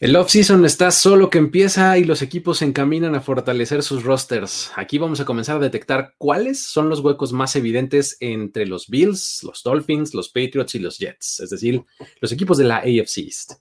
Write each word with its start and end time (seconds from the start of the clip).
El 0.00 0.14
off-season 0.14 0.64
está 0.64 0.92
solo 0.92 1.28
que 1.28 1.38
empieza 1.38 1.98
y 1.98 2.04
los 2.04 2.22
equipos 2.22 2.58
se 2.58 2.64
encaminan 2.64 3.16
a 3.16 3.20
fortalecer 3.20 3.82
sus 3.82 4.04
rosters. 4.04 4.70
Aquí 4.76 4.96
vamos 4.96 5.18
a 5.18 5.24
comenzar 5.24 5.56
a 5.56 5.58
detectar 5.58 6.14
cuáles 6.18 6.62
son 6.62 6.88
los 6.88 7.00
huecos 7.00 7.32
más 7.32 7.56
evidentes 7.56 8.16
entre 8.20 8.64
los 8.64 8.86
Bills, 8.86 9.42
los 9.42 9.60
Dolphins, 9.64 10.14
los 10.14 10.28
Patriots 10.28 10.76
y 10.76 10.78
los 10.78 10.98
Jets, 10.98 11.40
es 11.40 11.50
decir, 11.50 11.84
los 12.20 12.30
equipos 12.30 12.58
de 12.58 12.64
la 12.64 12.76
AFC 12.76 13.18
East. 13.18 13.54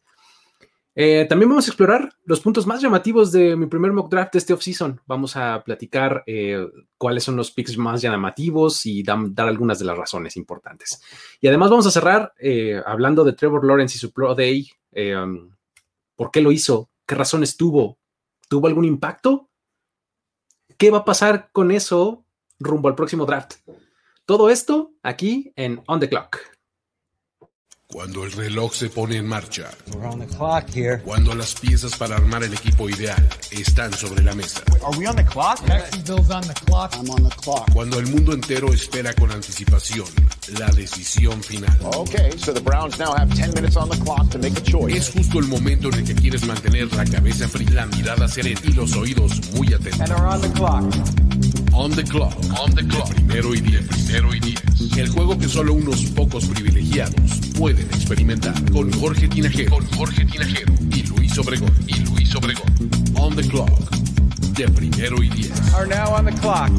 Eh, 0.94 1.26
también 1.28 1.50
vamos 1.50 1.66
a 1.68 1.72
explorar 1.72 2.14
los 2.26 2.40
puntos 2.40 2.68
más 2.68 2.84
llamativos 2.84 3.32
de 3.32 3.56
mi 3.56 3.66
primer 3.66 3.92
mock 3.92 4.12
draft 4.12 4.34
de 4.34 4.40
este 4.40 4.54
offseason. 4.54 5.02
Vamos 5.08 5.36
a 5.36 5.64
platicar 5.64 6.24
eh, 6.28 6.64
cuáles 7.00 7.24
son 7.24 7.36
los 7.36 7.50
picks 7.50 7.80
más 7.80 8.00
llamativos 8.04 8.86
y 8.86 9.02
dar 9.02 9.48
algunas 9.48 9.80
de 9.80 9.86
las 9.86 9.98
razones 9.98 10.38
importantes. 10.38 11.02
Y 11.42 11.48
además 11.48 11.72
vamos 11.72 11.88
a 11.88 11.92
cerrar 11.92 12.34
eh, 12.38 12.80
hablando 12.86 13.24
de 13.24 13.34
Trevor 13.34 13.66
Lawrence 13.66 13.98
y 13.98 14.00
su 14.00 14.12
Pro 14.12 14.36
Day. 14.36 14.70
¿Por 16.18 16.32
qué 16.32 16.42
lo 16.42 16.52
hizo? 16.52 16.90
¿Qué 17.06 17.16
razones 17.16 17.56
tuvo? 17.56 18.00
¿Tuvo 18.50 18.68
algún 18.68 18.84
impacto? 18.84 19.50
¿Qué 20.78 20.90
va 20.90 21.00
a 21.00 21.06
pasar 21.06 21.50
con 21.54 21.72
eso 21.72 22.26
rumbo 22.60 22.90
al 22.90 22.96
próximo 22.96 23.26
draft? 23.26 23.56
Todo 24.26 24.50
esto 24.50 24.92
aquí 25.04 25.54
en 25.56 25.82
On 25.88 26.00
the 26.00 26.10
Clock. 26.10 26.40
Cuando 27.86 28.26
el 28.26 28.34
reloj 28.34 28.74
se 28.74 28.90
pone 28.90 29.16
en 29.16 29.28
marcha. 29.28 29.70
Cuando 31.06 31.36
las 31.36 31.56
piezas 31.56 31.96
para 31.96 32.18
armar 32.18 32.44
el 32.44 32.54
equipo 32.54 32.90
ideal 32.90 33.30
están 33.52 33.94
sobre 33.94 34.24
la 34.24 34.36
mesa. 34.36 34.62
Cuando 37.74 38.00
el 38.00 38.08
mundo 38.08 38.34
entero 38.34 38.74
espera 38.74 39.14
con 39.14 39.32
anticipación 39.32 40.08
la 40.60 40.68
decisión 40.68 41.44
final. 41.44 41.78
Es 44.90 45.10
justo 45.10 45.40
el 45.40 45.48
momento 45.48 45.90
en 45.90 45.94
el 45.96 46.04
que 46.04 46.16
quieres 46.16 46.46
mantener 46.46 46.94
la 46.94 47.06
cabeza 47.06 47.48
fría, 47.48 47.70
la 47.72 47.86
mirada 47.88 48.28
serena 48.28 48.60
y 48.64 48.72
los 48.72 48.94
oídos 48.94 49.42
muy 49.54 49.74
atentos. 49.74 50.10
On 51.74 51.92
the 51.92 52.04
clock. 52.04 52.36
On 52.58 52.74
the 52.74 52.88
clock. 52.88 53.14
primero 53.14 53.54
y 53.54 53.62
diez. 53.62 53.86
Primero 53.88 54.34
y 54.34 54.40
diez. 54.40 54.62
El 54.98 55.10
juego 55.10 55.38
que 55.38 55.48
solo 55.48 55.74
unos 55.74 56.02
pocos 56.06 56.46
privilegiados 56.46 57.40
pueden 57.58 57.86
experimentar. 57.88 58.56
Con 58.72 58.92
Jorge 58.94 59.28
Tinajero. 59.28 59.72
Con 59.72 59.86
Jorge 59.92 60.26
Tinajero. 60.26 60.74
Y 60.92 61.04
Luis 61.04 61.38
Obregón. 61.38 61.74
Y 61.86 62.00
Luis 62.00 62.34
Obregón. 62.36 62.90
On 63.16 63.36
the 63.36 63.48
clock. 63.48 63.92
De 64.56 64.68
primero 64.70 65.22
y 65.22 65.30
diez. 65.30 65.52
Are 65.74 65.88
now 65.88 66.16
on 66.16 66.26
the 66.26 66.32
clock. 66.32 66.72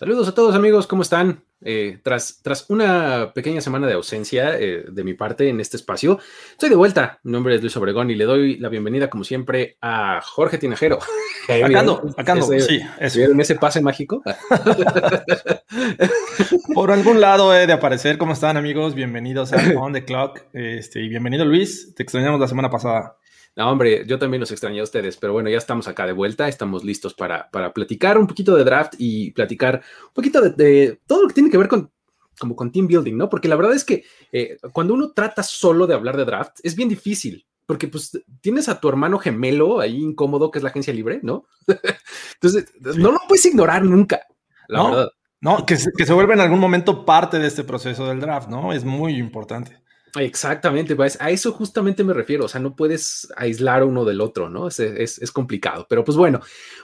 Saludos 0.00 0.28
a 0.28 0.34
todos 0.34 0.54
amigos, 0.54 0.86
¿cómo 0.86 1.02
están? 1.02 1.44
Eh, 1.62 1.98
tras, 2.02 2.40
tras 2.42 2.70
una 2.70 3.32
pequeña 3.34 3.60
semana 3.60 3.86
de 3.86 3.92
ausencia 3.92 4.58
eh, 4.58 4.86
de 4.90 5.04
mi 5.04 5.12
parte 5.12 5.50
en 5.50 5.60
este 5.60 5.76
espacio, 5.76 6.18
estoy 6.52 6.70
de 6.70 6.74
vuelta. 6.74 7.20
Mi 7.22 7.32
nombre 7.32 7.54
es 7.54 7.60
Luis 7.60 7.76
Obregón 7.76 8.10
y 8.10 8.14
le 8.14 8.24
doy 8.24 8.56
la 8.56 8.70
bienvenida, 8.70 9.10
como 9.10 9.24
siempre, 9.24 9.76
a 9.82 10.22
Jorge 10.24 10.56
Tinajero. 10.56 11.00
Acá 11.44 11.52
ando, 11.80 12.02
acá 12.16 12.32
ando, 12.32 12.46
sí, 12.46 12.80
¿Vieron 13.14 13.42
ese 13.42 13.56
pase 13.56 13.82
mágico? 13.82 14.22
Por 16.74 16.92
algún 16.92 17.20
lado 17.20 17.54
he 17.54 17.66
de 17.66 17.74
aparecer. 17.74 18.16
¿Cómo 18.16 18.32
están, 18.32 18.56
amigos? 18.56 18.94
Bienvenidos 18.94 19.52
a 19.52 19.58
On 19.78 19.92
the 19.92 20.06
Clock. 20.06 20.44
Este, 20.54 21.02
y 21.02 21.10
bienvenido, 21.10 21.44
Luis. 21.44 21.94
Te 21.94 22.04
extrañamos 22.04 22.40
la 22.40 22.48
semana 22.48 22.70
pasada. 22.70 23.18
No, 23.60 23.70
hombre, 23.70 24.06
yo 24.06 24.18
también 24.18 24.40
los 24.40 24.50
extrañé 24.50 24.80
a 24.80 24.84
ustedes, 24.84 25.18
pero 25.18 25.34
bueno, 25.34 25.50
ya 25.50 25.58
estamos 25.58 25.86
acá 25.86 26.06
de 26.06 26.14
vuelta, 26.14 26.48
estamos 26.48 26.82
listos 26.82 27.12
para, 27.12 27.50
para 27.50 27.74
platicar 27.74 28.16
un 28.16 28.26
poquito 28.26 28.56
de 28.56 28.64
draft 28.64 28.94
y 28.96 29.32
platicar 29.32 29.82
un 30.06 30.14
poquito 30.14 30.40
de, 30.40 30.98
todo 31.06 31.20
lo 31.20 31.28
que 31.28 31.34
tiene 31.34 31.50
que 31.50 31.58
ver 31.58 31.68
con, 31.68 31.90
como 32.38 32.56
con 32.56 32.72
team 32.72 32.86
building, 32.86 33.18
¿no? 33.18 33.28
Porque 33.28 33.48
la 33.48 33.56
verdad 33.56 33.74
es 33.74 33.84
que 33.84 34.02
eh, 34.32 34.56
cuando 34.72 34.94
uno 34.94 35.10
trata 35.10 35.42
solo 35.42 35.86
de 35.86 35.92
hablar 35.92 36.16
de 36.16 36.24
draft, 36.24 36.58
es 36.62 36.74
bien 36.74 36.88
difícil, 36.88 37.46
porque 37.66 37.86
pues 37.86 38.18
tienes 38.40 38.66
a 38.70 38.80
tu 38.80 38.88
hermano 38.88 39.18
gemelo 39.18 39.78
ahí 39.78 39.98
incómodo, 39.98 40.50
que 40.50 40.58
es 40.58 40.62
la 40.62 40.70
agencia 40.70 40.94
libre, 40.94 41.20
¿no? 41.22 41.44
Entonces, 42.36 42.72
no 42.80 43.12
lo 43.12 43.18
puedes 43.28 43.44
ignorar 43.44 43.84
nunca, 43.84 44.22
la 44.68 44.78
no, 44.78 44.90
verdad. 44.90 45.10
No, 45.42 45.66
que, 45.66 45.76
que 45.98 46.06
se 46.06 46.14
vuelva 46.14 46.32
en 46.32 46.40
algún 46.40 46.60
momento 46.60 47.04
parte 47.04 47.38
de 47.38 47.48
este 47.48 47.64
proceso 47.64 48.06
del 48.06 48.20
draft, 48.20 48.48
¿no? 48.48 48.72
Es 48.72 48.84
muy 48.84 49.18
importante. 49.18 49.82
Exactamente, 50.18 50.96
pues 50.96 51.16
a 51.20 51.30
eso 51.30 51.52
justamente 51.52 52.02
me 52.02 52.12
refiero, 52.12 52.46
o 52.46 52.48
sea, 52.48 52.60
no 52.60 52.74
puedes 52.74 53.28
aislar 53.36 53.84
uno 53.84 54.04
del 54.04 54.20
otro, 54.20 54.48
¿no? 54.48 54.68
Es, 54.68 54.80
es, 54.80 55.30
complicado, 55.30 55.86
pero 55.88 56.04
pues 56.04 56.16
bueno, 56.16 56.40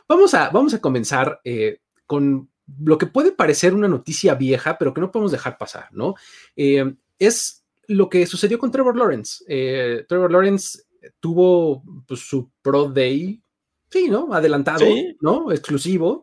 vamos 0.08 0.34
a, 0.34 0.50
vamos 0.50 0.74
a 0.74 0.80
comenzar 0.80 1.40
eh, 1.44 1.80
con 2.06 2.48
lo 2.82 2.98
que 2.98 3.06
puede 3.06 3.32
parecer 3.32 3.74
una 3.74 3.88
noticia 3.88 4.34
vieja, 4.34 4.78
pero 4.78 4.94
que 4.94 5.00
no 5.00 5.10
podemos 5.10 5.32
dejar 5.32 5.58
pasar, 5.58 5.88
¿no? 5.92 6.14
Eh, 6.54 6.94
es 7.18 7.64
lo 7.88 8.08
que 8.08 8.26
sucedió 8.26 8.58
con 8.58 8.70
Trevor 8.70 8.96
Lawrence. 8.96 9.44
Eh, 9.48 10.04
Trevor 10.08 10.32
Lawrence 10.32 10.82
tuvo 11.20 11.82
pues, 12.06 12.20
su 12.20 12.50
Pro 12.62 12.88
Day, 12.88 13.42
sí, 13.90 14.08
¿no? 14.08 14.32
Adelantado, 14.32 14.84
¿no? 15.20 15.52
Exclusivo. 15.52 16.22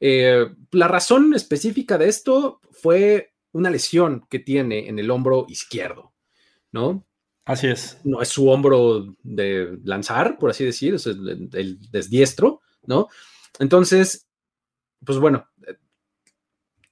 la 0.00 0.88
razón 0.88 1.34
específica 1.34 1.98
de 1.98 2.08
esto 2.08 2.60
fue 2.70 3.34
una 3.52 3.70
lesión 3.70 4.26
que 4.28 4.40
tiene 4.40 4.88
en 4.88 4.98
el 4.98 5.10
hombro 5.10 5.46
izquierdo. 5.48 6.13
¿No? 6.74 7.06
Así 7.44 7.68
es. 7.68 8.00
No 8.02 8.20
es 8.20 8.28
su 8.28 8.48
hombro 8.48 9.14
de 9.22 9.78
lanzar, 9.84 10.38
por 10.38 10.50
así 10.50 10.64
decir, 10.64 10.94
es 10.94 11.06
el, 11.06 11.78
desdiestro, 11.90 12.62
¿no? 12.84 13.08
Entonces, 13.60 14.26
pues 15.04 15.18
bueno, 15.18 15.46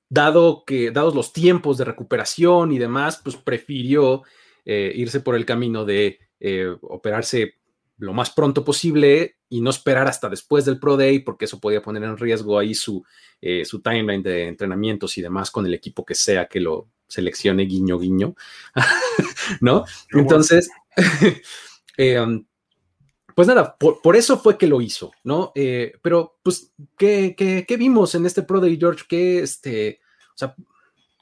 dado 0.09 0.65
que, 0.65 0.93
dados 0.93 1.17
los 1.17 1.33
tiempos 1.33 1.79
de 1.79 1.85
recuperación 1.85 2.71
y 2.71 2.79
demás, 2.79 3.21
pues 3.25 3.37
prefirió 3.37 4.23
eh, 4.65 4.93
irse 4.95 5.19
por 5.21 5.35
el 5.35 5.45
camino 5.45 5.85
de 5.85 6.21
eh, 6.39 6.73
operarse 6.83 7.55
lo 7.97 8.13
más 8.13 8.31
pronto 8.31 8.65
posible 8.65 9.39
y 9.49 9.61
no 9.63 9.71
esperar 9.71 10.07
hasta 10.07 10.29
después 10.29 10.65
del 10.65 10.79
Pro 10.79 10.97
Day, 10.97 11.21
porque 11.21 11.47
eso 11.47 11.59
podía 11.59 11.83
poner 11.83 12.05
en 12.05 12.17
riesgo 12.17 12.57
ahí 12.57 12.75
su, 12.75 13.05
eh, 13.41 13.65
su 13.65 13.81
timeline 13.81 14.23
de 14.23 14.47
entrenamientos 14.47 15.19
y 15.19 15.23
demás 15.23 15.51
con 15.51 15.67
el 15.67 15.75
equipo 15.75 16.05
que 16.05 16.15
sea 16.15 16.47
que 16.47 16.61
lo, 16.61 16.89
seleccione 17.13 17.65
guiño 17.65 17.99
guiño, 17.99 18.35
¿no? 19.61 19.85
Entonces, 20.13 20.71
eh, 21.97 22.21
um, 22.21 22.45
pues 23.35 23.49
nada, 23.49 23.77
por, 23.77 24.17
eso 24.17 24.39
fue 24.39 24.59
que 24.59 24.67
lo 24.67 24.81
hizo, 24.81 25.13
¿no? 25.25 25.53
Eh, 25.55 25.95
pero, 26.03 26.39
pues, 26.43 26.73
¿qué, 26.99 27.35
¿qué, 27.37 27.77
vimos 27.77 28.15
en 28.15 28.27
este 28.27 28.43
Pro 28.43 28.61
Day, 28.61 28.77
George? 28.79 29.05
Que, 29.09 29.41
este, 29.41 30.01
o 30.35 30.39
sea, 30.39 30.55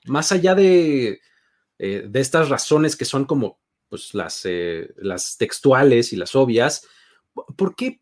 más 0.07 0.33
allá 0.33 0.55
de, 0.55 1.21
eh, 1.79 2.05
de 2.09 2.21
estas 2.21 2.49
razones 2.49 2.97
que 2.97 3.05
son 3.05 3.27
como, 3.27 3.61
pues, 3.89 4.15
las, 4.15 4.47
las 4.97 5.37
textuales 5.37 6.13
y 6.13 6.17
las 6.17 6.35
obvias, 6.35 6.87
¿por 7.57 7.77
qué 7.77 8.01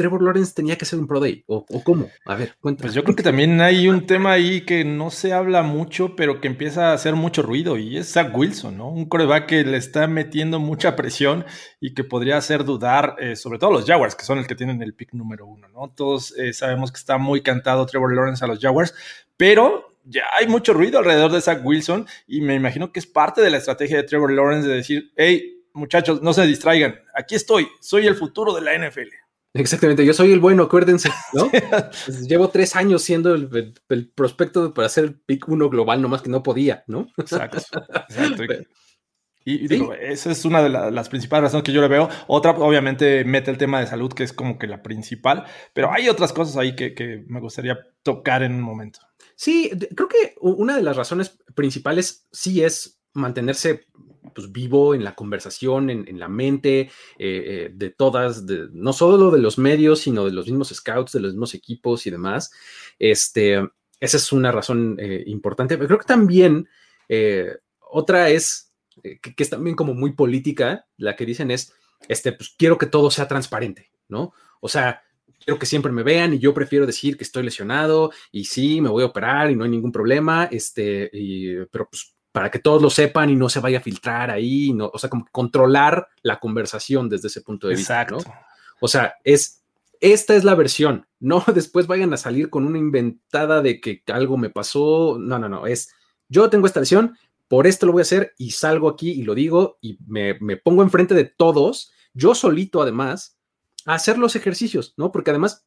Trevor 0.00 0.22
Lawrence 0.22 0.54
tenía 0.54 0.78
que 0.78 0.86
ser 0.86 0.98
un 0.98 1.06
Pro 1.06 1.20
Day? 1.20 1.44
¿O, 1.46 1.66
cómo? 1.84 2.08
A 2.24 2.34
ver, 2.34 2.54
cuéntame. 2.58 2.86
Pues 2.86 2.94
yo 2.94 3.04
creo 3.04 3.14
que 3.14 3.22
también 3.22 3.60
hay 3.60 3.86
un 3.86 4.06
tema 4.06 4.32
ahí 4.32 4.62
que 4.62 4.82
no 4.82 5.10
se 5.10 5.34
habla 5.34 5.62
mucho, 5.62 6.16
pero 6.16 6.40
que 6.40 6.48
empieza 6.48 6.88
a 6.88 6.94
hacer 6.94 7.16
mucho 7.16 7.42
ruido, 7.42 7.76
y 7.76 7.98
es 7.98 8.10
Zach 8.10 8.34
Wilson, 8.34 8.78
¿no? 8.78 8.88
Un 8.88 9.04
coreback 9.04 9.44
que 9.44 9.62
le 9.62 9.76
está 9.76 10.06
metiendo 10.06 10.58
mucha 10.58 10.96
presión 10.96 11.44
y 11.80 11.92
que 11.92 12.02
podría 12.02 12.38
hacer 12.38 12.64
dudar, 12.64 13.16
eh, 13.18 13.36
sobre 13.36 13.58
todo 13.58 13.72
los 13.72 13.84
Jaguars, 13.84 14.14
que 14.14 14.24
son 14.24 14.38
el 14.38 14.46
que 14.46 14.54
tienen 14.54 14.80
el 14.80 14.94
pick 14.94 15.12
número 15.12 15.44
uno, 15.44 15.68
¿no? 15.68 15.92
Todos 15.94 16.34
eh, 16.38 16.54
sabemos 16.54 16.90
que 16.90 16.96
está 16.96 17.18
muy 17.18 17.42
cantado 17.42 17.84
Trevor 17.84 18.14
Lawrence 18.14 18.42
a 18.42 18.48
los 18.48 18.58
Jaguars, 18.58 18.94
pero 19.36 19.98
ya 20.04 20.22
hay 20.32 20.46
mucho 20.46 20.72
ruido 20.72 20.98
alrededor 20.98 21.30
de 21.30 21.42
Zach 21.42 21.60
Wilson 21.62 22.06
y 22.26 22.40
me 22.40 22.54
imagino 22.54 22.90
que 22.90 23.00
es 23.00 23.06
parte 23.06 23.42
de 23.42 23.50
la 23.50 23.58
estrategia 23.58 23.98
de 23.98 24.04
Trevor 24.04 24.32
Lawrence 24.32 24.66
de 24.66 24.76
decir, 24.76 25.12
hey, 25.16 25.62
muchachos, 25.74 26.22
no 26.22 26.32
se 26.32 26.46
distraigan, 26.46 26.98
aquí 27.14 27.34
estoy, 27.34 27.68
soy 27.82 28.06
el 28.06 28.14
futuro 28.14 28.54
de 28.54 28.62
la 28.62 28.78
NFL. 28.78 29.10
Exactamente, 29.52 30.06
yo 30.06 30.14
soy 30.14 30.32
el 30.32 30.38
bueno, 30.38 30.62
acuérdense, 30.64 31.10
¿no? 31.32 31.50
Pues 32.06 32.28
llevo 32.28 32.50
tres 32.50 32.76
años 32.76 33.02
siendo 33.02 33.34
el, 33.34 33.72
prospecto 34.14 34.72
para 34.72 34.88
ser 34.88 35.04
el 35.04 35.20
pick 35.20 35.48
uno 35.48 35.68
global, 35.68 36.00
nomás 36.00 36.22
que 36.22 36.30
no 36.30 36.42
podía, 36.42 36.84
¿no? 36.86 37.08
Exacto, 37.16 37.58
exacto. 38.08 38.42
Y, 39.44 39.66
digo, 39.66 39.94
esa 39.94 40.30
es 40.30 40.44
una 40.44 40.62
de 40.62 40.68
las 40.68 41.08
principales 41.08 41.44
razones 41.44 41.64
que 41.64 41.72
yo 41.72 41.80
le 41.80 41.88
veo. 41.88 42.08
Otra, 42.26 42.52
obviamente, 42.52 43.24
mete 43.24 43.50
el 43.50 43.56
tema 43.56 43.80
de 43.80 43.86
salud, 43.86 44.12
que 44.12 44.22
es 44.22 44.34
como 44.34 44.58
que 44.58 44.66
la 44.66 44.82
principal, 44.82 45.46
pero 45.72 45.90
hay 45.90 46.08
otras 46.08 46.32
cosas 46.32 46.56
ahí 46.58 46.76
que, 46.76 46.94
que 46.94 47.24
me 47.26 47.40
gustaría 47.40 47.78
tocar 48.02 48.42
en 48.42 48.52
un 48.52 48.60
momento. 48.60 49.00
Sí, 49.34 49.70
creo 49.96 50.08
que 50.08 50.34
una 50.40 50.76
de 50.76 50.82
las 50.82 50.96
razones 50.96 51.38
principales 51.54 52.28
sí 52.30 52.62
es 52.62 53.00
mantenerse 53.14 53.86
pues, 54.34 54.52
vivo 54.52 54.94
en 54.94 55.04
la 55.04 55.14
conversación, 55.14 55.90
en, 55.90 56.18
la 56.18 56.28
mente 56.28 56.80
eh, 56.80 56.88
eh, 57.18 57.70
de 57.72 57.90
todas, 57.90 58.44
no 58.72 58.92
solo 58.92 59.30
de 59.30 59.38
los 59.38 59.58
medios, 59.58 60.00
sino 60.00 60.24
de 60.24 60.32
los 60.32 60.46
mismos 60.46 60.68
scouts, 60.68 61.12
de 61.12 61.20
los 61.20 61.32
mismos 61.32 61.54
equipos 61.54 62.06
y 62.06 62.10
demás. 62.10 62.50
Este, 62.98 63.56
esa 63.98 64.16
es 64.16 64.32
una 64.32 64.52
razón 64.52 64.96
eh, 65.00 65.22
importante. 65.26 65.76
Pero 65.76 65.88
creo 65.88 65.98
que 65.98 66.06
también 66.06 66.68
otra 67.90 68.30
es, 68.30 68.72
que, 69.02 69.34
es 69.36 69.50
también 69.50 69.74
como 69.74 69.94
muy 69.94 70.12
política, 70.12 70.86
la 70.96 71.16
que 71.16 71.26
dicen 71.26 71.50
es, 71.50 71.72
este, 72.08 72.32
pues 72.32 72.54
quiero 72.56 72.78
que 72.78 72.86
todo 72.86 73.10
sea 73.10 73.26
transparente, 73.26 73.90
¿no? 74.08 74.32
O 74.60 74.68
sea, 74.68 75.02
quiero 75.44 75.58
que 75.58 75.66
siempre 75.66 75.90
me 75.90 76.04
vean 76.04 76.34
y 76.34 76.38
yo 76.38 76.54
prefiero 76.54 76.86
decir 76.86 77.16
que 77.16 77.24
estoy 77.24 77.42
lesionado 77.42 78.12
y 78.30 78.44
sí, 78.44 78.80
me 78.80 78.90
voy 78.90 79.02
a 79.02 79.06
operar 79.06 79.50
y 79.50 79.56
no 79.56 79.64
hay 79.64 79.70
ningún 79.70 79.90
problema, 79.90 80.44
este, 80.52 81.10
pero 81.72 81.88
pues 81.90 82.14
para 82.32 82.50
que 82.50 82.58
todos 82.58 82.80
lo 82.80 82.90
sepan 82.90 83.30
y 83.30 83.36
no 83.36 83.48
se 83.48 83.60
vaya 83.60 83.78
a 83.78 83.82
filtrar 83.82 84.30
ahí, 84.30 84.72
no, 84.72 84.90
o 84.92 84.98
sea, 84.98 85.10
como 85.10 85.26
controlar 85.32 86.08
la 86.22 86.38
conversación 86.38 87.08
desde 87.08 87.28
ese 87.28 87.40
punto 87.40 87.68
de 87.68 87.74
vista, 87.74 88.04
¿no? 88.04 88.18
O 88.80 88.88
sea, 88.88 89.14
es, 89.24 89.62
esta 90.00 90.36
es 90.36 90.44
la 90.44 90.54
versión, 90.54 91.06
no 91.20 91.44
después 91.52 91.86
vayan 91.86 92.12
a 92.12 92.16
salir 92.16 92.50
con 92.50 92.64
una 92.66 92.78
inventada 92.78 93.62
de 93.62 93.80
que 93.80 94.02
algo 94.06 94.36
me 94.36 94.50
pasó, 94.50 95.18
no, 95.18 95.38
no, 95.38 95.48
no, 95.48 95.66
es, 95.66 95.92
yo 96.28 96.48
tengo 96.50 96.66
esta 96.66 96.80
lesión, 96.80 97.16
por 97.48 97.66
esto 97.66 97.86
lo 97.86 97.92
voy 97.92 98.00
a 98.00 98.02
hacer 98.02 98.32
y 98.38 98.52
salgo 98.52 98.88
aquí 98.88 99.10
y 99.10 99.22
lo 99.24 99.34
digo 99.34 99.78
y 99.80 99.98
me, 100.06 100.38
me 100.40 100.56
pongo 100.56 100.82
enfrente 100.82 101.14
de 101.14 101.24
todos, 101.24 101.92
yo 102.14 102.34
solito 102.36 102.80
además, 102.80 103.36
a 103.86 103.94
hacer 103.94 104.18
los 104.18 104.36
ejercicios, 104.36 104.94
¿no? 104.96 105.10
Porque 105.10 105.30
además 105.30 105.66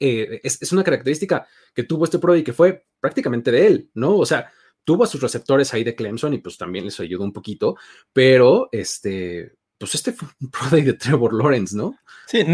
eh, 0.00 0.40
es, 0.42 0.62
es, 0.62 0.72
una 0.72 0.84
característica 0.84 1.46
que 1.74 1.82
tuvo 1.82 2.04
este 2.04 2.18
Pro 2.18 2.34
y 2.34 2.42
que 2.42 2.54
fue 2.54 2.86
prácticamente 2.98 3.50
de 3.50 3.66
él, 3.66 3.90
¿no? 3.92 4.16
O 4.16 4.24
sea, 4.24 4.50
tuvo 4.84 5.04
a 5.04 5.06
sus 5.06 5.20
receptores 5.20 5.72
ahí 5.74 5.84
de 5.84 5.94
Clemson 5.94 6.34
y 6.34 6.38
pues 6.38 6.58
también 6.58 6.84
les 6.84 6.98
ayudó 7.00 7.24
un 7.24 7.32
poquito, 7.32 7.76
pero 8.12 8.68
este, 8.72 9.52
pues 9.78 9.94
este 9.94 10.12
fue 10.12 10.28
un 10.40 10.50
Pro 10.50 10.68
Day 10.70 10.82
de 10.82 10.94
Trevor 10.94 11.34
Lawrence, 11.34 11.76
¿no? 11.76 11.96
Sí, 12.26 12.44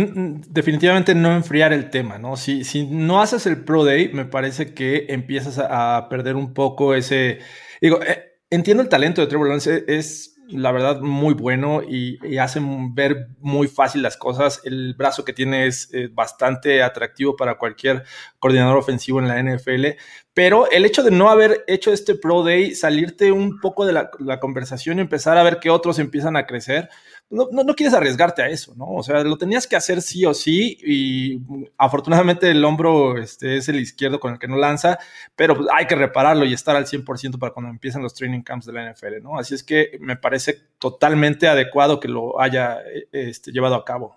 definitivamente 0.49 1.15
no 1.15 1.33
enfriar 1.35 1.73
el 1.73 1.91
tema, 1.91 2.19
¿no? 2.19 2.37
Si, 2.37 2.65
si 2.65 2.87
no 2.87 3.21
haces 3.21 3.47
el 3.47 3.65
Pro 3.65 3.85
Day, 3.85 4.13
me 4.13 4.25
parece 4.25 4.75
que 4.75 5.07
empiezas 5.09 5.59
a, 5.59 6.09
perder 6.09 6.37
un 6.37 6.55
poco 6.55 6.95
ese, 6.95 7.39
digo, 7.81 8.01
eh, 8.03 8.41
entiendo 8.51 8.83
el 8.83 8.89
talento 8.89 9.21
de 9.21 9.27
Trevor 9.27 9.49
Lawrence, 9.49 9.85
es 9.87 10.38
la 10.49 10.73
verdad, 10.73 11.01
muy 11.01 11.35
bueno 11.35 11.83
y, 11.83 12.19
y, 12.27 12.39
hace 12.39 12.61
ver 12.63 13.29
muy 13.41 13.69
fácil 13.69 14.03
las 14.03 14.17
cosas. 14.17 14.63
El 14.65 14.95
brazo 14.95 15.25
que 15.25 15.33
tiene 15.33 15.67
es 15.67 15.93
eh, 15.93 16.09
bastante 16.11 16.83
atractivo 16.83 17.37
para 17.37 17.59
cualquier 17.59 18.05
coordinador 18.39 18.79
ofensivo 18.79 19.21
en 19.21 19.29
la 19.29 19.43
NFL, 19.43 19.99
pero 20.33 20.71
el 20.71 20.87
hecho 20.87 21.03
de 21.03 21.11
no 21.11 21.29
haber 21.29 21.65
hecho 21.67 21.93
este 21.93 22.15
Pro 22.15 22.43
Day, 22.43 22.75
salirte 22.75 23.31
un 23.31 23.61
poco 23.61 23.85
de 23.85 23.93
la 23.93 24.41
conversación 24.41 24.99
y 24.99 25.03
empezar 25.03 25.37
a 25.37 25.43
ver 25.43 25.59
que 25.61 25.71
otros 25.71 25.99
empiezan 25.99 26.37
a 26.37 26.47
crecer, 26.47 26.89
no, 27.31 27.49
no, 27.51 27.75
quieres 27.75 27.95
arriesgarte 27.95 28.43
a 28.43 28.49
eso, 28.49 28.75
¿no? 28.75 28.87
O 28.87 29.03
sea, 29.03 29.23
lo 29.23 29.37
tenías 29.37 29.67
que 29.67 29.77
hacer 29.77 30.01
sí 30.01 30.25
o 30.25 30.33
sí 30.33 30.79
y 30.83 31.41
afortunadamente 31.77 32.51
el 32.51 32.65
hombro 32.65 33.19
este, 33.19 33.59
es 33.59 33.69
el 33.69 33.77
izquierdo 33.81 34.19
con 34.19 34.33
el 34.33 34.39
que 34.39 34.49
no 34.49 34.57
lanza, 34.57 34.99
pero 35.37 35.55
pues, 35.55 35.69
hay 35.75 35.87
que 35.87 35.95
repararlo 35.95 36.47
y 36.47 36.55
estar 36.55 36.75
al 36.75 36.87
100% 36.87 37.39
para 37.39 37.53
cuando 37.53 37.71
empiecen 37.71 38.03
los 38.03 38.15
training 38.15 38.41
camps 38.41 38.67
de 38.67 38.73
la 38.73 38.91
NFL, 38.91 39.23
¿no? 39.23 39.39
Así 39.39 39.55
es 39.55 39.63
que 39.63 39.99
me 40.01 40.17
parece 40.17 40.59
totalmente 40.79 41.49
adecuado 41.49 42.01
que 42.01 42.09
lo 42.09 42.41
haya 42.41 42.79
este, 43.13 43.53
llevado 43.53 43.75
a 43.75 43.85
cabo. 43.85 44.17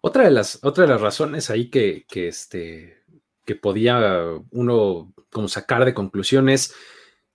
Otra 0.00 0.24
de 0.24 0.30
las, 0.30 0.60
otra 0.62 0.84
de 0.84 0.90
las 0.90 1.00
razones 1.00 1.50
ahí 1.50 1.70
que, 1.70 2.06
que, 2.08 2.28
este, 2.28 3.02
que 3.44 3.56
podía 3.56 4.24
uno 4.52 5.12
como 5.30 5.48
sacar 5.48 5.84
de 5.84 5.94
conclusiones, 5.94 6.72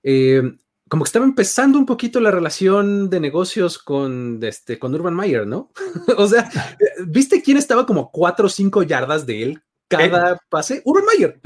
eh, 0.01 0.43
como 0.93 1.05
que 1.05 1.07
estaba 1.07 1.25
empezando 1.25 1.79
un 1.79 1.87
poquito 1.87 2.19
la 2.19 2.29
relación 2.29 3.09
de 3.09 3.19
negocios 3.19 3.79
con, 3.79 4.39
este, 4.43 4.77
con 4.77 4.93
Urban 4.93 5.15
Meyer, 5.15 5.47
¿no? 5.47 5.71
o 6.19 6.27
sea, 6.27 6.47
¿viste 7.07 7.41
quién 7.41 7.57
estaba 7.57 7.87
como 7.87 8.11
cuatro 8.11 8.45
o 8.45 8.49
cinco 8.49 8.83
yardas 8.83 9.25
de 9.25 9.41
él 9.41 9.63
cada 9.87 10.33
eh, 10.33 10.37
pase? 10.49 10.83
Urban 10.85 11.05
Meyer. 11.11 11.41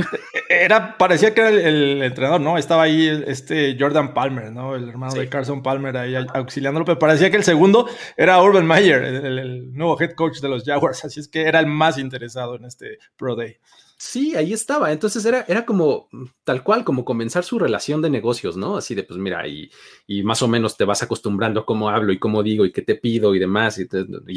Era, 0.49 0.97
parecía 0.97 1.33
que 1.33 1.39
era 1.39 1.49
el, 1.49 2.03
entrenador, 2.03 2.41
¿no? 2.41 2.57
Estaba 2.57 2.83
ahí 2.83 3.07
este 3.25 3.77
Jordan 3.79 4.13
Palmer, 4.13 4.51
¿no? 4.51 4.75
El 4.75 4.89
hermano 4.89 5.13
de 5.13 5.29
Carson 5.29 5.63
Palmer 5.63 5.95
ahí 5.95 6.15
auxiliándolo, 6.15 6.83
pero 6.83 6.99
parecía 6.99 7.31
que 7.31 7.38
el 7.38 7.45
segundo 7.45 7.88
era 8.17 8.44
Urban 8.44 8.67
Meyer, 8.67 9.01
el, 9.01 9.39
el 9.39 9.73
nuevo 9.73 9.97
head 9.97 10.11
coach 10.11 10.41
de 10.41 10.49
los 10.49 10.65
Jaguars, 10.65 11.05
así 11.05 11.21
es 11.21 11.29
que 11.29 11.44
era 11.44 11.61
el 11.61 11.67
más 11.67 11.97
interesado 11.97 12.57
en 12.57 12.65
este 12.65 12.97
Pro 13.15 13.38
Day. 13.38 13.59
Sí, 13.99 14.35
ahí 14.35 14.53
estaba. 14.53 14.91
Entonces 14.91 15.25
era, 15.25 15.44
era 15.47 15.65
como 15.65 16.07
mm, 16.11 16.25
tal 16.44 16.63
cual, 16.63 16.83
como 16.83 17.03
comenzar 17.03 17.44
su 17.44 17.57
relación 17.57 17.99
de 18.01 18.11
negocios, 18.11 18.55
¿no? 18.55 18.77
Así 18.77 18.94
de, 18.94 19.01
pues 19.03 19.19
mira, 19.19 19.47
y, 19.47 19.71
y 20.05 20.21
más 20.21 20.44
o 20.44 20.47
menos 20.47 20.77
te 20.77 20.85
vas 20.85 21.01
acostumbrando 21.01 21.61
a 21.61 21.65
cómo 21.65 21.89
hablo 21.89 22.13
y 22.13 22.19
cómo 22.19 22.44
digo 22.44 22.63
y 22.63 22.71
qué 22.71 22.83
te 22.83 22.94
pido 22.94 23.33
y 23.33 23.39
demás. 23.39 23.79
Y, 23.79 23.88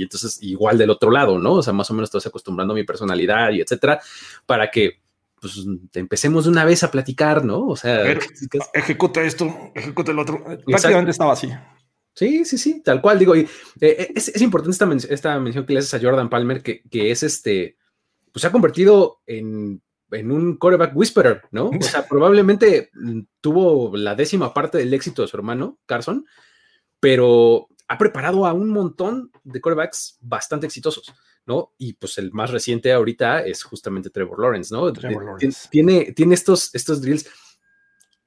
entonces 0.03 0.43
igual 0.43 0.79
del 0.79 0.89
otro 0.89 1.11
lado, 1.11 1.39
¿no? 1.39 1.55
O 1.55 1.63
sea, 1.63 1.75
más 1.75 1.91
o 1.91 1.95
menos 1.95 2.11
te 2.11 2.17
vas 2.17 2.27
acostumbrando 2.27 2.73
a 2.73 2.77
mi 2.77 2.85
personalidad 2.85 3.51
y 3.51 3.61
etcétera, 3.61 4.01
para 4.47 4.71
que 4.71 5.01
pues 5.39 5.67
empecemos 5.95 6.45
de 6.45 6.51
una 6.51 6.65
vez 6.65 6.83
a 6.83 6.91
platicar, 6.91 7.45
¿no? 7.45 7.67
O 7.67 7.77
sea, 7.77 8.03
ejecuta 8.75 9.23
esto, 9.23 9.73
ejecuta 9.75 10.13
el 10.13 10.19
otro. 10.19 10.43
Prácticamente 10.65 11.11
estaba 11.11 11.35
así. 11.35 11.51
Sí, 12.15 12.45
sí, 12.47 12.57
sí, 12.57 12.83
tal 12.83 13.01
cual. 13.03 13.19
Digo, 13.19 13.37
y, 13.37 13.47
eh, 13.81 14.13
es, 14.15 14.29
es, 14.29 14.43
importante 14.43 14.73
esta, 14.73 15.15
esta 15.15 15.39
mención 15.39 15.65
que 15.65 15.75
le 15.75 15.79
haces 15.79 15.95
a 15.95 16.01
Jordan 16.01 16.29
Palmer, 16.29 16.63
que, 16.63 16.83
que 16.91 17.11
es 17.11 17.23
este 17.23 17.77
pues 18.33 18.43
se 18.43 18.47
ha 18.47 18.53
convertido 18.53 19.21
en, 19.27 19.83
un 20.13 20.57
quarterback 20.57 20.97
whisperer, 20.97 21.43
¿no? 21.51 21.69
O 21.69 21.83
sea, 21.83 22.07
probablemente 22.07 22.91
tuvo 23.41 23.97
la 23.97 24.15
décima 24.15 24.53
parte 24.53 24.79
del 24.79 24.93
éxito 24.93 25.23
de 25.23 25.29
su 25.29 25.37
hermano, 25.37 25.79
Carson, 25.87 26.27
pero 26.99 27.69
ha 27.89 27.99
preparado 27.99 28.47
a 28.47 28.53
un 28.53 28.71
montón 28.71 29.33
de 29.43 29.61
quarterbacks 29.61 30.19
bastante 30.21 30.67
exitosos, 30.67 31.13
¿no? 31.47 31.73
Y 31.77 31.95
pues 31.95 32.19
el 32.19 32.33
más 32.33 32.51
reciente 32.51 32.93
ahorita 32.93 33.41
es 33.41 33.65
justamente 33.65 34.11
Trevor 34.11 34.41
Lawrence, 34.41 34.73
¿no? 34.73 34.93
Trevor 34.93 35.25
Lawrence. 35.25 35.69
Tiene, 35.71 36.13
tiene 36.13 36.35
estos, 36.35 36.75
estos 36.75 37.03
drills. 37.03 37.29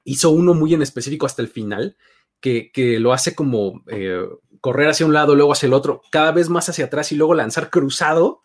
Hizo 0.04 0.30
uno 0.30 0.52
muy 0.52 0.74
en 0.74 0.82
específico 0.82 1.24
hasta 1.24 1.40
el 1.40 1.48
final, 1.48 1.96
que, 2.40 2.98
lo 3.00 3.14
hace 3.14 3.34
como 3.34 3.82
eh, 3.86 4.28
correr 4.60 4.88
hacia 4.88 5.06
un 5.06 5.14
lado, 5.14 5.34
luego 5.34 5.52
hacia 5.52 5.66
el 5.66 5.72
otro, 5.72 6.02
cada 6.10 6.30
vez 6.32 6.50
más 6.50 6.68
hacia 6.68 6.84
atrás 6.84 7.10
y 7.12 7.16
luego 7.16 7.34
lanzar 7.34 7.70
cruzado. 7.70 8.42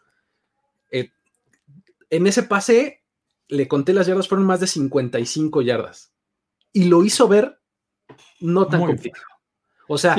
En 2.10 2.28
ese 2.28 2.44
pase, 2.44 3.04
le 3.48 3.68
conté 3.68 3.94
las 3.94 4.08
yardas, 4.08 4.28
fueron 4.28 4.48
más 4.48 4.60
de 4.60 4.68
55 4.68 5.62
yardas. 5.62 6.14
Y 6.72 6.86
lo 6.86 7.04
hizo 7.04 7.28
ver 7.28 7.60
no 8.40 8.68
tan 8.68 8.82
complicado. 8.82 9.26
O 9.88 9.98
sea, 9.98 10.16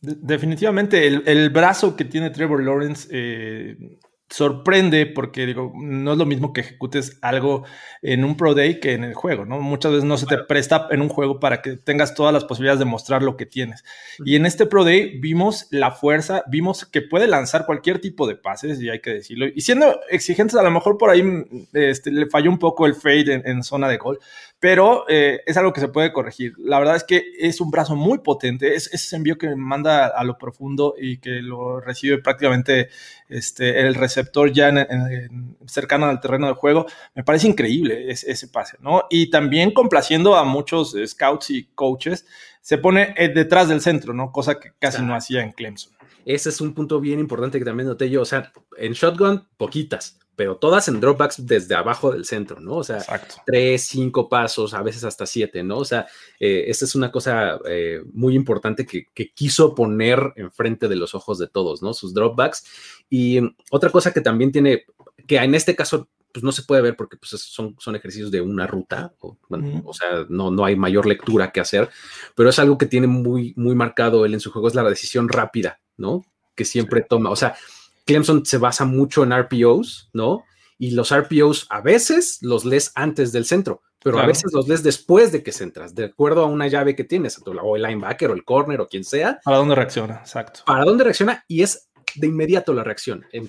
definitivamente 0.00 1.06
el, 1.06 1.50
brazo 1.50 1.96
que 1.96 2.04
tiene 2.04 2.30
Trevor 2.30 2.62
Lawrence 2.62 3.08
eh, 3.10 3.98
sorprende 4.30 5.06
porque 5.06 5.44
digo, 5.44 5.72
no 5.74 6.12
es 6.12 6.18
lo 6.18 6.24
mismo 6.24 6.52
que 6.52 6.60
ejecutes 6.60 7.18
algo 7.20 7.64
en 8.00 8.24
un 8.24 8.36
Pro 8.36 8.54
Day 8.54 8.78
que 8.78 8.92
en 8.92 9.02
el 9.02 9.14
juego, 9.14 9.44
¿no? 9.44 9.60
Muchas 9.60 9.90
veces 9.90 10.04
no 10.04 10.16
se 10.16 10.26
te 10.26 10.38
presta 10.38 10.86
en 10.90 11.02
un 11.02 11.08
juego 11.08 11.40
para 11.40 11.60
que 11.60 11.76
tengas 11.76 12.14
todas 12.14 12.32
las 12.32 12.44
posibilidades 12.44 12.78
de 12.78 12.84
mostrar 12.84 13.22
lo 13.22 13.36
que 13.36 13.44
tienes. 13.44 13.84
Y 14.24 14.36
en 14.36 14.46
este 14.46 14.66
Pro 14.66 14.84
Day 14.84 15.18
vimos 15.18 15.66
la 15.70 15.90
fuerza, 15.90 16.44
vimos 16.46 16.86
que 16.86 17.02
puede 17.02 17.26
lanzar 17.26 17.66
cualquier 17.66 18.00
tipo 18.00 18.28
de 18.28 18.36
pases, 18.36 18.80
y 18.80 18.88
hay 18.88 19.00
que 19.00 19.10
decirlo. 19.10 19.46
Y 19.52 19.60
siendo 19.62 20.00
exigentes, 20.08 20.56
a 20.56 20.62
lo 20.62 20.70
mejor 20.70 20.96
por 20.96 21.10
ahí 21.10 21.24
este, 21.72 22.12
le 22.12 22.26
falló 22.26 22.50
un 22.50 22.58
poco 22.58 22.86
el 22.86 22.94
fade 22.94 23.42
en 23.44 23.62
zona 23.64 23.88
de 23.88 23.96
gol, 23.96 24.20
pero 24.60 25.06
eh, 25.08 25.40
es 25.46 25.56
algo 25.56 25.72
que 25.72 25.80
se 25.80 25.88
puede 25.88 26.12
corregir. 26.12 26.52
La 26.58 26.78
verdad 26.78 26.94
es 26.94 27.04
que 27.04 27.24
es 27.38 27.62
un 27.62 27.70
brazo 27.70 27.96
muy 27.96 28.18
potente, 28.18 28.74
es, 28.74 28.92
ese 28.92 29.16
envío 29.16 29.38
que 29.38 29.56
manda 29.56 30.06
a 30.06 30.22
lo 30.22 30.36
profundo 30.36 30.94
y 31.00 31.16
que 31.16 31.40
lo 31.40 31.80
recibe 31.80 32.18
prácticamente 32.18 32.90
este, 33.28 33.80
el 33.80 33.94
receptor 33.94 34.52
ya 34.52 34.68
en, 34.68 35.56
cercano 35.66 36.06
al 36.06 36.20
terreno 36.20 36.46
de 36.46 36.52
juego, 36.52 36.84
me 37.14 37.24
parece 37.24 37.48
increíble 37.48 38.10
ese, 38.10 38.48
pase, 38.48 38.76
¿no? 38.80 39.04
Y 39.08 39.30
también 39.30 39.72
complaciendo 39.72 40.36
a 40.36 40.44
muchos 40.44 40.94
scouts 41.06 41.50
y 41.50 41.64
coaches, 41.74 42.26
se 42.60 42.76
pone 42.76 43.14
eh, 43.16 43.30
detrás 43.34 43.68
del 43.68 43.80
centro, 43.80 44.12
¿no? 44.12 44.30
Cosa 44.30 44.60
que 44.60 44.72
casi 44.78 45.02
no 45.02 45.14
hacía 45.14 45.42
en 45.42 45.52
Clemson. 45.52 45.94
Ese 46.26 46.50
es 46.50 46.60
un 46.60 46.74
punto 46.74 47.00
bien 47.00 47.18
importante 47.18 47.58
que 47.58 47.64
también 47.64 47.88
noté 47.88 48.10
yo, 48.10 48.20
o 48.20 48.26
sea, 48.26 48.52
en 48.76 48.92
shotgun, 48.92 49.48
poquitas 49.56 50.20
pero 50.40 50.56
todas 50.56 50.88
en 50.88 51.00
dropbacks 51.00 51.46
desde 51.46 51.74
abajo 51.74 52.10
del 52.10 52.24
centro, 52.24 52.60
¿no? 52.60 52.76
O 52.76 52.82
sea, 52.82 53.04
tres, 53.44 53.82
cinco 53.82 54.26
pasos, 54.26 54.72
a 54.72 54.80
veces 54.80 55.04
hasta 55.04 55.26
siete, 55.26 55.62
¿no? 55.62 55.76
O 55.76 55.84
sea, 55.84 56.06
eh, 56.38 56.64
esta 56.68 56.86
es 56.86 56.94
una 56.94 57.12
cosa 57.12 57.58
eh, 57.68 58.00
muy 58.14 58.34
importante 58.34 58.86
que, 58.86 59.04
quiso 59.34 59.74
poner 59.74 60.32
enfrente 60.36 60.88
de 60.88 60.96
los 60.96 61.14
ojos 61.14 61.38
de 61.38 61.46
todos, 61.46 61.82
¿no? 61.82 61.92
Sus 61.92 62.14
dropbacks. 62.14 62.64
Y 63.10 63.38
otra 63.70 63.90
cosa 63.90 64.14
que 64.14 64.22
también 64.22 64.50
tiene, 64.50 64.86
que 65.26 65.36
en 65.36 65.54
este 65.54 65.76
caso 65.76 66.08
pues 66.32 66.42
no 66.42 66.52
se 66.52 66.62
puede 66.62 66.80
ver 66.80 66.96
porque 66.96 67.18
pues, 67.18 67.32
son, 67.32 67.76
son 67.78 67.94
ejercicios 67.94 68.30
de 68.30 68.40
una 68.40 68.66
ruta, 68.66 69.12
o, 69.20 69.36
o 69.84 69.92
sea, 69.92 70.24
no, 70.30 70.50
no 70.50 70.64
hay 70.64 70.74
mayor 70.74 71.04
lectura 71.04 71.52
que 71.52 71.60
hacer, 71.60 71.90
pero 72.34 72.48
es 72.48 72.58
algo 72.58 72.78
que 72.78 72.86
tiene 72.86 73.08
muy, 73.08 73.52
muy 73.58 73.74
marcado 73.74 74.24
él 74.24 74.32
en 74.32 74.40
su 74.40 74.50
juego, 74.50 74.68
es 74.68 74.74
la 74.74 74.88
decisión 74.88 75.28
rápida, 75.28 75.80
¿no? 75.98 76.24
Que 76.54 76.64
siempre 76.64 77.02
toma, 77.02 77.28
o 77.28 77.36
sea, 77.36 77.56
Clemson 78.04 78.44
se 78.44 78.58
basa 78.58 78.84
mucho 78.84 79.22
en 79.22 79.32
RPOs, 79.36 80.10
¿no? 80.12 80.44
Y 80.78 80.92
los 80.92 81.14
RPOs 81.14 81.66
a 81.68 81.80
veces 81.80 82.38
los 82.42 82.64
lees 82.64 82.92
antes 82.94 83.32
del 83.32 83.44
centro, 83.44 83.82
pero 84.02 84.18
a 84.18 84.26
veces 84.26 84.50
los 84.52 84.66
lees 84.66 84.82
después 84.82 85.30
de 85.30 85.42
que 85.42 85.52
centras, 85.52 85.94
de 85.94 86.06
acuerdo 86.06 86.42
a 86.42 86.46
una 86.46 86.68
llave 86.68 86.96
que 86.96 87.04
tienes, 87.04 87.40
o 87.44 87.76
el 87.76 87.82
linebacker 87.82 88.30
o 88.30 88.34
el 88.34 88.44
corner 88.44 88.80
o 88.80 88.88
quien 88.88 89.04
sea. 89.04 89.40
¿Para 89.44 89.58
dónde 89.58 89.74
reacciona? 89.74 90.16
Exacto. 90.16 90.60
Para 90.64 90.84
dónde 90.84 91.04
reacciona 91.04 91.44
y 91.48 91.62
es 91.62 91.90
de 92.14 92.26
inmediato 92.26 92.72
la 92.72 92.82
reacción, 92.82 93.26
en, 93.32 93.48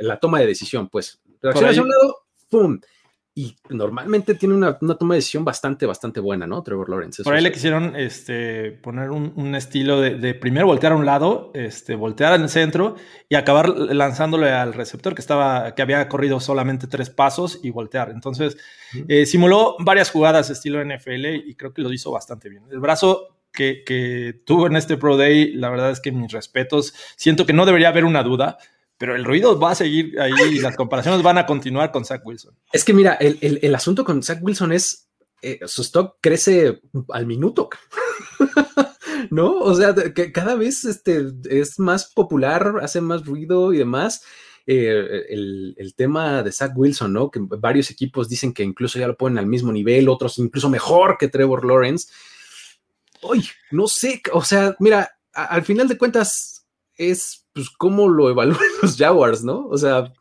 la 0.00 0.18
toma 0.18 0.40
de 0.40 0.46
decisión, 0.46 0.88
pues. 0.88 1.20
Reacciona 1.42 1.70
hacia 1.70 1.82
un 1.82 1.88
lado, 1.88 2.16
¡pum! 2.48 2.80
Y 3.38 3.54
normalmente 3.70 4.34
tiene 4.34 4.56
una, 4.56 4.76
toma 4.76 5.14
de 5.14 5.18
decisión 5.18 5.44
bastante, 5.44 5.86
bastante 5.86 6.18
buena, 6.18 6.44
¿no? 6.44 6.60
Trevor 6.64 6.90
Lawrence. 6.90 7.22
Por 7.22 7.34
ahí 7.34 7.40
le 7.40 7.52
quisieron 7.52 7.94
este, 7.94 8.72
poner 8.72 9.12
un, 9.12 9.54
estilo 9.54 10.00
de, 10.00 10.34
primero 10.34 10.66
voltear 10.66 10.90
a 10.90 10.96
un 10.96 11.06
lado, 11.06 11.52
este, 11.54 11.94
voltear 11.94 12.32
el 12.40 12.48
centro 12.48 12.96
y 13.28 13.36
acabar 13.36 13.68
lanzándole 13.68 14.50
al 14.50 14.74
receptor 14.74 15.14
que 15.14 15.20
estaba, 15.20 15.76
que 15.76 15.82
había 15.82 16.08
corrido 16.08 16.40
solamente 16.40 16.88
tres 16.88 17.10
pasos 17.10 17.60
y 17.62 17.70
voltear. 17.70 18.10
Entonces, 18.10 18.56
eh, 19.06 19.24
simuló 19.24 19.76
varias 19.78 20.10
jugadas 20.10 20.50
estilo 20.50 20.84
NFL 20.84 21.26
y 21.46 21.54
creo 21.54 21.72
que 21.72 21.82
lo 21.82 21.92
hizo 21.92 22.10
bastante 22.10 22.48
bien. 22.48 22.64
El 22.72 22.80
brazo 22.80 23.36
que, 23.52 23.84
que 23.86 24.42
tuvo 24.44 24.66
en 24.66 24.74
este 24.74 24.96
Pro 24.96 25.16
Day, 25.16 25.52
la 25.52 25.70
verdad 25.70 25.92
es 25.92 26.00
que 26.00 26.10
mis 26.10 26.32
respetos, 26.32 26.92
siento 27.14 27.46
que 27.46 27.52
no 27.52 27.66
debería 27.66 27.90
haber 27.90 28.04
una 28.04 28.24
duda 28.24 28.58
pero 28.98 29.14
el 29.14 29.24
ruido 29.24 29.58
va 29.58 29.70
a 29.70 29.76
seguir 29.76 30.20
ahí 30.20 30.32
y 30.50 30.58
las 30.58 30.76
comparaciones 30.76 31.22
van 31.22 31.38
a 31.38 31.46
continuar 31.46 31.92
con 31.92 32.04
Zach 32.04 32.20
Wilson. 32.24 32.54
Es 32.72 32.84
que 32.84 32.92
mira, 32.92 33.14
el, 33.14 33.74
asunto 33.74 34.04
con 34.04 34.22
Zach 34.24 34.40
Wilson 34.42 34.72
es 34.72 35.08
eh, 35.40 35.60
su 35.66 35.82
stock 35.82 36.16
crece 36.20 36.80
al 37.10 37.26
minuto. 37.26 37.70
¿No? 39.30 39.58
O 39.58 39.74
sea, 39.74 39.94
que 39.94 40.32
cada 40.32 40.56
vez 40.56 40.84
este, 40.84 41.26
es 41.48 41.78
más 41.78 42.12
popular, 42.12 42.74
hace 42.82 43.00
más 43.00 43.24
ruido 43.24 43.72
y 43.72 43.78
demás. 43.78 44.22
Eh, 44.66 45.24
el, 45.30 45.94
tema 45.96 46.42
de 46.42 46.52
Zach 46.52 46.72
Wilson, 46.76 47.12
¿no? 47.12 47.30
Que 47.30 47.40
varios 47.40 47.90
equipos 47.90 48.28
dicen 48.28 48.52
que 48.52 48.62
incluso 48.62 48.98
ya 48.98 49.06
lo 49.06 49.16
ponen 49.16 49.38
al 49.38 49.46
mismo 49.46 49.72
nivel, 49.72 50.08
otros 50.08 50.38
incluso 50.38 50.68
mejor 50.68 51.16
que 51.18 51.28
Trevor 51.28 51.64
Lawrence. 51.64 52.08
Uy, 53.22 53.48
no 53.70 53.88
sé, 53.88 54.20
o 54.32 54.44
sea, 54.44 54.76
mira, 54.78 55.10
al 55.32 55.64
final 55.64 55.88
de 55.88 55.96
cuentas 55.96 56.66
es 56.96 57.47
pues, 57.58 57.70
cómo 57.70 58.08
lo 58.08 58.30
evalúan 58.30 58.60
los 58.82 58.96
Jaguars, 58.96 59.42
¿no? 59.42 59.66
O 59.66 59.76
sea, 59.76 60.12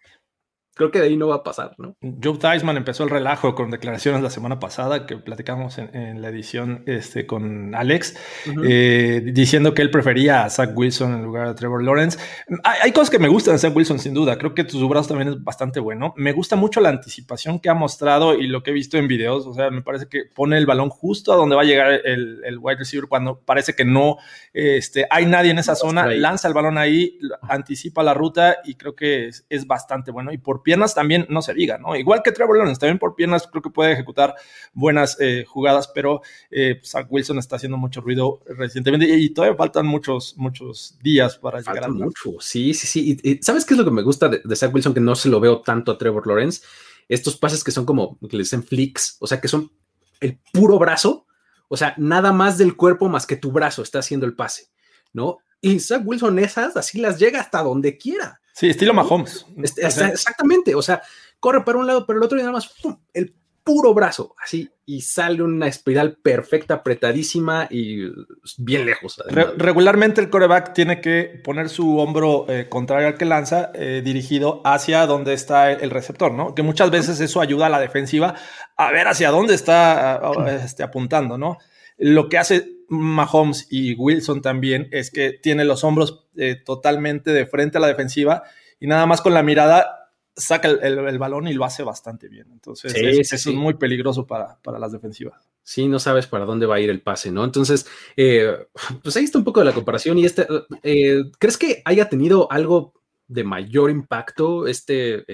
creo 0.77 0.91
que 0.91 0.99
de 0.99 1.07
ahí 1.07 1.17
no 1.17 1.27
va 1.27 1.35
a 1.35 1.43
pasar, 1.43 1.75
¿no? 1.77 1.95
Joe 2.23 2.37
Theismann 2.37 2.77
empezó 2.77 3.03
el 3.03 3.09
relajo 3.09 3.55
con 3.55 3.71
declaraciones 3.71 4.21
la 4.21 4.29
semana 4.29 4.59
pasada 4.59 5.05
que 5.05 5.17
platicamos 5.17 5.77
en, 5.77 6.21
la 6.21 6.29
edición 6.29 6.83
este, 6.85 7.25
con 7.25 7.75
Alex, 7.75 8.15
eh, 8.63 9.21
diciendo 9.25 9.73
que 9.73 9.81
él 9.81 9.91
prefería 9.91 10.45
a 10.45 10.49
Zach 10.49 10.71
Wilson 10.75 11.13
en 11.15 11.23
lugar 11.23 11.47
de 11.47 11.55
Trevor 11.55 11.83
Lawrence. 11.83 12.17
Hay, 12.63 12.91
cosas 12.91 13.09
que 13.09 13.19
me 13.19 13.27
gustan 13.27 13.55
de 13.55 13.59
Zach 13.59 13.75
Wilson, 13.75 13.99
sin 13.99 14.13
duda. 14.13 14.37
Creo 14.37 14.53
que 14.53 14.67
su 14.69 14.87
brazo 14.87 15.09
también 15.09 15.29
es 15.29 15.43
bastante 15.43 15.79
bueno. 15.79 16.13
Me 16.15 16.31
gusta 16.31 16.55
mucho 16.55 16.79
la 16.79 16.89
anticipación 16.89 17.59
que 17.59 17.69
ha 17.69 17.73
mostrado 17.73 18.35
y 18.35 18.47
lo 18.47 18.63
que 18.63 18.71
he 18.71 18.73
visto 18.73 18.97
en 18.97 19.07
videos. 19.07 19.45
O 19.47 19.53
sea, 19.53 19.69
me 19.69 19.81
parece 19.81 20.07
que 20.07 20.23
pone 20.33 20.57
el 20.57 20.65
balón 20.65 20.89
justo 20.89 21.33
a 21.33 21.35
donde 21.35 21.55
va 21.55 21.63
a 21.63 21.65
llegar 21.65 21.91
el, 22.05 22.41
el 22.45 22.57
wide 22.59 22.77
receiver 22.77 23.07
cuando 23.09 23.39
parece 23.39 23.73
que 23.73 23.85
no 23.85 24.17
este, 24.53 25.07
hay 25.09 25.25
nadie 25.25 25.51
en 25.51 25.59
esa 25.59 25.75
zona. 25.75 26.05
Lanza 26.07 26.47
el 26.47 26.53
balón 26.53 26.77
ahí, 26.77 27.17
anticipa 27.41 28.03
la 28.03 28.13
ruta 28.13 28.57
y 28.63 28.75
creo 28.75 28.95
que 28.95 29.27
es, 29.27 29.45
es 29.49 29.67
bastante 29.67 30.11
bueno. 30.11 30.31
Y 30.31 30.37
por 30.37 30.63
piernas 30.67 30.93
también 30.93 31.25
no 31.29 31.41
se 31.41 31.53
diga, 31.53 31.77
¿no? 31.77 31.95
Igual 31.95 32.21
que 32.21 32.33
Trevor 32.33 32.57
Lawrence, 32.57 32.77
también 32.77 32.99
por 32.99 33.15
piernas 33.15 33.47
creo 33.49 33.61
que 33.61 33.69
puede 33.69 33.93
ejecutar 33.93 34.35
buenas 34.73 35.15
eh, 35.21 35.45
jugadas, 35.47 35.89
pero 35.95 36.19
eh, 36.51 36.81
Zach 36.83 37.07
Wilson 37.09 37.37
está 37.37 37.55
haciendo 37.55 37.77
mucho 37.77 38.01
ruido 38.01 38.41
recientemente 38.45 39.07
y, 39.07 39.29
todavía 39.29 39.55
faltan 39.55 39.87
muchos, 39.87 40.35
muchos 40.35 40.99
días 41.01 41.37
para 41.37 41.59
llegar 41.59 41.85
a 41.85 41.87
mucho, 41.87 42.31
sí, 42.41 42.73
sí, 42.73 42.85
sí. 42.85 43.17
Y, 43.23 43.41
¿Sabes 43.41 43.63
qué 43.63 43.75
es 43.75 43.77
lo 43.77 43.85
que 43.85 43.91
me 43.91 44.01
gusta 44.01 44.27
de, 44.27 44.55
Zach 44.57 44.73
Wilson 44.73 44.93
que 44.93 44.99
no 44.99 45.15
se 45.15 45.29
lo 45.29 45.39
veo 45.39 45.61
tanto 45.61 45.93
a 45.93 45.97
Trevor 45.97 46.27
Lawrence? 46.27 46.63
Estos 47.07 47.37
pases 47.37 47.63
que 47.63 47.71
son 47.71 47.85
como, 47.85 48.19
que 48.19 48.35
le 48.35 48.43
dicen 48.43 48.61
flicks, 48.61 49.15
o 49.21 49.27
sea, 49.27 49.39
que 49.39 49.47
son 49.47 49.71
el 50.19 50.37
puro 50.51 50.77
brazo, 50.77 51.27
o 51.69 51.77
sea, 51.77 51.93
nada 51.95 52.33
más 52.33 52.57
del 52.57 52.75
cuerpo 52.75 53.07
más 53.07 53.25
que 53.25 53.37
tu 53.37 53.53
brazo 53.53 53.83
está 53.83 53.99
haciendo 53.99 54.25
el 54.25 54.35
pase, 54.35 54.65
¿no? 55.13 55.37
Y 55.61 55.79
Zach 55.79 56.01
Wilson 56.03 56.39
esas 56.39 56.75
así 56.75 56.99
las 56.99 57.19
llega 57.19 57.39
hasta 57.39 57.63
donde 57.63 57.97
quiera. 57.97 58.41
Sí, 58.57 58.69
estilo 58.69 58.91
Mahomes. 58.91 59.45
Este, 59.61 59.85
exactamente, 59.85 60.73
o 60.73 60.81
sea, 60.81 60.99
corre 61.39 61.63
para 61.63 61.77
un 61.77 61.85
lado, 61.85 62.07
pero 62.07 62.17
el 62.17 62.25
otro 62.25 62.39
y 62.39 62.41
nada 62.41 62.53
más, 62.53 62.73
el 63.13 63.35
puro 63.63 63.93
brazo, 63.93 64.33
así, 64.43 64.67
y 64.83 65.01
sale 65.01 65.43
una 65.43 65.67
espiral 65.67 66.17
perfecta, 66.23 66.73
apretadísima 66.73 67.67
y 67.69 68.09
bien 68.57 68.87
lejos. 68.87 69.21
regularmente 69.57 70.21
el 70.21 70.31
coreback 70.31 70.73
tiene 70.73 71.01
que 71.01 71.39
poner 71.43 71.69
su 71.69 71.99
hombro 71.99 72.47
eh, 72.49 72.67
contrario 72.67 73.09
al 73.09 73.17
que 73.17 73.25
lanza, 73.25 73.69
eh, 73.75 74.01
dirigido 74.03 74.63
hacia 74.65 75.05
donde 75.05 75.33
está 75.33 75.71
el 75.71 75.91
receptor, 75.91 76.31
¿no? 76.31 76.55
Que 76.55 76.63
muchas 76.63 76.89
veces 76.89 77.19
eso 77.19 77.41
ayuda 77.41 77.67
a 77.67 77.69
la 77.69 77.79
defensiva 77.79 78.33
a 78.75 78.91
ver 78.91 79.07
hacia 79.07 79.29
dónde 79.29 79.53
está 79.53 80.19
este, 80.63 80.81
apuntando, 80.81 81.37
¿no? 81.37 81.59
Lo 81.99 82.27
que 82.27 82.39
hace 82.39 82.76
Mahomes 82.89 83.67
y 83.69 83.95
Wilson 83.95 84.41
también 84.41 84.87
es 84.91 85.11
que 85.11 85.31
tiene 85.31 85.65
los 85.65 85.83
hombros 85.83 86.27
eh, 86.35 86.55
totalmente 86.55 87.31
de 87.31 87.45
frente 87.45 87.77
a 87.77 87.81
la 87.81 87.87
defensiva 87.87 88.43
y 88.79 88.87
nada 88.87 89.05
más 89.05 89.21
con 89.21 89.33
la 89.33 89.43
mirada 89.43 89.97
saca 90.37 90.69
el, 90.69 91.17
balón 91.17 91.47
y 91.47 91.53
lo 91.53 91.65
hace 91.65 91.83
bastante 91.83 92.29
bien. 92.29 92.47
Entonces, 92.51 92.93
eso 92.95 93.35
es 93.35 93.47
muy 93.47 93.73
peligroso 93.73 94.27
para, 94.27 94.59
para, 94.61 94.77
las 94.77 94.91
defensivas. 94.91 95.49
Sí, 95.63 95.87
no 95.87 95.97
sabes 95.99 96.27
para 96.27 96.45
dónde 96.45 96.67
va 96.67 96.75
a 96.75 96.79
ir 96.79 96.91
el 96.91 97.01
pase, 97.01 97.31
¿no? 97.31 97.43
Entonces, 97.43 97.87
eh, 98.15 98.55
pues 99.03 99.17
ahí 99.17 99.23
está 99.23 99.39
un 99.39 99.43
poco 99.43 99.61
de 99.61 99.65
la 99.65 99.73
comparación. 99.73 100.17
Y 100.19 100.25
este, 100.25 100.47
eh, 100.83 101.23
¿crees 101.39 101.57
que 101.57 101.81
haya 101.85 102.07
tenido 102.07 102.51
algo 102.51 102.93
de 103.27 103.43
mayor 103.43 103.91
impacto 103.91 104.67
este 104.67 105.25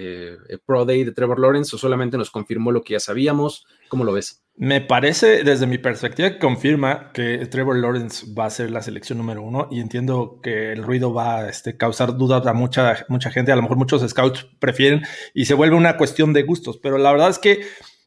Pro 0.65 0.85
Day 0.85 1.03
de 1.03 1.11
Trevor 1.11 1.39
Lawrence 1.39 1.75
o 1.75 1.79
solamente 1.79 2.17
nos 2.17 2.31
confirmó 2.31 2.71
lo 2.71 2.81
que 2.81 2.93
ya 2.93 2.99
sabíamos? 2.99 3.65
¿Cómo 3.89 4.03
lo 4.03 4.13
ves? 4.13 4.43
Me 4.55 4.81
parece, 4.81 5.43
desde 5.43 5.65
mi 5.65 5.79
perspectiva, 5.79 6.29
que 6.29 6.37
confirma 6.37 7.11
que 7.11 7.43
Trevor 7.47 7.75
Lawrence 7.77 8.27
va 8.37 8.45
a 8.45 8.49
ser 8.51 8.69
la 8.69 8.83
selección 8.83 9.17
número 9.17 9.41
uno 9.41 9.67
y 9.71 9.79
entiendo 9.79 10.39
que 10.43 10.71
el 10.71 10.83
ruido 10.83 11.11
va 11.11 11.37
a 11.37 11.49
este, 11.49 11.75
causar 11.75 12.17
dudas 12.17 12.45
a 12.45 12.53
mucha, 12.53 13.03
mucha 13.09 13.31
gente. 13.31 13.51
A 13.51 13.55
lo 13.55 13.63
mejor 13.63 13.77
muchos 13.77 14.07
scouts 14.07 14.45
prefieren 14.59 15.01
y 15.33 15.45
se 15.45 15.55
vuelve 15.55 15.75
una 15.75 15.97
cuestión 15.97 16.33
de 16.33 16.43
gustos, 16.43 16.77
pero 16.77 16.99
la 16.99 17.11
verdad 17.11 17.29
es 17.31 17.39
que 17.39 17.61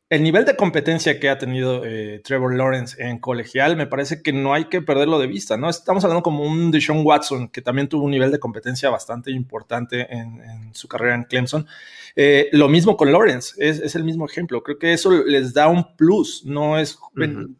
el 0.08 0.22
nivel 0.22 0.44
de 0.44 0.54
competencia 0.54 1.18
que 1.18 1.28
ha 1.28 1.36
tenido 1.36 1.84
eh, 1.84 2.20
Trevor 2.22 2.54
Lawrence 2.54 3.02
en 3.02 3.18
colegial 3.18 3.76
me 3.76 3.88
parece 3.88 4.22
que 4.22 4.32
no 4.32 4.54
hay 4.54 4.66
que 4.66 4.80
perderlo 4.80 5.18
de 5.18 5.26
vista, 5.26 5.56
¿no? 5.56 5.68
Estamos 5.68 6.04
hablando 6.04 6.22
como 6.22 6.44
un 6.44 6.70
Deshaun 6.70 7.04
Watson 7.04 7.48
que 7.48 7.60
también 7.60 7.88
tuvo 7.88 8.04
un 8.04 8.12
nivel 8.12 8.30
de 8.30 8.38
competencia 8.38 8.88
bastante 8.88 9.32
importante 9.32 10.06
en, 10.14 10.70
su 10.74 10.86
carrera 10.86 11.16
en 11.16 11.24
Clemson. 11.24 11.66
Eh, 12.14 12.48
lo 12.52 12.68
mismo 12.68 12.96
con 12.96 13.10
Lawrence, 13.10 13.54
es, 13.58 13.94
el 13.96 14.04
mismo 14.04 14.26
ejemplo. 14.26 14.62
Creo 14.62 14.78
que 14.78 14.92
eso 14.92 15.10
les 15.10 15.52
da 15.52 15.66
un 15.66 15.96
plus, 15.96 16.44
no 16.46 16.78
es 16.78 16.98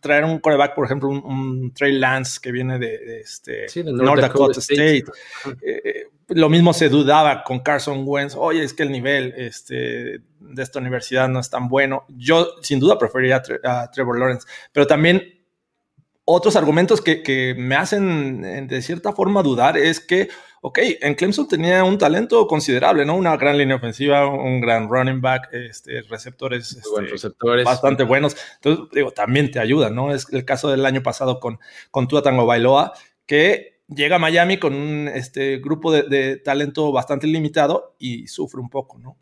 traer 0.00 0.24
un 0.24 0.38
coreback, 0.38 0.74
por 0.74 0.86
ejemplo, 0.86 1.08
un, 1.08 1.72
Trey 1.74 1.98
Lance 1.98 2.38
que 2.40 2.52
viene 2.52 2.78
de, 2.78 3.20
este, 3.20 3.66
North, 3.84 4.20
Dakota, 4.20 4.60
State. 4.60 5.04
Eh, 5.62 6.06
lo 6.28 6.48
mismo 6.48 6.72
se 6.72 6.88
dudaba 6.88 7.44
con 7.44 7.60
Carson 7.60 8.02
Wentz. 8.04 8.34
Oye, 8.34 8.62
es 8.62 8.74
que 8.74 8.82
el 8.82 8.90
nivel 8.90 9.32
este, 9.36 10.20
de 10.40 10.62
esta 10.62 10.80
universidad 10.80 11.28
no 11.28 11.38
es 11.38 11.50
tan 11.50 11.68
bueno. 11.68 12.04
Yo 12.08 12.48
sin 12.62 12.80
duda 12.80 12.98
preferiría 12.98 13.42
a, 13.64 13.90
Trevor 13.90 14.18
Lawrence, 14.18 14.46
pero 14.72 14.86
también 14.86 15.34
otros 16.24 16.56
argumentos 16.56 17.00
que, 17.00 17.54
me 17.56 17.76
hacen 17.76 18.66
de 18.66 18.82
cierta 18.82 19.12
forma 19.12 19.44
dudar 19.44 19.78
es 19.78 20.00
que, 20.00 20.28
ok, 20.60 20.80
en 21.00 21.14
Clemson 21.14 21.46
tenía 21.46 21.84
un 21.84 21.98
talento 21.98 22.48
considerable, 22.48 23.04
¿no? 23.04 23.14
Una 23.14 23.36
gran 23.36 23.56
línea 23.56 23.76
ofensiva, 23.76 24.26
un 24.26 24.60
gran 24.60 24.88
running 24.88 25.20
back, 25.20 25.48
este, 25.52 26.02
receptores, 26.02 26.72
este, 26.72 27.02
receptores 27.02 27.64
bastante 27.64 28.02
buenos. 28.02 28.36
Entonces, 28.56 28.86
digo, 28.92 29.12
también 29.12 29.52
te 29.52 29.60
ayuda, 29.60 29.90
¿no? 29.90 30.12
Es 30.12 30.26
el 30.32 30.44
caso 30.44 30.68
del 30.68 30.84
año 30.84 31.04
pasado 31.04 31.38
con, 31.38 31.60
con 31.92 32.08
Tua 32.08 32.24
Tango 32.24 32.44
Bailoa, 32.44 32.94
que 33.24 33.75
llega 33.88 34.16
a 34.16 34.20
Miami 34.20 34.58
con 34.58 34.74
un 34.74 35.08
este, 35.08 35.58
grupo 35.58 35.92
de, 35.92 36.36
talento 36.36 36.92
bastante 36.92 37.26
limitado 37.26 37.94
y 37.98 38.26
sufre 38.26 38.60
un 38.60 38.70
poco, 38.70 38.98
¿no? 38.98 39.16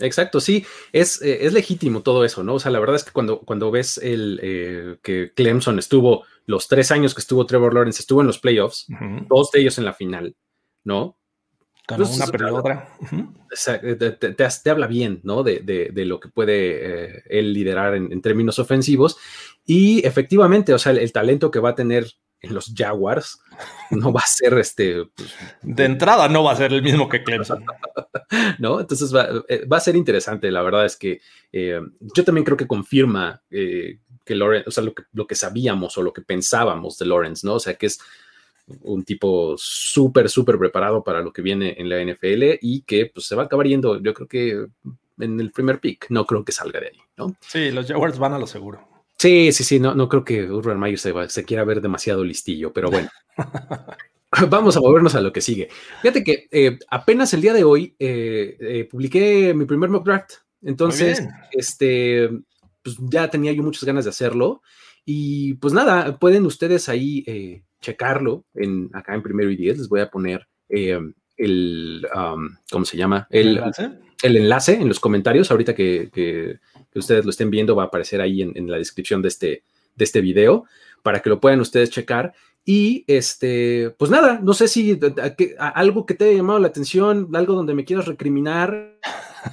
Exacto, 0.00 0.40
sí, 0.40 0.66
es, 0.92 1.22
eh, 1.22 1.46
es, 1.46 1.52
legítimo 1.52 2.02
todo 2.02 2.24
eso, 2.24 2.42
¿no? 2.42 2.54
O 2.54 2.58
sea, 2.58 2.72
la 2.72 2.80
verdad 2.80 2.96
es 2.96 3.04
que 3.04 3.12
cuando, 3.12 3.40
cuando 3.40 3.70
ves 3.70 3.98
el 3.98 4.40
eh, 4.42 4.96
que 5.02 5.32
Clemson 5.34 5.78
estuvo, 5.78 6.24
los 6.46 6.66
tres 6.66 6.90
años 6.90 7.14
que 7.14 7.20
estuvo 7.20 7.46
Trevor 7.46 7.74
Lawrence, 7.74 8.00
estuvo 8.00 8.20
en 8.20 8.26
los 8.26 8.40
playoffs, 8.40 8.86
dos 9.28 9.52
de 9.52 9.60
ellos 9.60 9.78
en 9.78 9.84
la 9.84 9.92
final, 9.92 10.34
¿no? 10.82 11.16
Ganó 11.86 12.08
una, 12.08 12.26
pero 12.26 12.56
otra. 12.56 12.88
te, 14.62 14.70
habla 14.70 14.86
bien, 14.86 15.20
¿no? 15.22 15.42
De, 15.42 15.92
lo 15.94 16.18
que 16.18 16.28
puede 16.28 17.14
eh, 17.14 17.22
él 17.28 17.52
liderar 17.52 17.94
en, 17.94 18.20
términos 18.20 18.58
ofensivos. 18.58 19.16
Y 19.64 20.04
efectivamente, 20.04 20.74
o 20.74 20.78
sea, 20.78 20.92
el 20.92 21.12
talento 21.12 21.50
que 21.50 21.60
va 21.60 21.70
a 21.70 21.74
tener 21.74 22.14
en 22.44 22.54
los 22.54 22.72
Jaguars 22.74 23.40
no 23.90 24.12
va 24.12 24.20
a 24.20 24.26
ser 24.26 24.54
este. 24.58 25.04
Pues, 25.14 25.34
de 25.62 25.84
entrada 25.84 26.28
no 26.28 26.44
va 26.44 26.52
a 26.52 26.56
ser 26.56 26.72
el 26.72 26.82
mismo 26.82 27.08
que 27.08 27.22
Clemson. 27.22 27.64
no, 28.58 28.80
entonces 28.80 29.12
eh, 29.48 29.66
va, 29.66 29.76
a 29.76 29.80
ser 29.80 29.96
interesante. 29.96 30.50
La 30.50 30.62
verdad 30.62 30.84
es 30.84 30.96
que 30.96 31.20
eh, 31.52 31.80
yo 32.00 32.24
también 32.24 32.44
creo 32.44 32.56
que 32.56 32.66
confirma 32.66 33.42
eh, 33.50 33.98
que 34.24 34.34
Lawrence, 34.34 34.68
o 34.68 34.72
sea, 34.72 34.84
lo 34.84 34.94
que, 34.94 35.04
lo 35.12 35.26
que 35.26 35.34
sabíamos 35.34 35.96
o 35.98 36.02
lo 36.02 36.12
que 36.12 36.22
pensábamos 36.22 36.98
de 36.98 37.06
Lawrence, 37.06 37.46
¿no? 37.46 37.54
O 37.54 37.60
sea, 37.60 37.74
que 37.74 37.86
es 37.86 37.98
un 38.82 39.04
tipo 39.04 39.54
súper, 39.58 40.28
súper 40.30 40.58
preparado 40.58 41.04
para 41.04 41.20
lo 41.20 41.32
que 41.32 41.42
viene 41.42 41.74
en 41.78 41.88
la 41.88 42.02
NFL 42.02 42.58
y 42.62 42.82
que 42.82 43.10
pues 43.12 43.26
se 43.26 43.34
va 43.34 43.42
a 43.42 43.46
acabar 43.46 43.66
yendo, 43.66 44.00
yo 44.00 44.14
creo 44.14 44.26
que 44.26 44.66
en 45.18 45.40
el 45.40 45.50
primer 45.52 45.80
pick, 45.80 46.06
no 46.10 46.24
creo 46.24 46.44
que 46.44 46.52
salga 46.52 46.80
de 46.80 46.86
ahí, 46.88 46.98
¿no? 47.16 47.36
Sí, 47.40 47.70
los 47.70 47.86
Jaguars 47.86 48.18
van 48.18 48.32
a 48.32 48.38
lo 48.38 48.46
seguro. 48.46 48.93
Sí, 49.18 49.52
sí, 49.52 49.64
sí, 49.64 49.80
no, 49.80 49.94
no 49.94 50.08
creo 50.08 50.24
que 50.24 50.50
Urban 50.50 50.78
Meyer 50.78 50.98
se, 50.98 51.44
quiera 51.44 51.64
ver 51.64 51.80
demasiado 51.80 52.24
listillo, 52.24 52.72
pero 52.72 52.90
bueno. 52.90 53.08
Vamos 54.50 54.76
a 54.76 54.80
movernos 54.80 55.14
a 55.14 55.20
lo 55.20 55.32
que 55.32 55.40
sigue. 55.40 55.68
Fíjate 56.02 56.24
que 56.24 56.48
eh, 56.50 56.78
apenas 56.88 57.32
el 57.34 57.40
día 57.40 57.52
de 57.52 57.64
hoy 57.64 57.94
eh, 57.98 58.56
eh, 58.60 58.88
publiqué 58.90 59.54
mi 59.54 59.64
primer 59.64 59.90
mock 59.90 60.04
draft 60.04 60.32
Entonces, 60.62 61.26
este, 61.52 62.28
pues 62.82 62.96
ya 62.98 63.28
tenía 63.28 63.52
yo 63.52 63.62
muchas 63.62 63.84
ganas 63.84 64.04
de 64.04 64.10
hacerlo. 64.10 64.62
Y 65.04 65.54
pues 65.54 65.74
nada, 65.74 66.18
pueden 66.18 66.46
ustedes 66.46 66.88
ahí 66.88 67.62
checarlo 67.80 68.46
en, 68.54 68.90
acá 68.94 69.14
en 69.14 69.22
primero 69.22 69.50
y 69.50 69.56
diez. 69.56 69.78
Les 69.78 69.88
voy 69.88 70.00
a 70.00 70.10
poner 70.10 70.46
el, 70.68 72.06
¿cómo 72.70 72.84
se 72.84 72.96
llama? 72.96 73.26
El, 73.30 73.60
¿El 74.22 74.36
enlace? 74.36 74.74
en 74.74 74.88
los 74.88 75.00
comentarios. 75.00 75.50
Ahorita 75.50 75.74
que, 75.74 76.58
ustedes 76.98 77.24
lo 77.24 77.30
estén 77.30 77.50
viendo, 77.50 77.76
va 77.76 77.84
a 77.84 77.86
aparecer 77.86 78.20
ahí 78.20 78.42
en, 78.42 78.70
la 78.70 78.78
descripción 78.78 79.22
de 79.22 79.28
este, 79.28 79.64
de 79.94 80.04
este 80.04 80.20
video 80.20 80.64
para 81.02 81.20
que 81.20 81.30
lo 81.30 81.40
puedan 81.40 81.60
ustedes 81.60 81.90
checar. 81.90 82.32
Y 82.64 83.04
este, 83.06 83.94
pues 83.98 84.10
nada, 84.10 84.40
no 84.42 84.54
sé 84.54 84.68
si 84.68 84.98
algo 85.58 86.06
que 86.06 86.14
te 86.14 86.24
haya 86.24 86.36
llamado 86.38 86.58
la 86.58 86.68
atención, 86.68 87.28
algo 87.34 87.54
donde 87.54 87.74
me 87.74 87.84
quieras 87.84 88.06
recriminar 88.06 88.98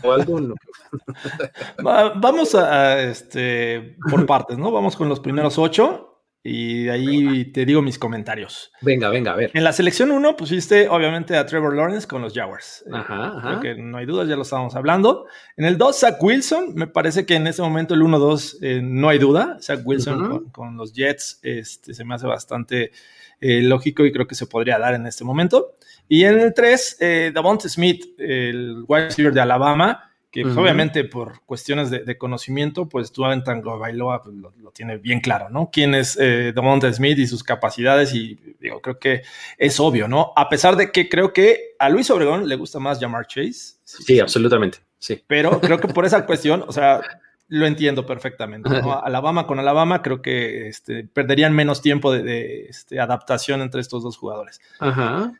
o 0.04 0.12
algo. 0.14 0.40
Vamos 1.84 2.56
a, 2.56 3.02
este, 3.04 3.98
por 4.10 4.26
partes, 4.26 4.58
¿no? 4.58 4.72
Vamos 4.72 4.96
con 4.96 5.10
los 5.10 5.20
primeros 5.20 5.58
ocho 5.58 6.11
y 6.44 6.90
ahí 6.90 7.52
te 7.52 7.66
digo 7.66 7.84
mis 7.84 8.00
comentarios. 8.00 8.72
Venga, 8.82 9.10
venga, 9.10 9.34
a 9.34 9.36
ver. 9.36 9.52
En 9.54 9.64
la 9.64 9.74
selección 9.74 10.10
1 10.10 10.36
pusiste 10.36 10.90
obviamente 10.90 11.38
a 11.38 11.46
Trevor 11.46 11.76
Lawrence 11.76 12.08
con 12.08 12.22
los 12.24 12.34
Jaguars. 12.34 12.84
Eh, 12.88 12.92
ajá. 12.94 13.40
Creo 13.42 13.60
que 13.60 13.82
no 13.82 14.00
hay 14.00 14.08
dudas, 14.08 14.28
ya 14.28 14.36
lo 14.36 14.42
estábamos 14.42 14.76
hablando. 14.76 15.28
En 15.56 15.66
el 15.66 15.78
2, 15.78 16.00
Zach 16.00 16.16
Wilson. 16.20 16.74
Me 16.74 16.88
parece 16.88 17.28
que 17.28 17.36
en 17.36 17.46
ese 17.46 17.62
momento 17.62 17.94
el 17.94 18.02
1-2 18.02 18.58
eh, 18.62 18.82
no 18.84 19.10
hay 19.10 19.20
duda. 19.20 19.58
Zach 19.62 19.82
Wilson 19.86 20.50
con, 20.52 20.78
los 20.78 20.94
Jets 20.94 21.40
este, 21.44 21.94
se 21.94 22.04
me 22.04 22.16
hace 22.16 22.26
bastante 22.26 22.92
eh, 23.40 23.62
lógico 23.62 24.04
y 24.06 24.12
creo 24.12 24.26
que 24.26 24.36
se 24.36 24.48
podría 24.48 24.80
dar 24.80 24.96
en 24.96 25.06
este 25.06 25.24
momento. 25.24 25.76
Y 26.08 26.24
en 26.24 26.40
el 26.40 26.56
3, 26.56 26.98
eh, 27.02 27.32
Davonte 27.34 27.70
Smith, 27.70 28.20
el 28.20 28.84
wide 28.88 29.06
receiver 29.06 29.34
de 29.34 29.42
Alabama 29.42 30.11
que 30.32 30.44
pues, 30.44 30.56
obviamente 30.56 31.04
por 31.04 31.42
cuestiones 31.42 31.92
de, 31.92 32.18
conocimiento, 32.18 32.88
pues 32.88 33.12
tú 33.12 33.26
en 33.26 33.44
Tango 33.44 33.78
Bailoa 33.78 34.24
pues, 34.24 34.36
lo, 34.36 34.72
tiene 34.72 34.98
bien 34.98 35.20
claro, 35.20 35.50
¿no? 35.50 35.70
Quién 35.72 35.94
es 35.94 36.18
eh, 36.20 36.54
Smith 36.94 37.20
y 37.20 37.28
sus 37.28 37.44
capacidades 37.44 38.14
y 38.16 38.40
digo, 38.60 38.82
creo 38.82 38.98
que 38.98 39.24
es 39.58 39.80
obvio, 39.80 40.08
¿no? 40.08 40.32
A 40.38 40.48
pesar 40.48 40.78
de 40.78 40.92
que 40.92 41.10
creo 41.10 41.34
que 41.34 41.76
a 41.78 41.90
Luis 41.90 42.10
Obregón 42.10 42.48
le 42.48 42.56
gusta 42.56 42.80
más 42.80 43.00
llamar 43.00 43.28
Chase. 43.28 43.76
Sí, 43.84 44.22
absolutamente, 44.22 44.80
sí. 45.00 45.22
Pero 45.28 45.60
creo 45.60 45.80
que 45.80 45.90
por 45.90 46.06
esa 46.06 46.26
cuestión, 46.26 46.64
o 46.66 46.72
sea, 46.72 47.02
lo 47.52 47.66
entiendo 47.66 48.06
perfectamente. 48.06 48.70
Alabama 49.04 49.46
con 49.46 49.60
Alabama 49.60 50.02
creo 50.02 50.22
que 50.22 50.70
este, 50.70 51.04
perderían 51.04 51.54
menos 51.54 51.82
tiempo 51.82 52.14
de, 52.14 52.68
este, 52.70 52.98
adaptación 52.98 53.62
entre 53.62 53.82
estos 53.82 54.04
dos 54.04 54.16
jugadores. 54.16 54.62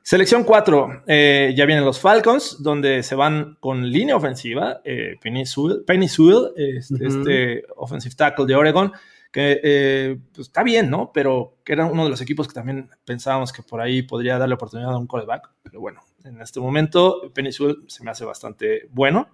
Selección 0.04 0.44
4, 0.44 1.04
eh, 1.08 1.54
ya 1.56 1.66
vienen 1.66 1.86
los 1.86 2.02
Falcons, 2.02 2.62
donde 2.62 3.02
se 3.04 3.16
van 3.16 3.56
con 3.62 3.90
línea 3.90 4.18
ofensiva. 4.18 4.82
Eh, 4.84 5.16
Penny 5.22 5.46
Sewell, 5.46 6.52
este, 6.58 7.08
este, 7.08 7.64
offensive 7.78 8.14
tackle 8.14 8.46
de 8.46 8.56
Oregon, 8.56 8.92
que 9.32 9.62
eh, 9.64 10.20
pues, 10.36 10.48
está 10.48 10.64
bien, 10.64 10.90
¿no? 10.90 11.14
Pero 11.14 11.60
que 11.64 11.72
era 11.72 11.86
uno 11.86 12.04
de 12.04 12.10
los 12.10 12.20
equipos 12.20 12.46
que 12.46 12.54
también 12.54 12.90
pensábamos 13.06 13.54
que 13.54 13.64
por 13.64 13.80
ahí 13.80 14.02
podría 14.02 14.38
darle 14.38 14.56
oportunidad 14.56 14.92
a 14.92 14.98
un 14.98 15.08
callback. 15.08 15.50
Pero 15.64 15.80
bueno, 15.80 16.02
en 16.26 16.42
este 16.42 16.60
momento 16.60 17.32
Penny 17.34 17.54
Sewell 17.54 17.86
se 17.88 18.04
me 18.04 18.12
hace 18.12 18.26
bastante 18.26 18.90
bueno. 18.92 19.30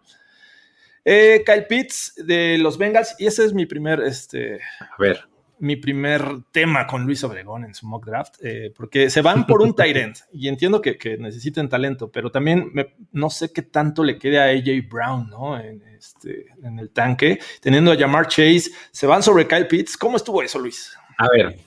Eh, 1.09 1.41
Kyle 1.45 1.65
Pitts 1.67 2.15
de 2.17 2.57
los 2.57 2.77
Bengals, 2.77 3.15
y 3.17 3.27
ese 3.27 3.45
es 3.45 3.53
mi 3.53 3.65
primer, 3.65 4.01
este, 4.01 4.59
a 4.81 4.97
ver, 4.99 5.23
mi 5.57 5.77
primer 5.77 6.21
tema 6.51 6.85
con 6.85 7.05
Luis 7.05 7.23
Obregón 7.23 7.63
en 7.63 7.73
su 7.73 7.87
mock 7.87 8.05
draft, 8.05 8.35
eh, 8.41 8.73
porque 8.75 9.09
se 9.09 9.21
van 9.21 9.47
por 9.47 9.61
un 9.61 9.73
end 9.77 10.17
y 10.33 10.49
entiendo 10.49 10.81
que, 10.81 10.97
que 10.97 11.17
necesiten 11.17 11.69
talento, 11.69 12.11
pero 12.11 12.29
también 12.29 12.73
no 13.13 13.29
sé 13.29 13.53
qué 13.53 13.61
tanto 13.61 14.03
le 14.03 14.17
quede 14.19 14.37
a 14.37 14.47
AJ 14.47 14.89
Brown, 14.89 15.29
¿no? 15.29 15.57
En, 15.57 15.81
este, 15.97 16.47
en 16.61 16.77
el 16.77 16.89
tanque, 16.89 17.39
teniendo 17.61 17.93
a 17.93 17.97
Jamar 17.97 18.27
Chase, 18.27 18.69
se 18.91 19.07
van 19.07 19.23
sobre 19.23 19.47
Kyle 19.47 19.65
Pitts. 19.65 19.95
¿Cómo 19.95 20.17
estuvo 20.17 20.43
eso, 20.43 20.59
Luis? 20.59 20.91
A 21.19 21.29
ver, 21.29 21.57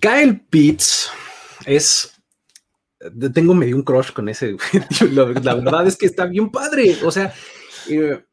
Kyle 0.00 0.40
Pitts 0.50 1.12
es 1.64 2.12
tengo 3.32 3.54
medio 3.54 3.76
un 3.76 3.82
crush 3.82 4.10
con 4.10 4.28
ese. 4.28 4.56
la 5.12 5.24
verdad 5.24 5.86
es 5.86 5.96
que 5.96 6.06
está 6.06 6.26
bien 6.26 6.50
padre. 6.50 6.96
O 7.04 7.10
sea, 7.10 7.32
eh, 7.88 8.24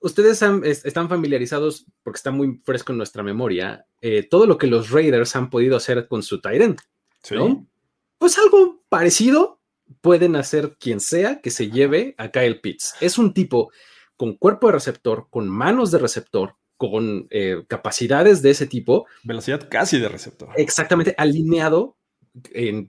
ustedes 0.00 0.42
están 0.84 1.08
familiarizados, 1.08 1.86
porque 2.02 2.16
está 2.16 2.30
muy 2.30 2.60
fresco 2.64 2.92
en 2.92 2.98
nuestra 2.98 3.22
memoria, 3.22 3.86
eh, 4.00 4.26
todo 4.28 4.46
lo 4.46 4.58
que 4.58 4.66
los 4.66 4.90
Raiders 4.90 5.36
han 5.36 5.50
podido 5.50 5.76
hacer 5.76 6.08
con 6.08 6.22
su 6.22 6.40
Tyrant, 6.40 6.80
¿no? 7.30 7.66
Pues 8.18 8.38
algo 8.38 8.84
parecido 8.88 9.60
pueden 10.00 10.36
hacer 10.36 10.76
quien 10.78 11.00
sea 11.00 11.40
que 11.40 11.50
se 11.50 11.70
lleve 11.70 12.14
a 12.18 12.30
Kyle 12.30 12.60
Pitts. 12.60 12.94
Es 13.00 13.18
un 13.18 13.34
tipo 13.34 13.70
con 14.16 14.36
cuerpo 14.36 14.68
de 14.68 14.74
receptor, 14.74 15.26
con 15.30 15.48
manos 15.48 15.90
de 15.90 15.98
receptor, 15.98 16.56
con 16.76 17.26
eh, 17.30 17.64
capacidades 17.68 18.42
de 18.42 18.50
ese 18.50 18.66
tipo. 18.66 19.06
Velocidad 19.24 19.68
casi 19.68 19.98
de 19.98 20.08
receptor. 20.08 20.50
Exactamente, 20.56 21.14
alineado 21.18 21.96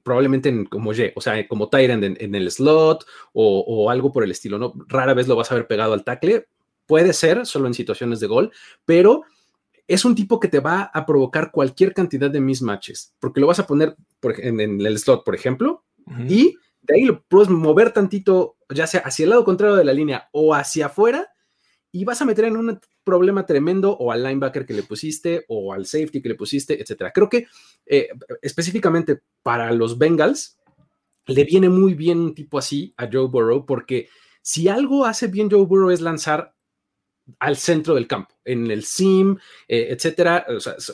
probablemente 0.04 0.50
en, 0.50 0.66
como 0.66 0.94
Y, 0.94 1.12
o 1.16 1.22
sea, 1.22 1.48
como 1.48 1.70
Tyrant 1.70 2.04
en, 2.04 2.36
el 2.36 2.50
slot 2.50 3.06
o, 3.34 3.90
algo 3.90 4.12
por 4.12 4.24
el 4.24 4.32
estilo, 4.32 4.58
¿no? 4.58 4.74
Rara 4.88 5.14
vez 5.14 5.28
lo 5.28 5.36
vas 5.36 5.52
a 5.52 5.56
ver 5.56 5.68
pegado 5.68 5.94
al 5.94 6.04
tackle, 6.04 6.48
puede 6.86 7.14
ser 7.14 7.46
solo 7.46 7.68
en 7.68 7.74
situaciones 7.74 8.20
de 8.20 8.28
gol, 8.28 8.52
pero 8.86 9.24
es 9.88 10.06
un 10.06 10.16
tipo 10.16 10.40
que 10.40 10.48
te 10.48 10.60
va 10.60 10.84
a 10.94 11.06
provocar 11.06 11.52
cualquier 11.52 11.94
cantidad 11.94 12.32
de 12.32 12.40
mismatches, 12.40 13.14
porque 13.20 13.42
lo 13.42 13.48
vas 13.48 13.60
a 13.60 13.68
poner 13.68 13.96
en, 14.22 14.60
el 14.60 14.98
slot, 14.98 15.26
por 15.26 15.36
ejemplo, 15.36 15.84
y 16.28 16.56
de 16.82 16.96
ahí 16.96 17.04
lo 17.04 17.22
puedes 17.24 17.50
mover 17.50 17.92
tantito, 17.92 18.58
ya 18.70 18.88
sea 18.88 19.02
hacia 19.02 19.24
el 19.24 19.30
lado 19.30 19.44
contrario 19.44 19.76
de 19.76 19.86
la 19.86 19.94
línea 19.94 20.30
o 20.32 20.54
hacia 20.54 20.88
afuera, 20.88 21.30
y 21.92 22.06
vas 22.06 22.22
a 22.22 22.26
meter 22.26 22.46
en 22.46 22.58
un 22.58 22.80
problema 23.04 23.46
tremendo 23.46 23.96
o 23.98 24.12
al 24.12 24.24
linebacker 24.24 24.66
que 24.66 24.74
le 24.74 24.84
pusiste 24.84 25.46
o 25.48 25.74
al 25.74 25.86
safety 25.86 26.22
que 26.22 26.30
le 26.30 26.36
pusiste, 26.36 26.82
etcétera. 26.82 27.12
Creo 27.12 27.30
que 27.30 27.48
eh, 27.86 28.10
específicamente 28.42 29.22
para 29.42 29.72
los 29.72 29.98
Bengals 29.98 30.58
le 31.28 31.44
viene 31.44 31.70
muy 31.70 31.94
bien 31.94 32.20
un 32.20 32.36
tipo 32.36 32.58
así 32.58 32.94
a 32.98 33.10
Joe 33.12 33.28
Burrow 33.28 33.66
porque 33.66 34.10
si 34.42 34.68
algo 34.68 35.06
hace 35.06 35.28
bien 35.28 35.50
Joe 35.50 35.66
Burrow 35.66 35.90
es 35.90 36.02
lanzar 36.02 36.54
al 37.40 37.56
centro 37.56 37.96
del 37.96 38.08
campo, 38.08 38.36
en 38.44 38.70
el 38.70 38.84
sim, 38.84 39.38
eh, 39.70 39.88
etcétera, 39.92 40.46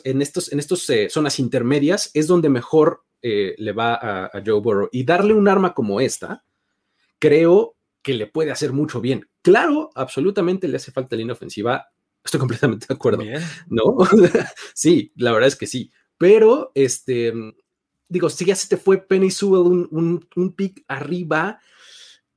en 0.04 0.22
estos, 0.22 0.52
en 0.52 0.60
estos 0.60 0.88
eh, 0.88 1.08
zonas 1.10 1.40
intermedias 1.40 2.10
es 2.14 2.28
donde 2.28 2.48
mejor 2.48 3.04
le 3.22 3.72
va 3.72 3.94
a, 3.96 4.26
a 4.26 4.42
Joe 4.46 4.60
Burrow 4.60 4.88
y 4.92 5.04
darle 5.04 5.34
un 5.34 5.46
arma 5.46 5.74
como 5.74 6.00
esta, 6.00 6.42
creo 7.18 7.76
que 8.02 8.14
le 8.14 8.26
puede 8.26 8.50
hacer 8.50 8.72
mucho 8.72 9.00
bien. 9.00 9.28
Claro, 9.42 9.90
absolutamente 9.94 10.68
le 10.68 10.76
hace 10.76 10.92
falta 10.92 11.16
línea 11.16 11.34
ofensiva. 11.34 11.88
Estoy 12.24 12.40
completamente 12.40 12.86
de 12.86 12.94
acuerdo. 12.94 13.22
¿No? 13.68 13.96
sí, 14.74 15.12
la 15.16 15.32
verdad 15.32 15.48
es 15.48 15.56
que 15.56 15.66
sí. 15.66 15.90
Pero, 16.18 16.70
este, 16.74 17.32
digo, 18.08 18.28
si 18.28 18.44
ya 18.44 18.54
se 18.54 18.68
te 18.68 18.76
fue 18.76 18.98
Penny 18.98 19.30
Sewell 19.30 19.88
un, 19.90 20.28
un, 20.36 20.52
pick 20.52 20.84
arriba, 20.86 21.60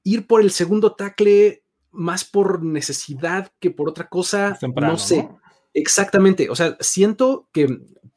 ir 0.03 0.25
por 0.25 0.41
el 0.41 0.51
segundo 0.51 0.93
tackle 0.93 1.63
más 1.91 2.23
por 2.23 2.63
necesidad 2.63 3.51
que 3.59 3.71
por 3.71 3.89
otra 3.89 4.07
cosa, 4.07 4.57
no 4.75 4.97
sé. 4.97 5.27
Exactamente. 5.73 6.49
O 6.49 6.55
sea, 6.55 6.77
siento 6.79 7.49
que 7.51 7.67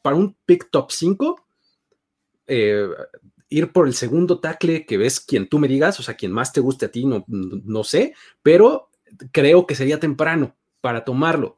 para 0.02 0.16
un 0.16 0.36
pick 0.46 0.70
top 0.70 0.92
5, 0.92 1.46
eh, 2.46 2.88
ir 3.48 3.72
por 3.72 3.86
el 3.86 3.94
segundo 3.94 4.38
tackle 4.40 4.86
que 4.86 4.98
ves 4.98 5.20
quien 5.20 5.48
tú 5.48 5.58
me 5.58 5.68
digas, 5.68 5.98
o 5.98 6.02
sea, 6.02 6.14
quien 6.14 6.32
más 6.32 6.52
te 6.52 6.60
guste 6.60 6.86
a 6.86 6.90
ti, 6.90 7.04
no, 7.06 7.24
no 7.26 7.84
sé, 7.84 8.14
pero 8.42 8.90
creo 9.32 9.66
que 9.66 9.74
sería 9.74 9.98
temprano 9.98 10.54
para 10.86 11.04
tomarlo. 11.04 11.56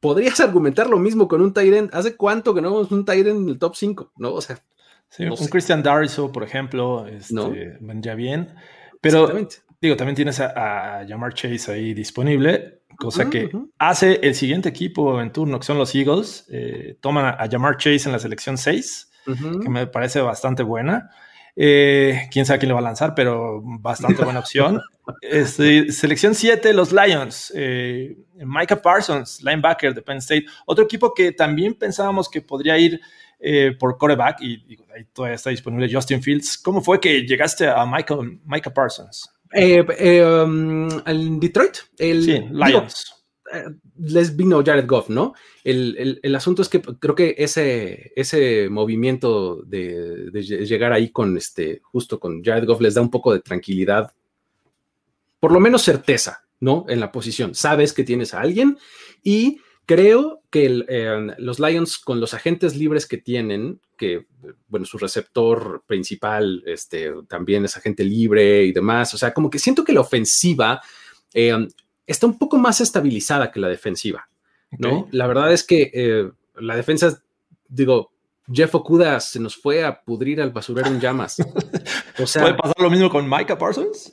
Podrías 0.00 0.40
argumentar 0.40 0.90
lo 0.90 0.98
mismo 0.98 1.28
con 1.28 1.42
un 1.42 1.54
Tyrant. 1.54 1.94
¿Hace 1.94 2.16
cuánto 2.16 2.52
que 2.52 2.60
no 2.60 2.72
vemos 2.72 2.90
un 2.90 3.04
Tyrant 3.04 3.40
en 3.40 3.48
el 3.50 3.56
top 3.56 3.76
5? 3.76 4.14
¿No? 4.16 4.32
O 4.32 4.40
sea, 4.40 4.58
un 5.20 5.46
Christian 5.46 5.80
Dariso, 5.80 6.32
por 6.32 6.42
ejemplo, 6.42 7.06
este, 7.06 7.32
¿No? 7.32 7.52
ya 8.00 8.16
bien. 8.16 8.52
Pero 9.00 9.32
digo, 9.80 9.94
también 9.94 10.16
tienes 10.16 10.40
a, 10.40 11.04
Jamar 11.08 11.34
Chase 11.34 11.70
ahí 11.70 11.94
disponible, 11.94 12.82
cosa 12.98 13.30
que 13.30 13.48
hace 13.78 14.18
el 14.24 14.34
siguiente 14.34 14.68
equipo 14.70 15.20
en 15.20 15.30
turno, 15.30 15.60
que 15.60 15.66
son 15.66 15.78
los 15.78 15.94
Eagles. 15.94 16.46
Eh, 16.50 16.98
toman 17.00 17.26
a, 17.26 17.30
a 17.30 17.48
Jamar 17.48 17.76
Chase 17.76 18.08
en 18.08 18.12
la 18.12 18.18
selección 18.18 18.58
6 18.58 19.06
que 19.62 19.68
me 19.68 19.86
parece 19.86 20.20
bastante 20.20 20.64
buena. 20.64 21.10
Eh, 21.56 22.28
quién 22.30 22.46
sabe 22.46 22.58
quién 22.58 22.68
le 22.68 22.74
va 22.74 22.80
a 22.80 22.84
lanzar, 22.84 23.14
pero 23.14 23.60
bastante 23.62 24.24
buena 24.24 24.40
opción. 24.40 24.80
Este, 25.22 25.90
selección 25.90 26.34
7, 26.34 26.72
los 26.72 26.92
Lions. 26.92 27.52
Eh, 27.56 28.16
Micah 28.36 28.80
Parsons, 28.80 29.42
linebacker 29.42 29.94
de 29.94 30.02
Penn 30.02 30.18
State. 30.18 30.46
Otro 30.66 30.84
equipo 30.84 31.12
que 31.12 31.32
también 31.32 31.74
pensábamos 31.74 32.28
que 32.28 32.42
podría 32.42 32.78
ir 32.78 33.00
eh, 33.40 33.74
por 33.78 33.98
coreback 33.98 34.40
y, 34.42 34.78
ahí 34.94 35.04
todavía 35.12 35.36
está 35.36 35.50
disponible 35.50 35.92
Justin 35.92 36.22
Fields. 36.22 36.58
¿Cómo 36.58 36.80
fue 36.80 37.00
que 37.00 37.22
llegaste 37.22 37.66
a 37.68 37.84
Michael, 37.86 38.40
Micah 38.44 38.72
Parsons? 38.72 39.28
Um, 39.52 40.88
¿En 41.06 41.40
Detroit? 41.40 41.78
El, 41.98 42.22
sí, 42.22 42.44
Lions 42.52 43.19
vino 44.34 44.62
Jared 44.64 44.86
Goff, 44.86 45.08
¿no? 45.08 45.34
El, 45.64 46.34
asunto 46.34 46.62
es 46.62 46.68
que 46.68 46.80
creo 46.80 47.14
que 47.14 47.34
ese, 47.38 48.12
ese 48.16 48.68
movimiento 48.70 49.62
de, 49.62 50.30
llegar 50.32 50.92
ahí 50.92 51.10
con 51.10 51.36
este, 51.36 51.80
justo 51.82 52.18
con 52.20 52.42
Jared 52.42 52.66
Goff 52.66 52.80
les 52.80 52.94
da 52.94 53.00
un 53.00 53.10
poco 53.10 53.32
de 53.32 53.40
tranquilidad, 53.40 54.12
por 55.38 55.52
lo 55.52 55.60
menos 55.60 55.82
certeza 55.82 56.44
¿no? 56.60 56.84
En 56.88 57.00
la 57.00 57.10
posición. 57.10 57.54
Sabes 57.54 57.92
que 57.92 58.04
tienes 58.04 58.34
a 58.34 58.40
alguien 58.40 58.78
y 59.22 59.60
creo 59.86 60.42
que 60.50 60.84
eh, 60.88 61.34
los 61.38 61.58
Lions 61.58 61.98
con 61.98 62.20
los 62.20 62.34
agentes 62.34 62.76
libres 62.76 63.06
que 63.06 63.18
tienen, 63.18 63.80
que, 63.96 64.26
bueno, 64.68 64.86
su 64.86 64.98
receptor 64.98 65.82
principal 65.86 66.62
este, 66.66 67.12
también 67.28 67.64
es 67.64 67.76
agente 67.76 68.04
libre 68.04 68.64
y 68.64 68.72
demás, 68.72 69.12
o 69.14 69.18
sea, 69.18 69.32
como 69.32 69.50
que 69.50 69.58
siento 69.58 69.84
que 69.84 69.92
la 69.92 70.02
ofensiva 70.02 70.80
eh, 71.32 71.66
está 72.10 72.26
un 72.26 72.38
poco 72.38 72.58
más 72.58 72.80
estabilizada 72.80 73.52
que 73.52 73.60
la 73.60 73.68
defensiva, 73.68 74.28
¿no? 74.72 75.08
La 75.12 75.26
verdad 75.26 75.52
es 75.52 75.62
que 75.64 75.90
eh, 75.94 76.30
la 76.56 76.76
defensa, 76.76 77.22
digo, 77.68 78.12
Jeff 78.52 78.74
Okuda 78.74 79.20
se 79.20 79.38
nos 79.38 79.56
fue 79.56 79.84
a 79.84 80.02
pudrir 80.02 80.40
al 80.40 80.50
basurero 80.50 80.88
en 80.88 81.00
llamas. 81.00 81.36
O 82.18 82.26
sea, 82.26 82.42
¿Puede 82.42 82.56
pasar 82.56 82.80
lo 82.80 82.90
mismo 82.90 83.08
con 83.08 83.30
Micah 83.30 83.56
Parsons? 83.56 84.12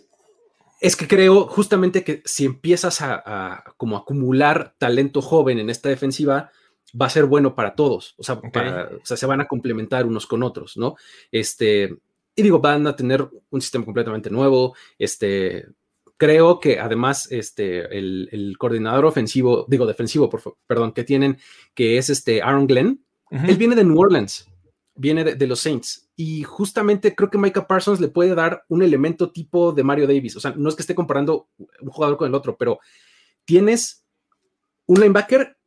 Es 0.79 0.95
que 0.95 1.07
creo 1.07 1.47
justamente 1.47 2.03
que 2.03 2.21
si 2.23 2.45
empiezas 2.45 3.01
a, 3.01 3.63
como 3.75 3.97
acumular 3.97 4.75
talento 4.77 5.21
joven 5.21 5.59
en 5.59 5.69
esta 5.69 5.89
defensiva, 5.89 6.51
va 6.99 7.07
a 7.07 7.09
ser 7.09 7.25
bueno 7.25 7.55
para 7.55 7.75
todos. 7.75 8.13
O 8.17 8.23
sea, 8.23 8.35
o 8.35 9.05
sea, 9.05 9.17
se 9.17 9.25
van 9.25 9.41
a 9.41 9.47
complementar 9.47 10.05
unos 10.05 10.27
con 10.27 10.43
otros, 10.43 10.77
¿no? 10.77 10.95
Este, 11.31 11.97
y 12.35 12.43
digo, 12.43 12.59
van 12.59 12.85
a 12.85 12.95
tener 12.95 13.27
un 13.49 13.61
sistema 13.61 13.83
completamente 13.83 14.29
nuevo. 14.29 14.75
Este, 14.99 15.65
creo 16.17 16.59
que 16.59 16.79
además, 16.79 17.31
este, 17.31 17.97
el, 17.97 18.55
coordinador 18.57 19.05
ofensivo, 19.05 19.65
digo, 19.67 19.85
defensivo, 19.85 20.29
por, 20.29 20.41
perdón, 20.65 20.91
que 20.91 21.03
tienen, 21.03 21.37
que 21.73 21.97
es 21.97 22.09
este 22.09 22.41
Aaron 22.41 22.67
Glenn, 22.67 23.03
él 23.29 23.57
viene 23.57 23.75
de 23.75 23.83
New 23.83 23.99
Orleans, 23.99 24.47
viene 24.95 25.23
de, 25.23 25.47
los 25.47 25.59
Saints. 25.59 26.09
Y 26.15 26.43
justamente 26.43 27.15
creo 27.15 27.29
que 27.29 27.37
Micah 27.37 27.67
Parsons 27.67 27.99
le 27.99 28.07
puede 28.07 28.35
dar 28.35 28.63
un 28.69 28.81
elemento 28.81 29.31
tipo 29.31 29.71
de 29.71 29.83
Mario 29.83 30.07
Davis. 30.07 30.35
O 30.35 30.39
sea, 30.39 30.53
no 30.55 30.69
es 30.69 30.75
que 30.75 30.81
esté 30.81 30.95
comparando 30.95 31.49
un 31.57 31.89
jugador 31.89 32.17
con 32.17 32.27
el 32.27 32.35
otro, 32.35 32.57
pero 32.57 32.79
tienes 33.45 34.03
un 34.87 34.99
linebacker 34.99 35.57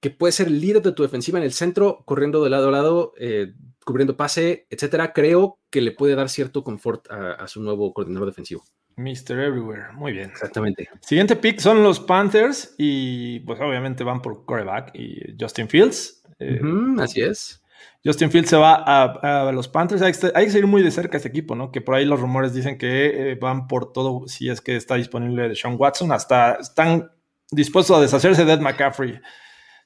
que 0.00 0.10
puede 0.10 0.32
ser 0.32 0.48
el 0.48 0.60
líder 0.60 0.82
de 0.82 0.92
tu 0.92 1.02
defensiva 1.02 1.38
en 1.38 1.44
el 1.44 1.52
centro, 1.52 2.02
corriendo 2.04 2.44
de 2.44 2.50
lado 2.50 2.68
a 2.68 2.72
lado, 2.72 3.12
eh, 3.18 3.54
cubriendo 3.84 4.16
pase, 4.16 4.66
etcétera. 4.70 5.12
Creo 5.12 5.58
que 5.70 5.80
le 5.80 5.92
puede 5.92 6.14
dar 6.14 6.28
cierto 6.28 6.62
confort 6.62 7.10
a, 7.10 7.48
su 7.48 7.62
nueo 7.62 7.92
coordinador 7.92 8.28
defensivo. 8.28 8.64
Mr. 8.98 9.38
Everywhere, 9.38 9.92
muy 9.94 10.12
bien. 10.12 10.30
Exactamente. 10.30 10.88
Siguiente 11.00 11.36
pick 11.36 11.60
son 11.60 11.82
los 11.82 12.00
Panthers 12.00 12.74
y 12.76 13.40
pues 13.40 13.60
obviamente 13.60 14.04
van 14.04 14.20
por 14.20 14.44
coreback 14.44 14.90
y 14.94 15.36
Justin 15.38 15.68
Fields. 15.68 16.22
Eh, 16.40 16.60
así 16.98 17.22
es. 17.22 17.62
Justin 18.04 18.30
Fields 18.30 18.50
se 18.50 18.56
va 18.56 18.74
a, 18.74 19.52
los 19.52 19.68
Panthers. 19.68 20.02
Hay 20.02 20.12
que, 20.12 20.50
seguir 20.50 20.66
muy 20.66 20.82
de 20.82 20.90
cerca 20.90 21.16
este 21.16 21.28
equipo, 21.28 21.54
¿no? 21.54 21.70
Que 21.70 21.80
por 21.80 21.94
ahí 21.94 22.04
los 22.04 22.20
rumores 22.20 22.52
dicen 22.52 22.78
que 22.78 23.32
eh, 23.32 23.34
van 23.36 23.66
por 23.66 23.92
todo 23.92 24.26
si 24.26 24.48
es 24.48 24.60
que 24.60 24.76
está 24.76 24.96
disponible 24.96 25.48
de 25.48 25.54
Sean 25.54 25.76
Watson. 25.78 26.12
Hasta 26.12 26.54
están 26.54 27.10
dispuestos 27.50 27.96
a 27.96 28.00
deshacerse 28.00 28.44
de 28.44 28.52
Ed 28.52 28.60
McCaffrey. 28.60 29.20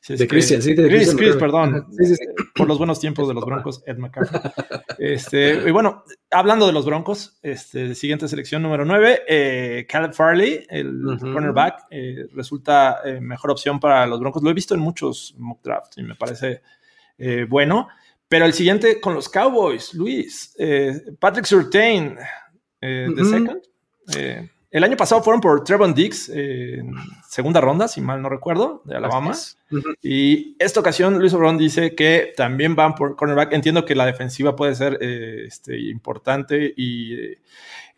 De 0.08 0.26
Christian, 0.26 0.60
sí, 0.60 0.74
de 0.74 0.88
Chris, 0.88 1.14
Chris, 1.14 1.36
perdón. 1.36 1.86
por 2.56 2.66
los 2.66 2.76
buenos 2.76 2.98
tiempos 2.98 3.28
de 3.28 3.34
los 3.34 3.44
Broncos, 3.44 3.82
Ed 3.86 3.98
McCaffrey. 3.98 4.40
Este, 4.98 5.68
y 5.68 5.70
bueno, 5.72 6.04
hablando 6.30 6.64
de 6.66 6.72
los 6.72 6.84
Broncos, 6.84 7.38
este, 7.42 7.94
siguiente 7.96 8.28
selección 8.28 8.62
número 8.62 8.84
9, 8.84 9.22
eh, 9.26 9.86
Caleb 9.88 10.12
Farley, 10.12 10.64
el 10.68 11.18
cornerback, 11.20 11.86
eh, 11.90 12.26
resulta 12.34 13.00
eh, 13.04 13.20
mejor 13.20 13.50
opción 13.50 13.80
para 13.80 14.06
los 14.06 14.20
Broncos. 14.20 14.44
Lo 14.44 14.50
he 14.50 14.54
visto 14.54 14.74
en 14.74 14.80
muchos 14.80 15.34
mock 15.38 15.60
drafts 15.64 15.98
y 15.98 16.02
me 16.04 16.14
parece 16.14 16.62
bueno. 17.48 17.88
Pero 18.28 18.44
el 18.44 18.52
siguiente 18.52 19.00
con 19.00 19.14
los 19.14 19.28
Cowboys, 19.28 19.92
Luis, 19.94 20.54
Patrick 21.18 21.46
Surtain, 21.46 22.16
de 22.80 23.24
second. 23.24 23.60
El 24.72 24.84
año 24.84 24.96
pasado 24.96 25.22
fueron 25.22 25.42
por 25.42 25.64
Trevon 25.64 25.92
Dix 25.92 26.30
en 26.30 26.94
segunda 27.28 27.60
ronda, 27.60 27.88
si 27.88 28.00
mal 28.00 28.22
no 28.22 28.30
recuerdo, 28.30 28.80
de 28.86 28.96
Alabama. 28.96 29.36
Y 30.00 30.56
esta 30.58 30.80
ocasión 30.80 31.18
Luis 31.18 31.34
Obrón 31.34 31.58
dice 31.58 31.94
que 31.94 32.32
también 32.38 32.74
van 32.74 32.94
por 32.94 33.14
cornerback. 33.14 33.52
Entiendo 33.52 33.84
que 33.84 33.94
la 33.94 34.06
defensiva 34.06 34.56
puede 34.56 34.74
ser 34.74 34.96
eh, 35.02 35.44
este, 35.46 35.78
importante 35.78 36.72
y 36.74 37.36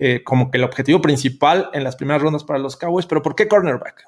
eh, 0.00 0.24
como 0.24 0.50
que 0.50 0.58
el 0.58 0.64
objetivo 0.64 1.00
principal 1.00 1.70
en 1.74 1.84
las 1.84 1.94
primeras 1.94 2.22
rondas 2.22 2.42
para 2.42 2.58
los 2.58 2.76
Cowboys, 2.76 3.06
pero 3.06 3.22
¿por 3.22 3.36
qué 3.36 3.46
cornerback? 3.46 4.02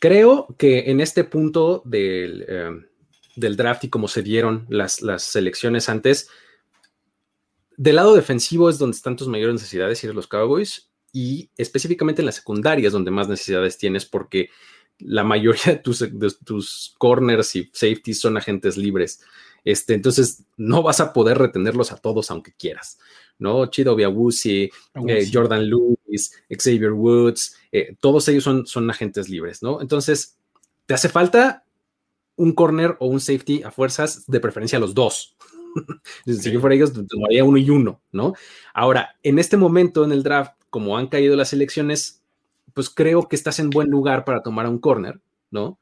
Creo 0.00 0.48
que 0.58 0.90
en 0.90 1.00
este 1.00 1.22
punto 1.22 1.82
del, 1.84 2.46
eh, 2.48 2.70
del 3.36 3.54
draft 3.54 3.84
y 3.84 3.90
como 3.90 4.08
se 4.08 4.22
dieron 4.22 4.66
las, 4.68 5.02
las 5.02 5.22
selecciones 5.22 5.88
antes, 5.88 6.28
del 7.76 7.94
lado 7.94 8.16
defensivo 8.16 8.68
es 8.68 8.76
donde 8.76 8.96
están 8.96 9.14
tus 9.14 9.28
mayores 9.28 9.54
necesidades 9.54 10.02
y 10.02 10.08
los 10.08 10.26
Cowboys 10.26 10.90
y 11.12 11.50
específicamente 11.56 12.22
en 12.22 12.26
las 12.26 12.36
secundarias 12.36 12.92
donde 12.92 13.10
más 13.10 13.28
necesidades 13.28 13.78
tienes 13.78 14.04
porque 14.04 14.50
la 14.98 15.24
mayoría 15.24 15.64
de 15.64 15.76
tus, 15.76 16.94
corners 16.98 17.56
y 17.56 17.70
safeties 17.72 18.20
son 18.20 18.36
agentes 18.36 18.76
libres. 18.76 19.20
Este, 19.64 19.94
entonces 19.94 20.44
no 20.56 20.82
vas 20.82 21.00
a 21.00 21.12
poder 21.12 21.38
retenerlos 21.38 21.90
a 21.90 21.96
todos 21.96 22.30
aunque 22.30 22.52
quieras, 22.52 22.98
¿no? 23.38 23.66
Chido 23.66 23.96
Biawusi, 23.96 24.70
eh, 25.08 25.28
Jordan 25.32 25.68
Lewis, 25.68 26.32
Xavier 26.48 26.92
Woods, 26.92 27.56
eh, 27.72 27.96
todos 28.00 28.28
ellos 28.28 28.44
son, 28.44 28.66
son 28.66 28.88
agentes 28.88 29.28
libres, 29.28 29.62
¿no? 29.62 29.80
Entonces, 29.80 30.38
te 30.86 30.94
hace 30.94 31.08
falta 31.08 31.64
un 32.36 32.52
corner 32.52 32.96
o 33.00 33.06
un 33.06 33.20
safety 33.20 33.62
a 33.64 33.70
fuerzas, 33.70 34.24
de 34.26 34.40
preferencia 34.40 34.78
los 34.78 34.94
dos. 34.94 35.36
si 36.26 36.52
yo 36.52 36.60
fuera 36.60 36.76
ellos, 36.76 36.92
tomaría 36.92 37.44
uno 37.44 37.58
y 37.58 37.68
uno, 37.68 38.02
¿no? 38.12 38.34
Ahora, 38.72 39.16
en 39.22 39.38
este 39.38 39.56
momento 39.56 40.04
en 40.04 40.12
el 40.12 40.22
draft, 40.22 40.55
como 40.76 40.98
han 40.98 41.06
caído 41.06 41.36
las 41.36 41.54
elecciones, 41.54 42.20
pues 42.74 42.90
creo 42.90 43.30
que 43.30 43.36
estás 43.36 43.60
en 43.60 43.70
buen 43.70 43.88
lugar 43.88 44.26
para 44.26 44.42
tomar 44.42 44.66
a 44.66 44.68
un 44.68 44.78
corner, 44.78 45.18
¿no? 45.50 45.78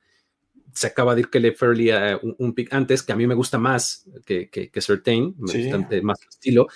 Se 0.73 0.87
acaba 0.87 1.17
de 1.17 1.23
ir 1.23 1.31
que 1.31 1.51
Fairley 1.51 1.91
uh, 1.91 2.21
un, 2.23 2.37
un, 2.39 2.55
pick 2.55 2.73
antes, 2.73 3.03
que 3.03 3.11
a 3.11 3.17
mí 3.17 3.27
me 3.27 3.35
gusta 3.35 3.59
más 3.59 4.07
que, 4.25 4.49
que, 4.49 4.71
que 4.71 4.81
Certain, 4.81 5.35
me 5.37 5.53
gusta 5.53 6.01
más 6.01 6.21
estilo. 6.31 6.69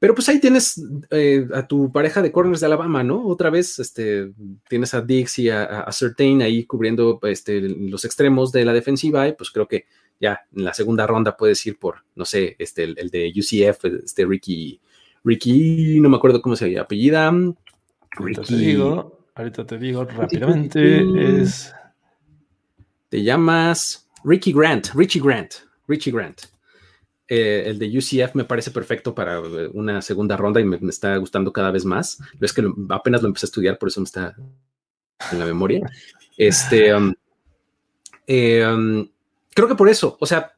Pero 0.00 0.16
pues 0.16 0.28
ahí 0.28 0.40
tienes 0.40 0.82
eh, 1.10 1.46
a 1.54 1.68
tu 1.68 1.92
pareja 1.92 2.22
de 2.22 2.32
corners 2.32 2.58
de 2.58 2.66
Alabama, 2.66 3.04
¿no? 3.04 3.24
Otra 3.24 3.50
vez 3.50 3.78
este, 3.78 4.32
tienes 4.68 4.92
a 4.94 5.00
Dix 5.00 5.38
y 5.38 5.50
a, 5.50 5.62
a, 5.62 5.92
Certain 5.92 6.42
ahí 6.42 6.64
cubriendo 6.64 7.20
este, 7.22 7.60
los 7.60 8.04
extremos 8.04 8.50
de 8.50 8.64
la 8.64 8.72
defensiva 8.72 9.28
y 9.28 9.34
pues 9.34 9.52
creo 9.52 9.68
que 9.68 9.84
ya 10.18 10.40
en 10.56 10.64
la 10.64 10.74
segunda 10.74 11.06
ronda 11.06 11.36
puedes 11.36 11.64
ir 11.68 11.78
por, 11.78 12.02
no 12.16 12.24
sé, 12.24 12.56
este, 12.58 12.82
el, 12.82 12.98
el 12.98 13.10
de 13.10 13.32
UCF, 13.32 13.84
este 14.04 14.26
Ricky, 14.26 14.80
Ricky, 15.28 16.00
no 16.00 16.08
me 16.08 16.16
acuerdo 16.16 16.40
cómo 16.40 16.56
se 16.56 16.78
apellida. 16.78 17.28
Ahorita 18.16 18.42
te 18.42 18.56
digo, 18.56 19.20
ahorita 19.34 19.66
te 19.66 19.78
digo 19.78 20.04
rápidamente, 20.04 21.42
es... 21.42 21.74
Te 23.10 23.22
llamas 23.22 24.08
Ricky 24.24 24.52
Grant, 24.52 24.88
Richie 24.94 25.20
Grant, 25.20 25.52
Richie 25.86 26.12
Grant. 26.12 26.42
Eh, 27.26 27.64
el 27.66 27.78
de 27.78 27.98
UCF 27.98 28.34
me 28.34 28.44
parece 28.44 28.70
perfecto 28.70 29.14
para 29.14 29.38
eh, 29.38 29.70
una 29.74 30.00
segunda 30.00 30.36
ronda 30.36 30.60
y 30.60 30.64
me, 30.64 30.78
está 30.88 31.16
gustando 31.16 31.52
cada 31.52 31.70
vez 31.70 31.84
más. 31.84 32.18
Es 32.40 32.54
que 32.54 32.66
apenas 32.88 33.20
lo 33.20 33.28
empecé 33.28 33.46
a 33.46 33.48
estudiar, 33.48 33.78
por 33.78 33.88
eso 33.88 34.00
me 34.00 34.04
está 34.04 34.34
en 35.30 35.38
la 35.38 35.44
memoria. 35.44 35.80
Este, 36.38 36.94
um, 36.94 37.14
eh, 38.26 38.66
um, 38.66 39.06
creo 39.54 39.68
que 39.68 39.74
por 39.74 39.88
eso, 39.90 40.16
o 40.20 40.26
sea, 40.26 40.54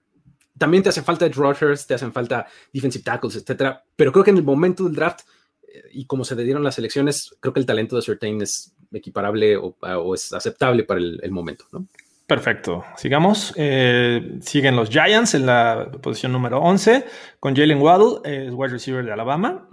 también 0.60 0.82
te 0.82 0.90
hace 0.90 1.00
falta 1.00 1.24
edge 1.24 1.36
rushers, 1.36 1.86
te 1.86 1.94
hacen 1.94 2.12
falta 2.12 2.46
defensive 2.70 3.02
tackles, 3.02 3.34
etcétera. 3.36 3.82
Pero 3.96 4.12
creo 4.12 4.22
que 4.22 4.30
en 4.30 4.36
el 4.36 4.44
momento 4.44 4.84
del 4.84 4.94
draft 4.94 5.22
eh, 5.66 5.84
y 5.90 6.04
como 6.04 6.22
se 6.22 6.36
le 6.36 6.44
dieron 6.44 6.62
las 6.62 6.78
elecciones, 6.78 7.34
creo 7.40 7.54
que 7.54 7.60
el 7.60 7.66
talento 7.66 7.96
de 7.96 8.02
Certain 8.02 8.42
es 8.42 8.74
equiparable 8.92 9.56
o, 9.56 10.14
es 10.14 10.34
aceptable 10.34 10.84
para 10.84 11.00
el, 11.00 11.30
momento, 11.30 11.64
¿no? 11.72 11.86
Perfecto. 12.30 12.84
Sigamos. 12.96 13.52
Eh, 13.56 14.38
siguen 14.40 14.76
los 14.76 14.88
Giants 14.88 15.34
en 15.34 15.46
la 15.46 15.90
posición 16.00 16.30
número 16.30 16.60
11 16.60 17.04
con 17.40 17.56
Jalen 17.56 17.82
Waddle, 17.82 18.20
es 18.22 18.52
wide 18.52 18.70
receiver 18.70 19.04
de 19.04 19.12
Alabama. 19.12 19.68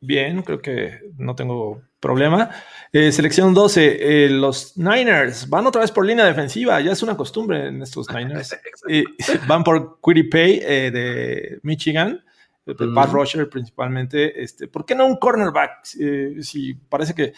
Bien, 0.00 0.40
creo 0.40 0.62
que 0.62 1.00
no 1.18 1.34
tengo 1.34 1.82
problema. 2.00 2.48
Eh, 2.90 3.12
selección 3.12 3.52
12, 3.52 4.24
eh, 4.24 4.30
los 4.30 4.78
Niners 4.78 5.46
van 5.50 5.66
otra 5.66 5.82
vez 5.82 5.90
por 5.90 6.06
línea 6.06 6.24
defensiva, 6.24 6.80
ya 6.80 6.92
es 6.92 7.02
una 7.02 7.18
costumbre 7.18 7.66
en 7.66 7.82
estos 7.82 8.08
Niners. 8.08 8.56
van 9.46 9.62
por 9.62 10.00
Pay 10.00 10.62
eh, 10.64 10.90
de 10.90 11.58
Michigan, 11.64 12.24
el 12.64 12.94
Pat 12.94 13.12
Rusher 13.12 13.46
principalmente. 13.50 14.42
Este, 14.42 14.68
¿Por 14.68 14.86
qué 14.86 14.94
no 14.94 15.04
un 15.04 15.18
cornerback? 15.18 15.84
si 15.84 16.72
parece 16.88 17.14
que 17.14 17.34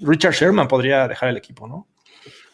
Richard 0.00 0.34
Sherman 0.34 0.68
podría 0.68 1.08
dejar 1.08 1.30
el 1.30 1.38
equipo, 1.38 1.66
¿no? 1.66 1.86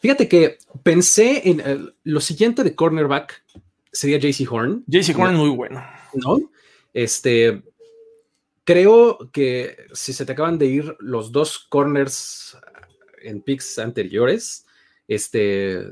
Fíjate 0.00 0.28
que 0.28 0.59
pensé 0.82 1.48
en 1.48 1.92
lo 2.04 2.20
siguiente 2.20 2.62
de 2.64 2.74
cornerback 2.74 3.42
sería 3.92 4.18
JC 4.18 4.50
Horn. 4.50 4.85
JC 4.87 5.18
Horn 5.18 5.35
es 5.35 5.38
muy 5.38 5.50
bueno. 5.50 5.82
¿No? 6.14 6.40
Este, 6.92 7.62
Creo 8.66 9.30
que 9.32 9.76
si 9.92 10.12
se 10.12 10.26
te 10.26 10.32
acaban 10.32 10.59
de 10.59 10.66
ir 10.66 10.96
los 10.98 11.30
dos 11.30 11.61
corners 11.68 12.59
en 13.22 13.40
picks 13.40 13.78
anteriores, 13.78 14.66
este, 15.06 15.85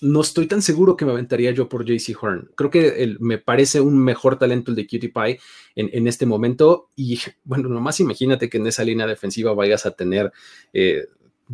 no 0.00 0.20
estoy 0.20 0.46
tan 0.46 0.62
seguro 0.62 0.96
que 0.96 1.04
me 1.04 1.10
aventaría 1.10 1.50
yo 1.50 1.68
por 1.68 1.84
JC 1.84 2.16
Horn. 2.22 2.48
Creo 2.54 2.70
que 2.70 3.16
me 3.18 3.38
parece 3.38 3.80
un 3.80 3.98
mejor 3.98 4.38
talento 4.38 4.70
el 4.70 4.76
de 4.76 4.86
Cutie 4.86 5.12
Pie 5.12 5.40
en, 5.74 6.06
este 6.06 6.26
momento. 6.26 6.90
Y 6.94 7.18
bueno, 7.42 7.68
nomás 7.68 7.98
imagínate 7.98 8.48
que 8.48 8.58
en 8.58 8.68
esa 8.68 8.84
línea 8.84 9.08
defensiva 9.08 9.52
vayas 9.52 9.84
a 9.84 9.90
tener 9.90 10.30
eh, 10.72 11.06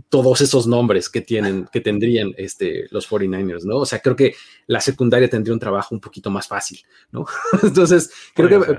todos 0.09 0.40
esos 0.40 0.66
nombres 0.66 1.11
que 1.11 1.20
tienen, 1.20 1.68
que 1.70 1.81
tendrían 1.81 2.33
este, 2.38 2.87
los 2.90 3.09
49ers, 3.11 3.64
¿no? 3.64 3.76
O 3.76 3.87
sea, 3.87 4.00
creo 4.00 4.16
que 4.16 4.35
la 4.66 4.81
secundaria 4.81 5.28
tendría 5.28 5.52
un 5.52 5.61
trabajo 5.61 5.94
un 5.94 6.00
poquito 6.00 6.31
más 6.31 6.48
fácil, 6.48 6.81
¿no? 7.11 7.26
Entonces, 7.62 8.11
creo 8.35 8.48
que 8.48 8.76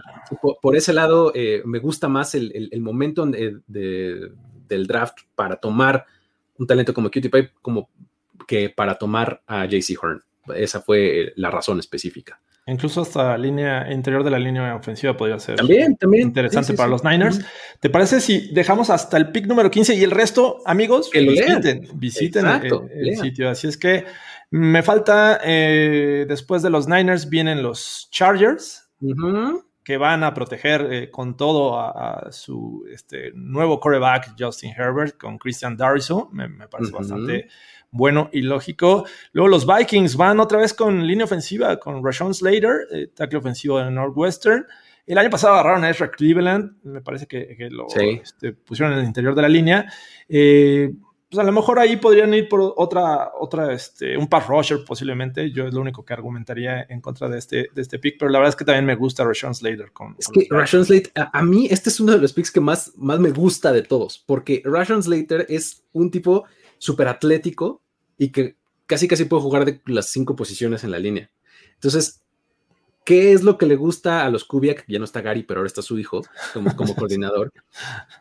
por, 0.62 0.76
ese 0.76 0.92
lado 0.92 1.32
eh, 1.36 1.62
me 1.66 1.80
gusta 1.80 2.10
más 2.10 2.34
el, 2.34 2.70
momento 2.82 3.26
del 3.26 4.88
draft 4.88 5.20
para 5.36 5.58
tomar 5.58 6.06
un 6.58 6.66
talento 6.66 6.94
como 6.94 7.12
Cutie 7.12 7.30
Pie 7.30 7.52
como 7.62 7.90
que 8.48 8.70
para 8.70 8.98
tomar 8.98 9.44
a 9.46 9.66
JC 9.66 9.98
Horn. 10.02 10.24
Esa 10.56 10.82
fue 10.82 11.34
la 11.36 11.52
razón 11.52 11.80
específica. 11.80 12.42
Incluso 12.66 13.02
hasta 13.02 13.24
la 13.24 13.38
línea 13.38 13.92
interior 13.92 14.24
de 14.24 14.32
la 14.32 14.40
línea 14.40 14.74
ofensiva 14.76 15.18
podría 15.18 15.38
ser 15.38 15.58
también, 15.58 15.98
también. 15.98 16.28
interesante 16.28 16.74
para 16.74 16.88
los 16.88 17.04
Niners. 17.04 17.42
¿Te 17.82 17.90
parece 17.90 18.22
si 18.22 18.54
dejamos 18.54 18.90
hasta 18.90 19.18
el 19.18 19.32
pick 19.32 19.48
número 19.48 19.70
15 19.70 19.96
y 19.96 20.04
el 20.04 20.12
resto, 20.12 20.60
amigos, 20.66 21.10
que 21.12 21.20
visiten, 21.20 21.88
visiten 21.96 22.46
el, 22.48 23.18
sitio? 23.18 23.50
Así 23.50 23.68
es 23.68 23.78
que 23.78 24.06
me 24.50 24.82
falta, 24.82 25.42
eh, 25.44 26.26
después 26.28 26.62
de 26.62 26.70
los 26.70 26.88
Niners 26.88 27.30
vienen 27.30 27.62
los 27.62 28.08
Chargers, 28.12 28.90
que 29.84 29.98
van 29.98 30.24
a 30.24 30.34
proteger 30.34 30.88
eh, 30.94 31.12
con 31.12 31.36
todo 31.36 31.78
a, 31.78 32.32
su 32.32 32.86
este, 32.90 33.32
nuevo 33.36 33.82
quarterback, 33.82 34.36
Justin 34.40 34.72
Herbert, 34.78 35.18
con 35.18 35.38
Christian 35.38 35.76
Darrisaw. 35.76 36.30
Me, 36.32 36.48
parece 36.70 36.92
bastante 36.92 37.50
bueno 37.94 38.30
y 38.34 38.42
lógico. 38.42 39.06
Luego 39.32 39.48
los 39.48 39.66
Vikings 39.66 40.18
van 40.18 40.40
otra 40.40 40.60
vez 40.60 40.74
con 40.74 41.08
línea 41.08 41.26
ofensiva, 41.26 41.78
con 41.78 42.04
Rashawn 42.04 42.34
Slater, 42.34 42.88
eh, 42.92 43.08
tackle 43.16 43.40
ofensivo 43.40 43.80
de 43.80 43.90
Northwestern. 43.90 44.66
El 45.06 45.18
año 45.18 45.30
pasado 45.30 45.54
agarraron 45.54 45.84
a 45.84 45.90
Ezra 45.90 46.10
Cleveland, 46.10 46.78
me 46.84 47.02
parece 47.02 47.28
que, 47.28 47.56
lo 47.70 47.88
este, 47.96 48.54
pusieron 48.54 48.94
en 48.94 49.00
el 49.00 49.06
interior 49.06 49.36
de 49.36 49.42
la 49.42 49.50
línea. 49.50 49.94
Eh, 50.28 50.92
pues 51.30 51.40
a 51.40 51.44
lo 51.44 51.52
mejor 51.52 51.80
ahí 51.80 51.98
podrían 51.98 52.34
ir 52.34 52.48
por 52.48 52.74
otra, 52.78 53.32
otra, 53.40 53.74
este, 53.74 54.18
un 54.18 54.28
pass 54.28 54.48
rusher 54.48 54.86
posiblemente. 54.86 55.52
Yo 55.52 55.68
es 55.68 55.74
lo 55.74 55.82
único 55.82 56.06
que 56.06 56.14
argumentaría 56.14 56.86
en 56.90 57.02
contra 57.02 57.28
de 57.28 57.38
este, 57.38 57.70
de 57.74 57.82
este 57.82 58.00
pick, 58.00 58.18
pero 58.18 58.32
la 58.32 58.40
verdad 58.40 58.50
es 58.50 58.56
que 58.56 58.66
también 58.66 58.86
me 58.86 58.96
gusta 58.96 59.24
Rashawn 59.24 59.56
Slater. 59.56 59.92
Con, 59.92 60.16
es 60.18 60.28
que 60.30 60.48
Rashawn 60.50 60.86
Slater, 60.86 61.12
a, 61.16 61.38
a, 61.38 61.44
mí 61.44 61.68
este 61.70 61.90
es 61.90 62.00
uno 62.00 62.14
de 62.14 62.20
los 62.20 62.34
picks 62.34 62.52
que 62.52 62.60
más, 62.60 62.94
más 62.98 63.20
me 63.20 63.32
gusta 63.32 63.72
de 63.72 63.84
todos, 63.84 64.24
porque 64.26 64.62
Rashawn 64.64 65.04
Slater 65.04 65.46
es 65.50 65.84
un 65.92 66.10
tipo 66.10 66.46
súper 66.84 67.08
atlético, 67.08 67.82
y 68.24 68.32
que 68.32 68.56
casi 68.88 69.08
casi 69.08 69.26
puede 69.26 69.44
jugar 69.44 69.66
de 69.66 69.82
las 69.86 70.10
cinco 70.10 70.36
posiciones 70.36 70.84
en 70.84 70.92
la 70.92 71.00
línea. 71.00 71.30
Entonces, 71.74 72.22
¿qué 73.04 73.34
es 73.34 73.44
lo 73.44 73.58
que 73.58 73.66
le 73.66 73.76
gusta 73.76 74.26
a 74.26 74.30
los 74.30 74.46
Kubiak? 74.46 74.86
Ya 74.88 74.98
no 74.98 75.06
está 75.06 75.22
Gary, 75.22 75.44
pero 75.44 75.60
ahora 75.60 75.68
está 75.68 75.82
su 75.82 76.00
hijo 76.00 76.22
como, 76.54 76.74
como 76.76 76.96
coordinador. 76.96 77.52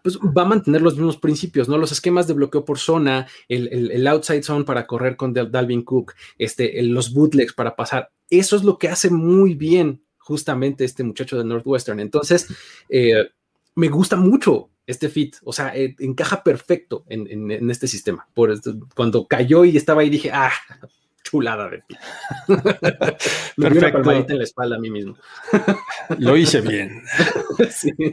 Pues 0.03 0.19
va 0.19 0.43
a 0.43 0.47
mantener 0.47 0.83
los 0.83 0.97
mismos 0.97 1.19
principios, 1.19 1.69
¿no? 1.69 1.79
Los 1.79 1.93
esquemas 1.93 2.27
de 2.27 2.35
bloqueo 2.35 2.65
por 2.65 2.81
zona, 2.81 3.29
el, 3.49 4.07
outside 4.09 4.43
zone 4.43 4.65
para 4.65 4.89
correr 4.89 5.17
con 5.17 5.33
Dalvin 5.33 5.83
Cook, 5.83 6.15
este, 6.37 6.83
los 6.83 7.13
bootlegs 7.13 7.53
para 7.53 7.77
pasar. 7.77 8.11
Eso 8.29 8.57
es 8.57 8.65
lo 8.65 8.79
que 8.79 8.89
hace 8.89 9.09
muy 9.09 9.55
bien 9.55 10.03
justamente 10.19 10.85
este 10.85 11.05
muchacho 11.05 11.39
de 11.39 11.45
Northwestern. 11.45 12.01
Entonces, 12.01 12.49
eh, 12.89 13.29
me 13.75 13.89
gusta 13.89 14.17
mucho 14.17 14.71
este 14.87 15.09
fit, 15.09 15.37
o 15.45 15.53
sea, 15.53 15.75
eh, 15.75 15.95
encaja 16.01 16.43
perfecto 16.43 17.05
en, 17.09 17.71
este 17.71 17.87
sistema. 17.87 18.27
Por 18.35 18.53
cuando 18.95 19.27
cayó 19.27 19.65
y 19.65 19.77
estaba 19.77 20.03
ahí 20.03 20.11
dije, 20.11 20.31
ah, 20.33 20.53
chulada 21.23 21.69
de 21.71 21.83
fit. 21.83 21.99
Me 23.57 23.71
perfecto. 23.71 24.11
en 24.11 24.39
la 24.39 24.45
espalda 24.45 24.77
a 24.77 24.79
mí 24.79 24.91
mismo. 24.91 25.17
Lo 26.19 26.37
hice 26.37 26.61
bien. 26.61 27.03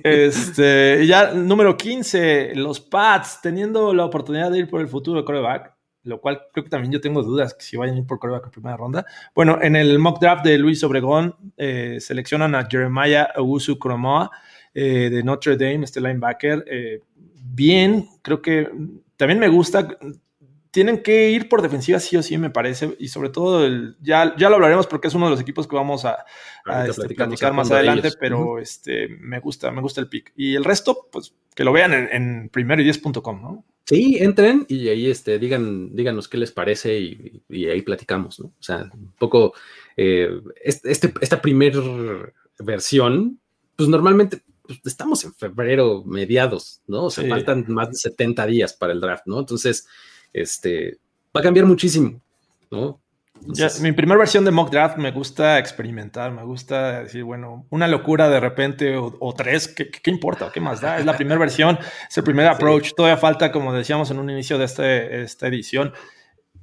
Este, 0.04 1.08
ya 1.08 1.34
número 1.34 1.78
15, 1.78 2.54
los 2.56 2.82
Pats, 2.82 3.39
teniendo 3.41 3.93
la 3.93 4.06
oportunidad 4.06 4.52
de 4.52 4.60
ir 4.60 4.69
por 4.69 4.82
el 4.82 4.89
futuro 4.89 5.19
de 5.19 5.26
coreback, 5.26 5.74
lo 6.04 6.19
cual 6.19 6.41
creo 6.52 6.65
que 6.65 6.69
también 6.69 6.91
yo 6.91 7.02
tengo 7.02 7.24
dudas 7.24 7.54
que 7.54 7.63
si 7.63 7.78
vayan 7.78 7.95
a 7.95 8.00
ir 8.00 8.06
por 8.06 8.19
coreback 8.19 8.45
en 8.45 8.52
primera 8.52 8.78
ronda. 8.78 9.06
Bueno, 9.34 9.58
en 9.62 9.76
el 9.76 9.98
mock 9.98 10.19
draft 10.19 10.43
de 10.43 10.58
Luis 10.58 10.84
Obregón 10.84 11.36
eh, 11.58 11.98
seleccionan 12.00 12.54
a 12.54 12.67
Jeremiah 12.69 13.30
Augusto 13.36 13.80
Cromoa 13.80 14.30
eh, 14.82 15.10
de 15.10 15.24
Notre 15.24 15.58
Dame, 15.58 15.84
este 15.84 16.00
linebacker. 16.00 16.63
Eh, 16.65 17.02
bien, 17.44 18.08
creo 18.22 18.42
que 18.42 18.70
también 19.18 19.38
me 19.38 19.50
gusta. 19.50 19.98
Tienen 20.72 21.04
que 21.04 21.32
ir 21.32 21.50
por 21.50 21.62
defensiva 21.62 22.00
sí 22.00 22.15
o 22.15 22.24
sí, 22.24 22.38
me 22.38 22.50
parece, 22.50 22.96
y 22.98 23.10
sobre 23.10 23.28
todo, 23.30 23.68
ya, 24.00 24.36
ya 24.38 24.48
lo 24.50 24.56
hablaremos 24.56 24.88
porque 24.88 25.10
es 25.10 25.13
uno 25.15 25.26
de 25.26 25.32
los 25.32 25.42
equipos 25.42 25.68
que 25.68 25.76
vamos 25.76 26.06
a, 26.06 26.24
este, 26.88 27.13
platicar 27.13 27.54
más 27.54 27.70
adelante, 27.72 28.12
pero 28.18 28.58
este, 28.58 29.10
me 29.20 29.42
gusta, 29.42 29.70
me 29.72 29.82
gusta 29.82 30.00
el 30.00 30.08
pick. 30.08 30.32
Y 30.38 30.56
el 30.56 30.63
resto, 30.63 31.10
pues 31.12 31.34
que 31.54 31.65
lo 31.65 31.74
vean 31.74 31.92
en, 31.94 32.48
primero 32.48 32.82
y 32.82 32.86
10.com, 32.86 33.42
¿no? 33.42 33.65
Sí, 33.84 34.18
entren 34.22 34.65
y 34.70 34.88
ahí 34.88 35.08
este, 35.08 35.39
digan, 35.39 35.94
díganos 35.94 36.30
qué 36.30 36.38
les 36.38 36.54
parece 36.54 36.98
y, 36.98 37.65
ahí 37.65 37.82
platicamos, 37.82 38.39
¿no? 38.39 38.46
O 38.46 38.63
sea, 38.63 38.89
un 38.94 39.12
poco 39.18 39.54
eh, 39.98 40.30
este, 40.63 41.12
esta 41.20 41.42
primera 41.42 41.82
versión, 42.60 43.42
pues 43.76 43.89
normalmente 43.89 44.44
pues, 44.77 44.93
estamos 44.93 45.23
en 45.23 45.34
febrero, 45.34 46.03
mediados, 46.05 46.82
¿no? 46.86 47.05
O 47.05 47.10
sea, 47.10 47.27
faltan 47.27 47.65
más 47.67 47.89
de 47.89 47.95
70 47.95 48.45
días 48.45 48.73
para 48.73 48.93
el 48.93 49.01
draft, 49.01 49.23
¿no? 49.25 49.39
Entonces, 49.39 49.88
este, 50.32 50.99
va 51.36 51.41
a 51.41 51.43
cambiar 51.43 51.65
muchísimo, 51.65 52.21
¿no? 52.69 52.99
mi 53.82 53.93
primera 53.93 54.17
versión 54.17 54.43
de 54.43 54.51
mock 54.51 54.69
draft 54.69 54.97
me 54.97 55.12
gusta 55.12 55.60
experimentar, 55.60 56.29
me 56.29 56.43
gusta 56.43 57.03
decir, 57.03 57.23
bueno, 57.23 57.65
una 57.69 57.88
locura 57.88 58.27
de 58.27 58.38
repente 58.38 58.97
o, 58.97 59.34
tres, 59.34 59.69
¿qué, 59.69 59.89
¿qué, 59.89 60.12
importa? 60.12 60.51
¿Qué 60.53 60.60
más 60.60 60.82
da? 60.82 60.99
Es 60.99 61.05
la 61.05 61.15
primera 61.15 61.39
versión, 61.39 61.79
es 62.10 62.17
el 62.17 62.25
primer 62.25 62.47
approach, 62.49 62.91
todavía 62.95 63.15
falta, 63.15 63.49
como 63.49 63.73
decíamos 63.73 64.12
en 64.12 64.19
un 64.19 64.29
inicio 64.29 64.58
de 64.58 64.65
este, 64.65 65.21
esta 65.21 65.47
edición, 65.47 65.93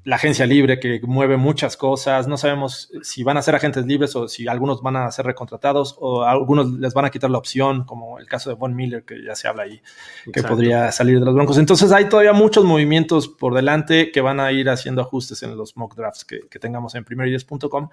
la 0.06 0.16
agencia 0.16 0.46
libre 0.46 0.78
que 0.78 1.00
mueve 1.02 1.36
muchas 1.36 1.76
cosas. 1.76 2.28
No 2.28 2.36
sabemos 2.36 2.92
si 3.02 3.24
van 3.24 3.38
a 3.38 3.42
ser 3.42 3.56
agentes 3.56 3.84
libres 3.86 4.14
o 4.14 4.28
si 4.28 4.46
algunos 4.46 4.80
van 4.80 4.94
a 4.94 5.10
ser 5.10 5.26
recontratados 5.26 5.96
o 5.98 6.22
algunos 6.22 6.70
les 6.74 6.94
van 6.94 7.06
a 7.06 7.10
quitar 7.10 7.28
la 7.28 7.38
opción, 7.38 7.84
como 7.84 8.20
el 8.20 8.26
caso 8.26 8.48
de 8.48 8.54
Von 8.54 8.76
Miller, 8.76 9.02
que 9.02 9.20
ya 9.24 9.34
se 9.34 9.48
habla 9.48 9.64
ahí, 9.64 9.82
que 10.32 10.44
podría 10.44 10.92
salir 10.92 11.18
de 11.18 11.24
los 11.24 11.34
Broncos. 11.34 11.58
Entonces 11.58 11.90
hay 11.90 12.08
todavía 12.08 12.32
muchos 12.32 12.64
movimientos 12.64 13.26
por 13.26 13.52
delante 13.52 14.12
que 14.12 14.20
van 14.20 14.38
a 14.38 14.52
ir 14.52 14.70
haciendo 14.70 15.02
ajustes 15.02 15.42
en 15.42 15.56
los 15.56 15.76
mock 15.76 15.96
drafts 15.96 16.24
que, 16.24 16.38
tengamos 16.60 16.94
en 16.94 17.04
primeridías.com. 17.04 17.88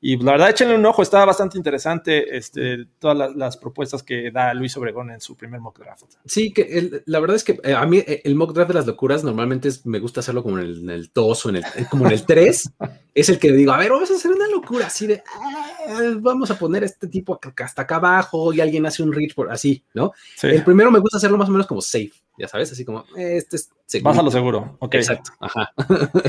Y 0.00 0.16
la 0.16 0.32
verdad, 0.32 0.50
échenle 0.50 0.74
un 0.74 0.86
ojo, 0.86 1.02
está 1.02 1.24
bastante 1.26 1.58
interesante 1.58 2.34
este, 2.34 2.86
todas 2.98 3.36
las, 3.36 3.58
propuestas 3.58 4.02
que 4.02 4.30
da 4.30 4.54
Luis 4.54 4.74
Obregón 4.76 5.10
en 5.10 5.20
su 5.20 5.36
primer 5.36 5.60
mock 5.60 5.80
draft. 5.80 6.04
Sí, 6.24 6.50
que 6.50 7.02
la 7.04 7.20
verdad 7.20 7.36
es 7.36 7.44
que 7.44 7.60
eh, 7.62 7.74
a 7.74 7.84
mí 7.84 7.98
eh, 7.98 8.22
el 8.24 8.36
mock 8.36 8.54
draft 8.54 8.68
de 8.68 8.74
las 8.74 8.86
locuras 8.86 9.22
normalmente 9.22 9.68
me 9.84 9.98
gusta 9.98 10.20
hacerlo 10.20 10.42
como 10.42 10.58
en 10.58 10.64
el, 10.64 10.78
en 10.78 10.90
el 10.90 11.10
o 11.14 11.48
en 11.48 11.57
el 11.58 11.88
como 11.88 12.06
en 12.06 12.12
el 12.12 12.24
3, 12.24 12.70
es 13.14 13.28
el 13.28 13.38
que 13.38 13.52
digo, 13.52 13.72
a 13.72 13.78
ver, 13.78 13.90
vamos 13.90 14.10
a 14.10 14.14
hacer 14.14 14.30
una 14.30 14.48
locura 14.48 14.86
así 14.86 15.06
de, 15.06 15.22
ah, 15.26 16.14
vamos 16.18 16.50
a 16.50 16.58
poner 16.58 16.84
este 16.84 17.06
tipo 17.08 17.38
hasta 17.58 17.82
acá 17.82 17.96
abajo 17.96 18.52
y 18.52 18.60
alguien 18.60 18.86
hace 18.86 19.02
un 19.02 19.12
reach 19.12 19.34
por 19.34 19.50
así, 19.50 19.82
¿no? 19.94 20.12
El 20.42 20.64
primero 20.64 20.90
me 20.90 20.98
gusta 20.98 21.16
hacerlo 21.16 21.38
más 21.38 21.48
o 21.48 21.52
menos 21.52 21.66
como 21.66 21.80
safe, 21.80 22.12
ya 22.38 22.48
sabes, 22.48 22.72
así 22.72 22.84
como, 22.84 23.04
este 23.16 23.56
es 23.56 23.70
seguro. 23.86 24.10
Vas 24.10 24.18
a 24.18 24.22
lo 24.22 24.30
seguro, 24.30 24.76
ok. 24.80 24.94
Exacto, 24.94 25.32
ajá. 25.40 25.72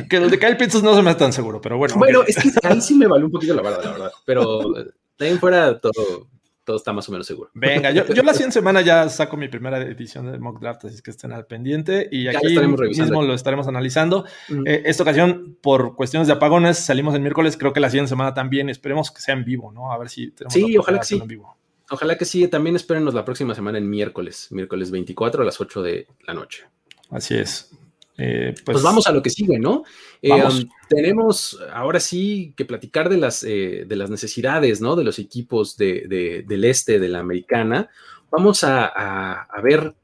que 0.10 0.18
el 0.18 0.30
de 0.30 0.40
Kyle 0.40 0.58
Pitts 0.58 0.82
no 0.82 0.96
se 0.96 1.02
me 1.02 1.12
hace 1.12 1.20
tan 1.20 1.34
seguro, 1.34 1.62
pero 1.62 1.78
bueno. 1.78 1.96
Bueno, 1.98 2.24
es 2.26 2.36
que 2.36 2.52
ahí 2.68 2.82
sí 2.82 2.96
me 2.96 3.08
vale 3.08 3.26
un 3.26 3.32
poquito 3.32 3.54
la 3.54 3.62
verdad, 3.62 3.84
la 3.84 3.92
verdad, 3.92 4.12
pero 4.26 4.74
de 5.18 5.28
ahí 5.28 5.38
fuera 5.38 5.80
todo 5.80 6.28
todo 6.70 6.78
está 6.78 6.94
más 6.94 7.10
o 7.10 7.12
menos 7.12 7.26
seguro. 7.26 7.50
Venga, 7.56 7.90
yo, 7.90 8.06
yo 8.06 8.22
la 8.22 8.32
siguiente 8.34 8.54
semana 8.60 8.82
ya 8.82 9.10
saco 9.10 9.38
mi 9.38 9.48
primera 9.48 9.82
edición 9.82 10.32
de 10.32 10.38
mock 10.38 10.60
draft, 10.60 10.86
así 10.86 11.02
que 11.02 11.10
estén 11.10 11.32
al 11.32 11.48
pendiente 11.48 12.08
y 12.12 12.28
aquí 12.28 12.60
mismo 12.90 13.24
lo 13.24 13.34
estaremos 13.34 13.68
analizando. 13.68 14.24
Eh, 14.68 14.84
esta 14.86 15.02
ocasión, 15.02 15.58
por 15.62 15.96
cuestiones 15.96 16.28
de 16.28 16.34
apagones, 16.34 16.78
salimos 16.78 17.16
el 17.16 17.22
miércoles, 17.22 17.58
creo 17.58 17.74
que 17.74 17.80
la 17.80 17.90
siguiente 17.90 18.10
semana 18.10 18.36
también, 18.36 18.70
esperemos 18.70 19.10
que 19.10 19.20
sea 19.20 19.34
en 19.34 19.46
vivo, 19.46 19.72
¿no? 19.72 19.92
A 19.92 19.98
ver 19.98 20.10
si 20.10 20.30
tenemos 20.30 20.54
Sí, 20.54 20.78
ojalá 20.78 21.00
que 21.00 21.06
sí. 21.06 21.18
En 21.18 21.28
vivo. 21.28 21.58
Ojalá 21.90 22.20
que 22.20 22.26
sí, 22.26 22.48
también 22.48 22.76
espérenos 22.76 23.16
la 23.16 23.26
próxima 23.26 23.56
semana 23.56 23.80
en 23.80 23.90
miércoles, 23.90 24.50
miércoles 24.52 24.92
24 24.92 25.42
a 25.42 25.46
las 25.46 25.60
8 25.60 25.82
de 25.82 26.06
la 26.28 26.36
noche. 26.36 26.66
Así 27.10 27.34
es. 27.34 27.72
Eh, 28.20 28.52
pues, 28.54 28.76
pues, 28.76 28.84
vamos 28.84 29.08
a 29.08 29.12
lo 29.12 29.22
que 29.22 29.30
sigue, 29.30 29.60
¿no? 29.60 29.84
Eh, 30.22 30.32
um, 30.32 30.70
tenemos 30.90 31.58
ahora 31.72 32.02
sí 32.02 32.54
que 32.58 32.66
platicar 32.66 33.08
de 33.08 33.18
las, 33.18 33.44
eh, 33.44 33.86
de 33.88 33.96
las 33.96 34.10
necesidades, 34.10 34.82
¿no? 34.82 34.96
De 34.98 35.06
los 35.06 35.20
equipos 35.20 35.78
del 35.78 36.66
este, 36.66 37.00
de 37.00 37.10
la 37.10 37.20
americana. 37.20 37.90
Vamos 38.30 38.64
a, 38.64 39.48
ver, 39.64 39.96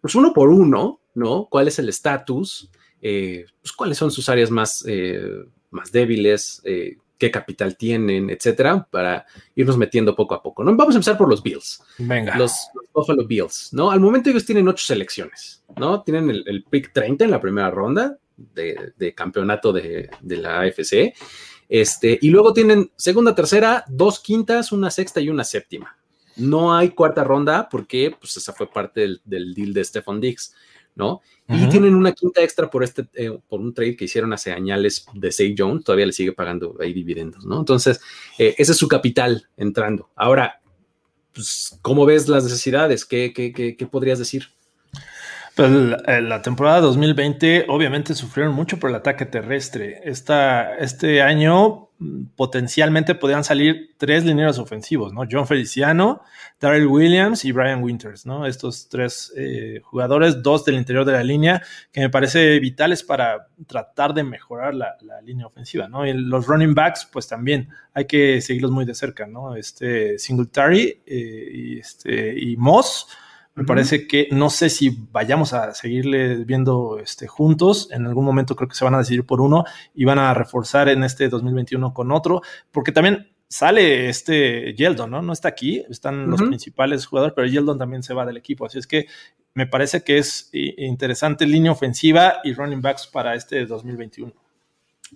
pues 0.00 0.14
uno 0.14 0.32
por 0.32 0.48
uno, 0.48 1.00
¿no? 1.14 1.46
¿Cuál 1.50 1.68
es 1.68 1.78
el 1.78 1.88
estatus? 1.88 2.70
pues 3.00 3.72
cuáles 3.76 3.96
son 3.96 4.10
sus 4.10 4.28
áreas 4.28 4.50
más, 4.50 4.84
más 5.70 5.92
débiles, 5.92 6.62
qué 7.18 7.30
capital 7.30 7.76
tienen, 7.76 8.30
etcétera, 8.30 8.86
para 8.90 9.26
irnos 9.54 9.76
metiendo 9.76 10.16
poco 10.16 10.34
a 10.34 10.42
poco. 10.42 10.64
¿no? 10.64 10.74
Vamos 10.74 10.94
a 10.94 10.98
empezar 10.98 11.18
por 11.18 11.28
los 11.28 11.42
Bills. 11.42 11.82
Venga. 11.98 12.36
Los, 12.36 12.52
Buffalo 12.98 13.26
Bills, 13.26 13.70
¿no? 13.72 13.90
Al 13.90 14.00
momento 14.00 14.30
ellos 14.30 14.44
tienen 14.44 14.68
ocho 14.68 14.84
selecciones, 14.84 15.64
¿no? 15.76 16.02
Tienen 16.02 16.30
el, 16.30 16.64
pick 16.68 16.92
30 16.92 17.24
en 17.24 17.30
la 17.30 17.40
primera 17.40 17.70
ronda 17.70 18.18
de, 18.36 19.14
campeonato 19.14 19.72
de, 19.72 20.10
la 20.22 20.60
AFC. 20.60 21.14
Este, 21.68 22.18
y 22.20 22.30
luego 22.30 22.52
tienen 22.52 22.90
segunda, 22.96 23.34
tercera, 23.34 23.84
dos 23.88 24.20
quintas, 24.20 24.72
una 24.72 24.90
sexta 24.90 25.20
y 25.20 25.28
una 25.28 25.44
séptima. 25.44 25.96
No 26.36 26.74
hay 26.74 26.90
cuarta 26.90 27.24
ronda 27.24 27.68
porque 27.68 28.14
pues, 28.18 28.36
esa 28.36 28.52
fue 28.52 28.70
parte 28.70 29.00
del, 29.00 29.20
del 29.24 29.54
deal 29.54 29.72
de 29.72 29.84
Stephon 29.84 30.20
Diggs. 30.20 30.54
¿no? 30.98 31.22
Y 31.48 31.66
tienen 31.68 31.94
una 31.94 32.12
quinta 32.12 32.42
extra 32.42 32.68
por 32.68 32.82
este, 32.82 33.08
eh, 33.14 33.38
por 33.48 33.60
un 33.60 33.72
trade 33.72 33.96
que 33.96 34.04
hicieron 34.04 34.32
hace 34.34 34.52
años 34.52 35.06
de 35.14 35.32
Say 35.32 35.54
Jones, 35.56 35.84
todavía 35.84 36.04
le 36.04 36.12
sigue 36.12 36.32
pagando 36.32 36.76
ahí 36.80 36.92
dividendos, 36.92 37.46
¿no? 37.46 37.60
Entonces, 37.60 38.00
eh, 38.36 38.54
ese 38.58 38.72
es 38.72 38.78
su 38.78 38.86
capital 38.86 39.48
entrando. 39.56 40.10
Ahora, 40.14 40.57
pues, 41.38 41.78
¿cómo 41.82 42.04
ves 42.04 42.28
las 42.28 42.42
necesidades? 42.42 43.04
¿Qué, 43.04 43.32
qué, 43.32 43.52
qué, 43.52 43.86
podrías 43.86 44.18
decir? 44.18 44.48
Pues 45.54 45.70
la, 45.70 46.42
temporada 46.42 46.80
2020 46.80 47.66
obviamente 47.68 48.16
sufrieron 48.16 48.56
mucho 48.56 48.80
por 48.80 48.90
el 48.90 48.96
ataque 48.96 49.24
terrestre. 49.24 50.00
Esta, 50.02 50.74
este 50.78 51.22
año 51.22 51.87
potencialmente 52.36 53.16
podrían 53.16 53.42
salir 53.42 53.94
tres 53.96 54.24
lineros 54.24 54.58
ofensivos, 54.58 55.12
¿no? 55.12 55.22
John 55.28 55.48
Feliciano, 55.48 56.22
Darrell 56.60 56.86
Williams 56.86 57.44
y 57.44 57.50
Brian 57.50 57.82
Winters, 57.82 58.24
¿no? 58.24 58.46
Estos 58.46 58.88
tres 58.88 59.32
eh, 59.36 59.80
jugadores, 59.82 60.40
dos 60.42 60.64
del 60.64 60.76
interior 60.76 61.04
de 61.04 61.12
la 61.12 61.24
línea, 61.24 61.62
que 61.90 62.00
me 62.00 62.08
parece 62.08 62.60
vitales 62.60 63.02
para 63.02 63.48
tratar 63.66 64.14
de 64.14 64.22
mejorar 64.22 64.74
la, 64.74 64.96
línea 65.24 65.46
ofensiva, 65.46 65.88
¿no? 65.88 66.06
Y 66.06 66.12
los 66.12 66.46
running 66.46 66.74
backs, 66.74 67.08
pues 67.12 67.26
también 67.26 67.68
hay 67.92 68.06
que 68.06 68.40
seguirlos 68.40 68.70
muy 68.70 68.84
de 68.84 68.94
cerca, 68.94 69.26
¿no? 69.26 69.56
Este 69.56 70.18
Singletary 70.18 71.02
eh, 71.04 71.50
y, 71.52 71.78
este, 71.80 72.38
y 72.38 72.56
Moss 72.56 73.08
me 73.58 73.64
parece 73.64 74.06
que 74.06 74.28
no 74.30 74.50
sé 74.50 74.70
si 74.70 74.96
vayamos 75.10 75.52
a 75.52 75.74
seguirle 75.74 76.44
viendo 76.44 77.00
este, 77.00 77.26
juntos. 77.26 77.88
En 77.90 78.06
algún 78.06 78.24
momento 78.24 78.54
creo 78.54 78.68
que 78.68 78.76
se 78.76 78.84
van 78.84 78.94
a 78.94 78.98
decidir 78.98 79.26
por 79.26 79.40
uno 79.40 79.64
y 79.96 80.04
van 80.04 80.20
a 80.20 80.32
reforzar 80.32 80.88
en 80.88 81.02
este 81.02 81.28
2021 81.28 81.92
con 81.92 82.12
otro, 82.12 82.40
porque 82.70 82.92
también 82.92 83.32
sale 83.48 84.08
este 84.08 84.74
Yeldon, 84.74 85.10
¿no? 85.10 85.22
No 85.22 85.32
está 85.32 85.48
aquí, 85.48 85.84
están 85.90 86.30
los 86.30 86.40
principales 86.40 87.04
jugadores, 87.04 87.34
pero 87.34 87.48
Yeldon 87.48 87.78
también 87.78 88.04
se 88.04 88.14
va 88.14 88.24
del 88.24 88.36
equipo. 88.36 88.64
Así 88.64 88.78
es 88.78 88.86
que 88.86 89.06
me 89.54 89.66
parece 89.66 90.04
que 90.04 90.18
es 90.18 90.50
interesante 90.52 91.44
línea 91.44 91.72
ofensiva 91.72 92.34
y 92.44 92.52
running 92.52 92.80
backs 92.80 93.08
para 93.08 93.34
este 93.34 93.66
2021. 93.66 94.32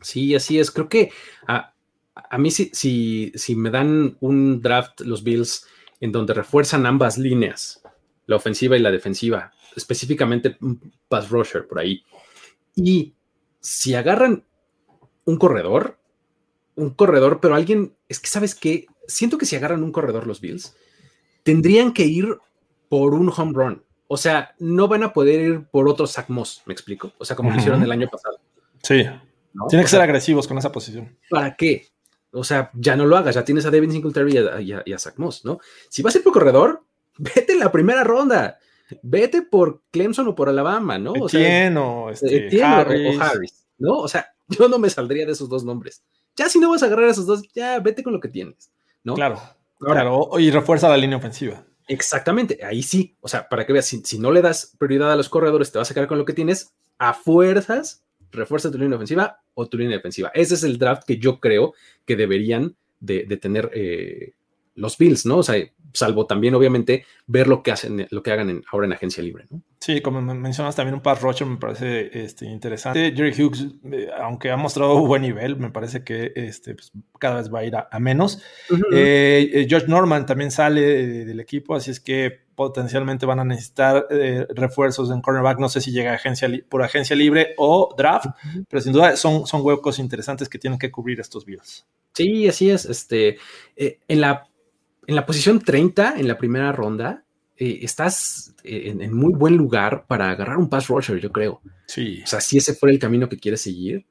Sí, 0.00 0.34
así 0.34 0.58
es. 0.58 0.72
Creo 0.72 0.88
que 0.88 1.12
a, 1.46 1.74
a 2.16 2.38
mí 2.38 2.50
si, 2.50 2.70
si, 2.72 3.30
si 3.36 3.54
me 3.54 3.70
dan 3.70 4.16
un 4.18 4.60
draft 4.60 5.02
los 5.02 5.22
Bills 5.22 5.68
en 6.00 6.10
donde 6.10 6.34
refuerzan 6.34 6.86
ambas 6.86 7.18
líneas, 7.18 7.81
la 8.26 8.36
ofensiva 8.36 8.76
y 8.76 8.80
la 8.80 8.90
defensiva, 8.90 9.52
específicamente 9.76 10.56
pass 11.08 11.30
rusher 11.30 11.66
por 11.66 11.78
ahí. 11.78 12.04
Y 12.74 13.14
si 13.60 13.94
agarran 13.94 14.44
un 15.24 15.36
corredor, 15.36 15.98
un 16.74 16.90
corredor, 16.90 17.40
pero 17.40 17.54
alguien, 17.54 17.94
es 18.08 18.20
que 18.20 18.28
sabes 18.28 18.54
que 18.54 18.86
siento 19.06 19.38
que 19.38 19.46
si 19.46 19.56
agarran 19.56 19.82
un 19.82 19.92
corredor 19.92 20.26
los 20.26 20.40
Bills, 20.40 20.76
tendrían 21.42 21.92
que 21.92 22.04
ir 22.04 22.38
por 22.88 23.14
un 23.14 23.30
home 23.34 23.52
run. 23.54 23.84
O 24.06 24.16
sea, 24.16 24.54
no 24.58 24.88
van 24.88 25.02
a 25.02 25.12
poder 25.12 25.40
ir 25.40 25.64
por 25.66 25.88
otro 25.88 26.06
Zach 26.06 26.28
Moss, 26.28 26.62
me 26.66 26.72
explico. 26.72 27.12
O 27.18 27.24
sea, 27.24 27.34
como 27.34 27.50
lo 27.50 27.56
hicieron 27.56 27.82
el 27.82 27.92
año 27.92 28.08
pasado. 28.08 28.38
Sí. 28.82 29.04
Tienen 29.68 29.84
que 29.84 29.90
ser 29.90 30.00
agresivos 30.00 30.46
con 30.46 30.58
esa 30.58 30.72
posición. 30.72 31.16
¿Para 31.30 31.56
qué? 31.56 31.88
O 32.32 32.44
sea, 32.44 32.70
ya 32.74 32.96
no 32.96 33.06
lo 33.06 33.16
hagas, 33.16 33.34
ya 33.34 33.44
tienes 33.44 33.66
a 33.66 33.70
Devin 33.70 33.92
Singletary 33.92 34.32
y 34.60 34.72
a, 34.72 34.82
y 34.84 34.92
a 34.92 34.98
Zach 34.98 35.18
Moss, 35.18 35.44
¿no? 35.44 35.60
Si 35.88 36.02
vas 36.02 36.14
a 36.14 36.18
ir 36.18 36.24
por 36.24 36.32
corredor, 36.32 36.82
vete 37.18 37.52
en 37.52 37.60
la 37.60 37.72
primera 37.72 38.04
ronda. 38.04 38.58
Vete 39.02 39.42
por 39.42 39.82
Clemson 39.90 40.28
o 40.28 40.34
por 40.34 40.48
Alabama, 40.48 40.98
¿no? 40.98 41.12
O 41.12 41.28
sea, 41.28 41.72
o, 41.80 42.10
este, 42.10 42.62
Harris. 42.62 43.66
¿no? 43.78 43.98
O 43.98 44.08
sea, 44.08 44.34
yo 44.48 44.68
no 44.68 44.78
me 44.78 44.90
saldría 44.90 45.26
de 45.26 45.32
esos 45.32 45.48
dos 45.48 45.64
nombres. 45.64 46.02
Ya 46.36 46.48
si 46.48 46.58
no 46.58 46.70
vas 46.70 46.82
a 46.82 46.86
agarrar 46.86 47.08
esos 47.08 47.26
dos, 47.26 47.42
ya 47.54 47.78
vete 47.80 48.02
con 48.02 48.12
lo 48.12 48.20
que 48.20 48.28
tienes, 48.28 48.70
¿no? 49.04 49.14
Claro, 49.14 49.40
claro, 49.78 50.30
y 50.38 50.50
refuerza 50.50 50.88
la 50.88 50.96
línea 50.96 51.18
ofensiva. 51.18 51.64
Exactamente, 51.88 52.60
ahí 52.64 52.82
sí, 52.82 53.16
o 53.20 53.28
sea, 53.28 53.48
para 53.48 53.66
que 53.66 53.72
veas, 53.72 53.86
si, 53.86 54.18
no 54.18 54.30
le 54.30 54.40
das 54.40 54.74
prioridad 54.78 55.12
a 55.12 55.16
los 55.16 55.28
corredores, 55.28 55.72
te 55.72 55.78
vas 55.78 55.90
a 55.90 55.94
quedar 55.94 56.08
con 56.08 56.18
lo 56.18 56.24
que 56.24 56.32
tienes, 56.32 56.72
a 56.98 57.12
fuerzas, 57.12 58.02
refuerza 58.30 58.70
tu 58.70 58.78
línea 58.78 58.96
ofensiva 58.96 59.42
o 59.54 59.68
tu 59.68 59.76
línea 59.76 59.96
defensiva. 59.96 60.30
Ese 60.32 60.54
es 60.54 60.62
el 60.62 60.78
draft 60.78 61.04
que 61.04 61.18
yo 61.18 61.40
creo 61.40 61.74
que 62.06 62.16
deberían 62.16 62.76
de, 63.00 63.24
tener 63.36 63.70
eh, 63.74 64.34
los 64.74 64.98
Bills, 64.98 65.26
¿no? 65.26 65.38
O 65.38 65.42
sea, 65.42 65.56
salvo 65.92 66.26
también, 66.26 66.54
obviamente, 66.54 67.04
ver 67.26 67.48
lo 67.48 67.62
que 67.62 67.72
hacen, 67.72 68.06
lo 68.10 68.22
que 68.22 68.32
hagan 68.32 68.62
ahora 68.70 68.86
en 68.86 68.92
agencia 68.92 69.22
libre, 69.22 69.46
¿no? 69.50 69.62
Sí, 69.78 70.00
como 70.00 70.20
mencionas 70.22 70.76
también 70.76 70.94
un 70.94 71.00
pass 71.00 71.20
rusher 71.20 71.46
me 71.46 71.56
parece 71.56 72.24
este, 72.24 72.46
interesante. 72.46 73.12
Jerry 73.14 73.32
Hughes, 73.32 73.66
eh, 73.90 74.08
aunque 74.16 74.50
ha 74.50 74.56
mostrado 74.56 74.96
buen 75.04 75.22
nivel, 75.22 75.56
me 75.56 75.70
parece 75.70 76.04
que 76.04 76.32
este, 76.36 76.74
pues, 76.74 76.92
cada 77.18 77.36
vez 77.36 77.52
va 77.52 77.60
a 77.60 77.64
ir 77.64 77.74
a, 77.74 77.98
menos. 77.98 78.42
Eh, 78.92 79.50
eh, 79.52 79.66
George 79.68 79.88
Norman 79.88 80.24
también 80.24 80.52
sale 80.52 81.24
del 81.24 81.40
equipo, 81.40 81.74
así 81.74 81.90
es 81.90 81.98
que 81.98 82.42
potencialmente 82.54 83.26
van 83.26 83.40
a 83.40 83.44
necesitar 83.44 84.06
refuerzos 84.50 85.10
en 85.10 85.20
cornerback. 85.20 85.58
No 85.58 85.68
sé 85.68 85.80
si 85.80 85.90
llega 85.90 86.14
agencia 86.14 86.48
por 86.68 86.82
agencia 86.84 87.16
libre 87.16 87.54
o 87.56 87.92
draft, 87.96 88.26
pero 88.68 88.80
sin 88.80 88.92
duda 88.92 89.16
son, 89.16 89.46
son 89.46 89.62
huecos 89.62 89.98
interesantes 89.98 90.48
que 90.48 90.58
tienen 90.58 90.78
que 90.78 90.92
cubrir 90.92 91.18
estos 91.18 91.44
Bills. 91.44 91.86
Sí, 92.14 92.46
así 92.46 92.70
es. 92.70 92.84
Este, 92.84 93.38
en 93.74 94.20
la 94.20 94.46
en 95.12 95.16
la 95.16 95.26
posición 95.26 95.60
30, 95.60 96.14
en 96.18 96.26
la 96.26 96.38
primera 96.38 96.72
ronda, 96.72 97.24
eh, 97.56 97.80
estás 97.82 98.54
eh, 98.64 98.94
en, 98.98 99.14
muy 99.14 99.34
buen 99.34 99.56
lugar 99.56 100.06
para 100.08 100.30
agarrar 100.30 100.56
un 100.56 100.70
pass 100.70 100.88
rusher, 100.88 101.20
yo 101.20 101.30
creo. 101.30 101.60
Sí. 101.86 102.22
O 102.24 102.26
sea, 102.26 102.40
si 102.40 102.56
ese 102.56 102.74
fuera 102.74 102.92
el 102.94 102.98
camino 102.98 103.28
que 103.28 103.38
quieres 103.38 103.60
seguir, 103.60 104.06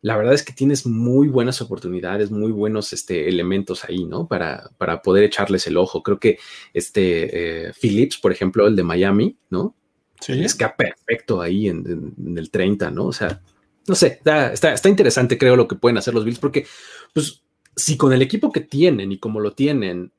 la 0.00 0.16
verdad 0.16 0.34
es 0.34 0.44
que 0.44 0.52
tienes 0.52 0.86
muy 0.86 1.28
buenas 1.28 1.60
oportunidades, 1.60 2.30
muy 2.30 2.52
buenos 2.52 2.92
este, 2.92 3.28
elementos 3.28 3.84
ahí, 3.84 4.04
¿no? 4.04 4.28
Para, 4.28 4.70
para 4.78 5.02
poder 5.02 5.24
echarles 5.24 5.66
el 5.66 5.76
ojo. 5.76 6.02
Creo 6.02 6.20
que 6.20 6.38
este 6.72 7.68
eh, 7.68 7.72
Phillips, 7.72 8.18
por 8.18 8.30
ejemplo, 8.30 8.66
el 8.66 8.76
de 8.76 8.82
Miami, 8.84 9.36
¿no? 9.50 9.74
Sí. 10.20 10.44
Es 10.44 10.54
que 10.54 10.66
perfecto 10.68 11.40
ahí 11.40 11.68
en, 11.68 12.14
el 12.36 12.50
30, 12.50 12.90
¿no? 12.90 13.06
O 13.06 13.12
sea, 13.12 13.42
no 13.88 13.94
sé, 13.94 14.20
está, 14.24 14.52
está 14.52 14.88
interesante, 14.88 15.36
creo, 15.36 15.56
lo 15.56 15.66
que 15.66 15.76
pueden 15.76 15.98
hacer 15.98 16.14
los 16.14 16.24
Bills, 16.24 16.38
porque, 16.38 16.64
pues, 17.12 17.42
si 17.76 17.96
con 17.96 18.12
el 18.12 18.22
equipo 18.22 18.52
que 18.52 18.60
tienen 18.60 19.12
y 19.12 19.18
como 19.18 19.40
lo 19.40 19.52
tienen, 19.52 20.12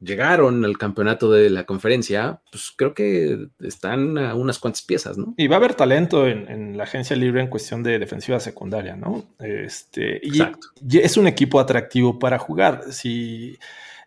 llegaron 0.00 0.64
al 0.64 0.78
campeonato 0.78 1.30
de 1.30 1.50
la 1.50 1.64
conferencia, 1.64 2.40
pues 2.50 2.72
creo 2.76 2.94
que 2.94 3.48
están 3.60 4.18
a 4.18 4.34
unas 4.34 4.58
cuantas 4.58 4.82
piezas, 4.82 5.16
¿no? 5.16 5.34
Y 5.36 5.46
va 5.46 5.56
a 5.56 5.58
haber 5.58 5.74
talento 5.74 6.26
en, 6.26 6.76
la 6.76 6.84
agencia 6.84 7.16
libre 7.16 7.40
en 7.40 7.48
cuestión 7.48 7.82
de 7.82 7.98
defensiva 7.98 8.38
secundaria, 8.40 8.96
¿no? 8.96 9.24
Este, 9.38 10.26
Exacto. 10.26 10.68
y 10.86 10.98
es 10.98 11.16
un 11.16 11.26
equipo 11.26 11.58
atractivo 11.60 12.18
para 12.18 12.38
jugar. 12.38 12.92
Si 12.92 13.58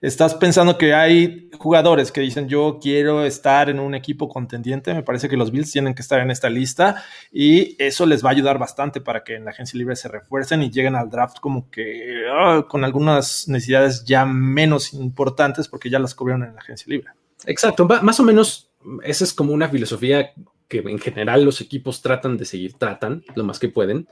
estás 0.01 0.33
pensando 0.35 0.77
que 0.77 0.93
hay 0.93 1.49
jugadores 1.57 2.11
que 2.11 2.21
dicen 2.21 2.47
yo 2.47 2.79
quiero 2.81 3.25
estar 3.25 3.69
en 3.69 3.79
un 3.79 3.95
equipo 3.95 4.29
contendiente, 4.29 4.93
me 4.93 5.03
parece 5.03 5.27
que 5.27 5.37
los 5.37 5.51
Bills 5.51 5.71
tienen 5.71 5.93
que 5.93 6.01
estar 6.01 6.19
en 6.19 6.31
esta 6.31 6.49
lista 6.49 7.03
y 7.31 7.75
eso 7.83 8.05
les 8.05 8.23
va 8.23 8.29
a 8.29 8.31
ayudar 8.31 8.57
bastante 8.57 9.01
para 9.01 9.23
que 9.23 9.35
en 9.35 9.45
la 9.45 9.51
agencia 9.51 9.77
libre 9.77 9.95
se 9.95 10.07
refuercen 10.07 10.63
y 10.63 10.71
lleguen 10.71 10.95
al 10.95 11.09
draft 11.09 11.39
como 11.39 11.69
que 11.69 12.23
ah, 12.31 12.65
con 12.69 12.83
algunas 12.83 13.47
necesidades 13.47 14.05
ya 14.05 14.25
menos 14.25 14.93
importantes 14.93 15.67
porque 15.67 15.89
ya 15.89 15.99
las 15.99 16.15
cubrieron 16.15 16.43
en 16.43 16.55
la 16.55 16.61
agencia 16.61 16.85
libre. 16.89 17.09
Exacto, 17.45 17.85
más 17.85 18.19
o 18.19 18.23
menos 18.23 18.69
esa 19.03 19.23
es 19.23 19.33
como 19.33 19.53
una 19.53 19.69
filosofía 19.69 20.31
que 20.67 20.79
en 20.79 20.99
general 20.99 21.43
los 21.43 21.61
equipos 21.61 22.01
tratan 22.01 22.37
de 22.37 22.45
seguir, 22.45 22.73
tratan 22.73 23.23
lo 23.35 23.43
más 23.43 23.59
que 23.59 23.69
pueden, 23.69 24.07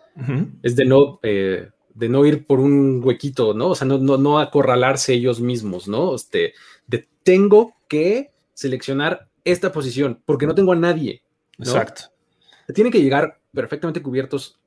es 0.63 0.75
de 0.75 0.85
no... 0.85 1.19
Eh, 1.23 1.69
de 1.97 2.09
no 2.09 2.25
ir 2.25 2.45
por 2.45 2.59
un 2.59 3.01
huequito, 3.03 3.53
¿no? 3.53 3.69
O 3.69 3.75
sea, 3.75 3.87
no, 3.87 3.97
no, 3.97 4.17
no 4.17 4.39
acorralarse 4.39 5.13
ellos 5.13 5.41
mismos, 5.41 5.87
¿no? 5.87 6.13
Este, 6.13 6.53
de 6.85 7.07
tengo 7.23 7.75
que 7.87 8.31
seleccionar 8.53 9.27
esta 9.43 9.71
posición 9.71 10.21
porque 10.25 10.45
no 10.45 10.53
tengo 10.53 10.73
a 10.73 10.75
nadie. 10.75 11.23
Exacto. 11.57 12.03
Tienen 12.73 12.91
que 12.91 13.01
llegar 13.01 13.39
perfectamente 13.51 14.03
cubiertos 14.03 14.59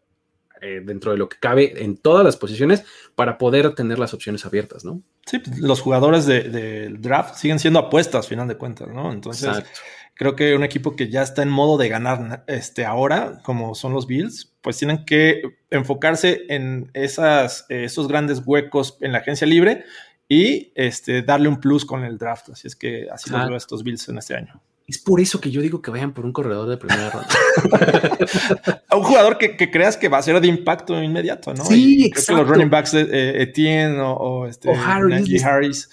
eh, 0.61 0.83
dentro 0.85 1.13
de 1.13 1.19
lo 1.19 1.29
que 1.29 1.39
cabe 1.39 1.85
en 1.85 1.97
todas 1.97 2.25
las 2.25 2.37
posiciones 2.37 2.85
para 3.15 3.39
poder 3.39 3.75
tener 3.75 3.99
las 3.99 4.13
opciones 4.13 4.45
abiertas, 4.45 4.85
¿no? 4.85 5.01
Sí, 5.25 5.39
pues, 5.39 5.59
los 5.61 5.81
jugadores 5.81 6.27
del 6.27 6.51
de 6.51 6.89
draft 6.99 7.37
siguen 7.37 7.61
siendo 7.61 7.79
apuestas, 7.79 8.27
final 8.27 8.49
de 8.49 8.57
cuentas, 8.57 8.89
¿no? 8.89 9.13
Entonces, 9.13 9.45
Exacto 9.45 9.81
creo 10.21 10.37
que 10.37 10.55
un 10.55 10.63
equipo 10.65 10.97
que 10.97 11.09
ya 11.09 11.23
está 11.23 11.43
en 11.43 11.49
modo 11.49 11.79
de 11.79 11.89
ganar 11.89 12.45
este, 12.47 12.85
ahora, 12.85 13.41
como 13.43 13.75
son 13.75 13.95
los 13.95 14.07
Bills, 14.07 14.53
pues 14.61 14.77
tienen 14.77 15.07
que 15.07 15.41
enfocarse 15.71 16.43
en 16.51 16.91
esas, 16.93 17.65
esos 17.71 18.07
grandes 18.07 18.43
huecos 18.45 18.99
en 19.01 19.13
la 19.13 19.21
agencia 19.21 19.47
libre 19.47 19.87
y 20.29 20.73
este, 20.75 21.23
darle 21.23 21.49
un 21.49 21.59
plus 21.59 21.87
con 21.87 22.05
el 22.05 22.19
draft. 22.19 22.51
Así 22.51 22.69
es 22.69 22.77
que 22.77 23.09
así 23.11 23.31
lo 23.31 23.39
veo 23.39 23.55
a 23.55 23.57
estos 23.57 23.83
Bills 23.83 24.11
en 24.11 24.19
este 24.19 24.35
año. 24.35 24.61
Es 24.87 24.99
por 24.99 25.23
eso 25.23 25.41
que 25.41 25.51
yo 25.51 25.63
digo 25.63 25.81
que 25.81 25.91
vayan 25.91 26.13
por 26.13 26.27
un 26.27 26.35
corredor 26.35 26.69
de 26.69 26.77
primera 26.77 27.09
ronda. 27.09 28.83
un 28.93 29.03
jugador 29.03 29.39
que, 29.39 29.71
creas 29.71 29.97
que 29.97 30.11
va 30.11 30.19
a 30.19 30.23
ser 30.23 30.39
de 30.39 30.49
impacto 30.49 31.03
inmediato, 31.03 31.55
¿no? 31.55 31.65
Sí, 31.65 32.05
exacto. 32.05 32.43
los 32.43 32.47
running 32.47 32.69
backs 32.69 32.93
de 32.93 33.09
eh, 33.11 33.43
Etienne 33.45 33.99
o, 34.03 34.47
este, 34.47 34.71
Harris. 34.71 35.89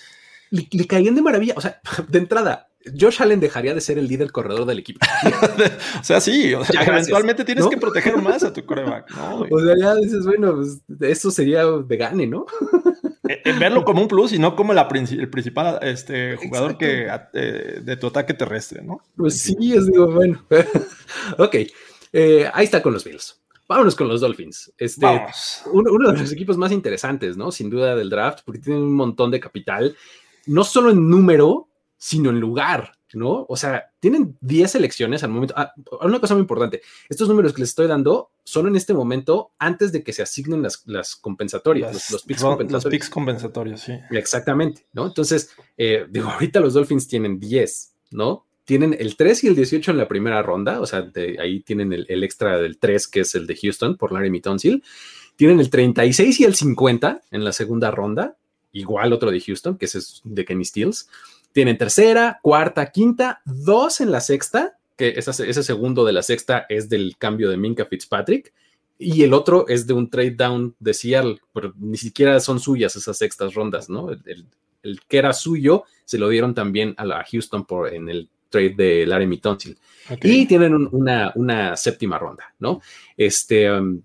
Le, 0.49 0.67
le, 0.69 0.85
caían 0.85 1.15
de 1.15 1.21
maravilla. 1.21 1.53
O 1.55 1.61
sea, 1.61 1.79
de 2.09 2.19
entrada, 2.19 2.66
Josh 2.99 3.21
Allen 3.21 3.39
dejaría 3.39 3.73
de 3.73 3.81
ser 3.81 3.97
el 3.97 4.07
líder 4.07 4.31
corredor 4.31 4.65
del 4.65 4.79
equipo. 4.79 4.99
o 5.99 6.03
sea, 6.03 6.21
sí, 6.21 6.53
eventualmente 6.53 7.43
tienes 7.43 7.67
que 7.67 7.77
proteger 7.77 8.17
más 8.17 8.43
a 8.43 8.53
tu 8.53 8.65
coreback. 8.65 9.07
O 9.49 9.59
sea, 9.59 9.75
ya 9.77 9.95
dices, 9.95 10.25
bueno, 10.25 10.55
pues, 10.55 10.81
eso 11.01 11.31
sería 11.31 11.65
de 11.65 11.97
gane, 11.97 12.27
¿no? 12.27 12.45
Eh, 13.27 13.41
eh, 13.43 13.53
verlo 13.59 13.83
como 13.83 14.01
un 14.01 14.07
plus 14.07 14.33
y 14.33 14.39
no 14.39 14.55
como 14.55 14.73
la 14.73 14.87
el 14.91 15.29
principal 15.29 15.79
este, 15.81 16.35
jugador 16.37 16.77
que, 16.77 17.07
eh, 17.33 17.81
de 17.81 17.97
tu 17.97 18.07
ataque 18.07 18.33
terrestre, 18.33 18.81
¿no? 18.81 19.01
Pues 19.15 19.41
sí, 19.41 19.73
es 19.73 19.87
digo, 19.87 20.11
bueno. 20.11 20.45
ok, 21.37 21.55
ahí 22.53 22.63
está 22.63 22.81
con 22.81 22.93
los 22.93 23.03
Bills. 23.03 23.41
Vámonos 23.67 23.95
con 23.95 24.07
los 24.07 24.21
Dolphins. 24.21 24.71
Este, 24.77 25.05
uno, 25.73 25.91
uno, 25.91 26.11
de 26.11 26.19
los 26.19 26.31
equipos 26.31 26.57
más 26.57 26.71
interesantes, 26.71 27.35
¿no? 27.35 27.51
Sin 27.51 27.69
duda 27.69 27.95
del 27.95 28.09
draft, 28.09 28.39
porque 28.45 28.61
tienen 28.61 28.83
un 28.83 28.95
montón 28.95 29.29
de 29.29 29.41
capital, 29.41 29.95
no 30.45 30.63
solo 30.63 30.91
en 30.91 31.09
número, 31.09 31.67
sino 31.97 32.29
en 32.29 32.39
lugar. 32.39 32.97
¿no? 33.13 33.45
O 33.47 33.55
sea, 33.55 33.91
tienen 33.99 34.37
10 34.41 34.75
elecciones 34.75 35.23
al 35.23 35.29
momento. 35.29 35.53
Ah, 35.57 35.73
una 36.01 36.19
cosa 36.19 36.33
muy 36.33 36.41
importante, 36.41 36.81
estos 37.09 37.29
números 37.29 37.53
que 37.53 37.61
les 37.61 37.69
estoy 37.69 37.87
dando 37.87 38.31
son 38.43 38.67
en 38.67 38.75
este 38.75 38.93
momento 38.93 39.51
antes 39.59 39.91
de 39.91 40.03
que 40.03 40.13
se 40.13 40.23
asignen 40.23 40.61
las, 40.61 40.83
las 40.85 41.15
compensatorias, 41.15 42.11
los, 42.11 42.23
picks 42.23 42.41
compensatorios. 42.41 42.83
Los 42.83 42.91
picks 42.91 43.09
compensatorios, 43.09 43.81
sí. 43.81 43.93
Exactamente, 44.11 44.85
¿no? 44.93 45.07
Entonces, 45.07 45.51
eh, 45.77 46.05
digo, 46.09 46.29
ahorita 46.29 46.59
los 46.59 46.73
Dolphins 46.73 47.07
tienen 47.07 47.39
10, 47.39 47.93
¿no? 48.11 48.45
Tienen 48.65 48.95
el 48.99 49.15
3 49.15 49.45
y 49.45 49.47
el 49.47 49.55
18 49.55 49.91
en 49.91 49.97
la 49.97 50.07
primera 50.09 50.41
ronda, 50.41 50.81
o 50.81 50.85
sea, 50.85 51.09
ahí 51.39 51.61
tienen 51.61 51.93
el, 51.93 52.23
extra 52.23 52.57
del 52.57 52.77
3, 52.77 53.07
que 53.07 53.21
es 53.21 53.33
el 53.35 53.47
de 53.47 53.55
Houston 53.55 53.95
por 53.95 54.11
Larry 54.11 54.41
Tonsil. 54.41 54.83
Tienen 55.37 55.59
el 55.61 55.69
36 55.69 56.41
y 56.41 56.43
el 56.43 56.55
50 56.55 57.21
en 57.31 57.43
la 57.45 57.53
segunda 57.53 57.91
ronda, 57.91 58.35
igual 58.73 59.13
otro 59.13 59.31
de 59.31 59.39
Houston, 59.39 59.77
que 59.77 59.85
es 59.85 60.21
de 60.25 60.43
Kenny 60.43 60.65
Steels. 60.65 61.07
Tienen 61.57 61.79
tercera, 61.79 62.39
cuarta, 62.43 62.91
quinta, 62.91 63.41
dos 63.43 63.99
en 63.99 64.11
la 64.11 64.21
sexta, 64.21 64.77
que 64.95 65.15
ese 65.17 65.63
segundo 65.63 66.05
de 66.05 66.13
la 66.13 66.21
sexta 66.21 66.67
es 66.69 66.87
del 66.87 67.15
cambio 67.17 67.49
de 67.49 67.57
Minka 67.57 67.85
Fitzpatrick, 67.85 68.53
y 68.99 69.23
el 69.23 69.33
otro 69.33 69.67
es 69.67 69.87
de 69.87 69.93
un 69.93 70.07
trade 70.07 70.35
down 70.35 70.75
de 70.77 70.93
Seattle, 70.93 71.39
pero 71.51 71.73
ni 71.79 71.97
siquiera 71.97 72.39
son 72.41 72.59
suyas 72.59 72.95
esas 72.95 73.17
sextas 73.17 73.55
rondas, 73.55 73.89
¿no? 73.89 74.11
El, 74.11 74.99
que 75.07 75.17
era 75.17 75.33
suyo 75.33 75.85
se 76.05 76.19
lo 76.19 76.29
dieron 76.29 76.53
también 76.53 76.93
a, 76.95 77.05
la 77.05 77.25
Houston 77.27 77.65
por, 77.65 77.91
en 77.91 78.07
el 78.07 78.29
trade 78.49 78.75
de 78.77 79.07
Larry 79.07 79.39
Tonsil. 79.39 79.79
Y 80.21 80.45
tienen 80.45 80.75
una, 80.91 81.31
una, 81.33 81.75
séptima 81.75 82.19
ronda, 82.19 82.53
¿no? 82.59 82.81
Este, 83.17 83.71
um, 83.71 83.99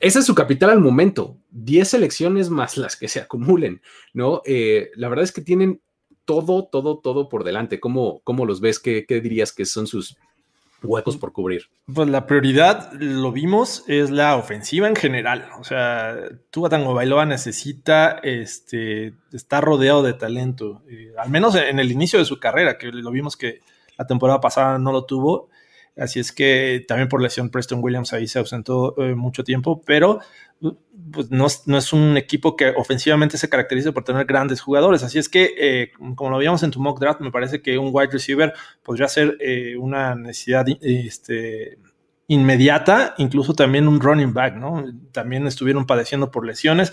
ese 0.00 0.18
es 0.18 0.26
su 0.26 0.34
capital 0.34 0.70
al 0.70 0.80
momento, 0.80 1.38
10 1.52 1.88
selecciones 1.88 2.50
más 2.50 2.76
las 2.76 2.96
que 2.96 3.06
se 3.06 3.20
acumulen, 3.20 3.80
¿no? 4.12 4.42
Eh, 4.44 4.90
la 4.96 5.08
verdad 5.08 5.22
es 5.22 5.30
que 5.30 5.40
tienen 5.40 5.80
todo, 6.24 6.64
todo, 6.64 6.98
todo 6.98 7.28
por 7.28 7.44
delante. 7.44 7.80
¿Cómo, 7.80 8.20
cómo 8.24 8.46
los 8.46 8.60
ves? 8.60 8.78
¿Qué, 8.78 9.04
dirías 9.08 9.52
que 9.52 9.64
son 9.64 9.86
sus 9.86 10.16
huecos 10.82 11.16
por 11.16 11.32
cubrir? 11.32 11.68
Pues 11.92 12.08
la 12.08 12.26
prioridad, 12.26 12.92
lo 12.92 13.32
vimos, 13.32 13.84
es 13.88 14.10
la 14.10 14.36
ofensiva 14.36 14.88
en 14.88 14.96
general. 14.96 15.48
O 15.58 15.64
sea, 15.64 16.16
Tua 16.50 16.68
Tango 16.68 16.94
Bailoa 16.94 17.26
necesita 17.26 18.20
este, 18.22 19.14
estar 19.32 19.64
rodeado 19.64 20.02
de 20.02 20.14
talento, 20.14 20.82
eh, 20.88 21.12
al 21.18 21.30
menos 21.30 21.54
en 21.54 21.78
el 21.78 21.90
inicio 21.90 22.18
de 22.18 22.24
su 22.24 22.38
carrera, 22.38 22.78
que 22.78 22.88
lo 22.88 23.10
vimos 23.10 23.36
que 23.36 23.60
la 23.96 24.06
temporada 24.06 24.40
pasada 24.40 24.78
no 24.78 24.92
lo 24.92 25.04
tuvo. 25.04 25.48
Así 25.96 26.18
es 26.18 26.32
que 26.32 26.84
también 26.88 27.08
por 27.08 27.22
lesión 27.22 27.50
Preston 27.50 27.78
Williams 27.82 28.12
ahí 28.12 28.26
se 28.26 28.40
ausentó 28.40 28.94
eh, 28.98 29.14
mucho 29.14 29.44
tiempo, 29.44 29.80
pero 29.84 30.18
pues 31.12 31.30
no, 31.30 31.46
es 31.46 31.92
un 31.92 32.16
equipo 32.16 32.56
que 32.56 32.70
ofensivamente 32.70 33.38
se 33.38 33.48
caracteriza 33.48 33.92
por 33.92 34.04
tener 34.04 34.24
grandes 34.24 34.60
jugadores. 34.60 35.02
Así 35.02 35.18
es 35.18 35.28
que, 35.28 35.54
eh, 35.58 35.92
como 36.16 36.30
lo 36.30 36.38
veíamos 36.38 36.62
en 36.62 36.70
tu 36.70 36.80
mock 36.80 36.98
draft, 36.98 37.20
me 37.20 37.30
parece 37.30 37.60
que 37.60 37.78
un 37.78 37.90
wide 37.92 38.10
receiver 38.10 38.52
podría 38.82 39.08
ser 39.08 39.36
eh, 39.40 39.76
una 39.76 40.14
necesidad 40.14 40.66
este, 40.80 41.78
inmediata, 42.28 43.14
incluso 43.18 43.54
también 43.54 43.86
un 43.86 44.00
running 44.00 44.32
back, 44.32 44.56
¿no? 44.56 44.84
También 45.12 45.46
estuvieron 45.46 45.86
padeciendo 45.86 46.30
por 46.30 46.46
lesiones, 46.46 46.92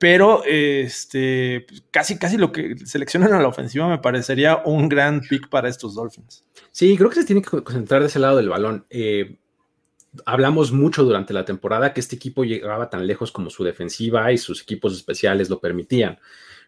pero 0.00 0.42
este, 0.46 1.66
casi, 1.90 2.18
casi 2.18 2.38
lo 2.38 2.52
que 2.52 2.74
seleccionan 2.86 3.34
a 3.34 3.38
la 3.38 3.48
ofensiva 3.48 3.86
me 3.86 3.98
parecería 3.98 4.62
un 4.64 4.88
gran 4.88 5.20
pick 5.20 5.50
para 5.50 5.68
estos 5.68 5.94
Dolphins. 5.94 6.42
Sí, 6.70 6.96
creo 6.96 7.10
que 7.10 7.16
se 7.16 7.26
tiene 7.26 7.42
que 7.42 7.62
concentrar 7.62 8.00
de 8.00 8.06
ese 8.06 8.18
lado 8.18 8.38
del 8.38 8.48
balón. 8.48 8.86
Eh, 8.88 9.36
hablamos 10.24 10.72
mucho 10.72 11.04
durante 11.04 11.34
la 11.34 11.44
temporada 11.44 11.92
que 11.92 12.00
este 12.00 12.16
equipo 12.16 12.44
llegaba 12.44 12.88
tan 12.88 13.06
lejos 13.06 13.30
como 13.30 13.50
su 13.50 13.62
defensiva 13.62 14.32
y 14.32 14.38
sus 14.38 14.62
equipos 14.62 14.96
especiales 14.96 15.50
lo 15.50 15.60
permitían, 15.60 16.18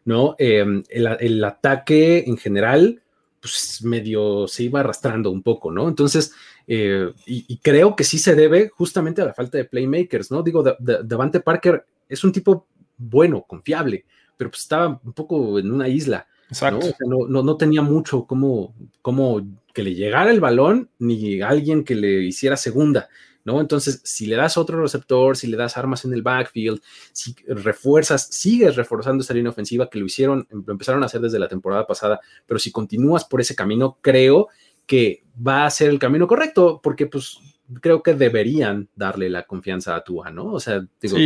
¿no? 0.05 0.37
Em, 0.39 0.83
el, 0.91 1.43
ataque 1.43 2.25
en 2.27 2.37
general, 2.37 3.03
pues 3.41 3.81
medio 3.83 4.47
se 4.47 4.65
iba 4.65 4.81
arrastrando 4.81 5.31
un 5.31 5.43
poco, 5.43 5.73
¿no? 5.73 5.89
Entonces, 5.89 6.35
eh, 6.67 7.11
y, 7.25 7.57
creo 7.63 7.97
que 7.97 8.05
sí 8.05 8.19
se 8.19 8.35
debe 8.35 8.69
justamente 8.69 9.23
a 9.23 9.25
la 9.25 9.33
falta 9.33 9.57
de 9.57 9.65
playmakers, 9.65 10.31
¿no? 10.31 10.43
Digo, 10.43 10.63
Davante 10.79 11.41
Parker 11.41 11.87
es 12.11 12.25
un 12.25 12.33
tipo 12.33 12.67
bueno, 13.03 13.45
confiable, 13.47 14.05
pero 14.37 14.51
pues 14.51 14.63
estaba 14.63 15.01
un 15.03 15.13
poco 15.13 15.59
en 15.59 15.71
una 15.73 15.89
isla. 15.89 16.27
Exacto. 16.49 16.87
¿no? 17.07 17.43
no, 17.43 17.57
tenía 17.57 17.81
mucho 17.81 18.27
como, 18.27 18.75
como 19.01 19.41
que 19.73 19.83
le 19.83 19.95
llegara 19.95 20.31
el 20.31 20.41
balón 20.41 20.91
ni 20.99 21.41
alguien 21.41 21.83
que 21.83 21.95
le 21.95 22.25
hiciera 22.25 22.57
segunda. 22.57 23.09
¿no? 23.45 23.61
Entonces, 23.61 24.01
si 24.05 24.27
le 24.27 24.37
das 24.37 24.57
otro 24.57 24.81
receptor, 24.81 25.37
si 25.37 25.47
le 25.47 25.57
das 25.57 25.77
armas 25.77 26.05
en 26.05 26.13
el 26.13 26.23
backfield, 26.23 26.81
si 27.13 27.35
refuerzas, 27.47 28.29
sigues 28.31 28.77
reforzando 28.77 29.23
esa 29.23 29.35
línea 29.35 29.51
ofensiva 29.51 29.89
que 29.89 29.99
lo 29.99 30.07
hicieron, 30.07 30.47
lo 30.51 30.73
empezaron 30.73 31.03
a 31.03 31.07
hacer 31.07 31.21
desde 31.21 31.39
la 31.39 31.49
temporada 31.49 31.87
pasada, 31.87 32.21
pero 32.47 32.61
si 32.61 32.71
continúas 32.71 33.25
por 33.25 33.41
ese 33.41 33.57
camino, 33.57 33.99
creo 34.01 34.49
que 34.87 35.25
va 35.45 35.65
a 35.65 35.71
ser 35.71 35.91
el 35.91 35.99
camino 35.99 36.27
correcto, 36.29 36.81
porque 36.83 37.07
pues 37.07 37.39
creo 37.81 38.03
que 38.03 38.15
deberían 38.15 38.89
darle 38.95 39.31
la 39.31 39.45
confianza 39.45 39.97
a 39.97 40.05
Tua, 40.05 40.31
¿no? 40.31 40.53
O 40.53 40.61
sea, 40.61 40.87
digo, 41.01 41.17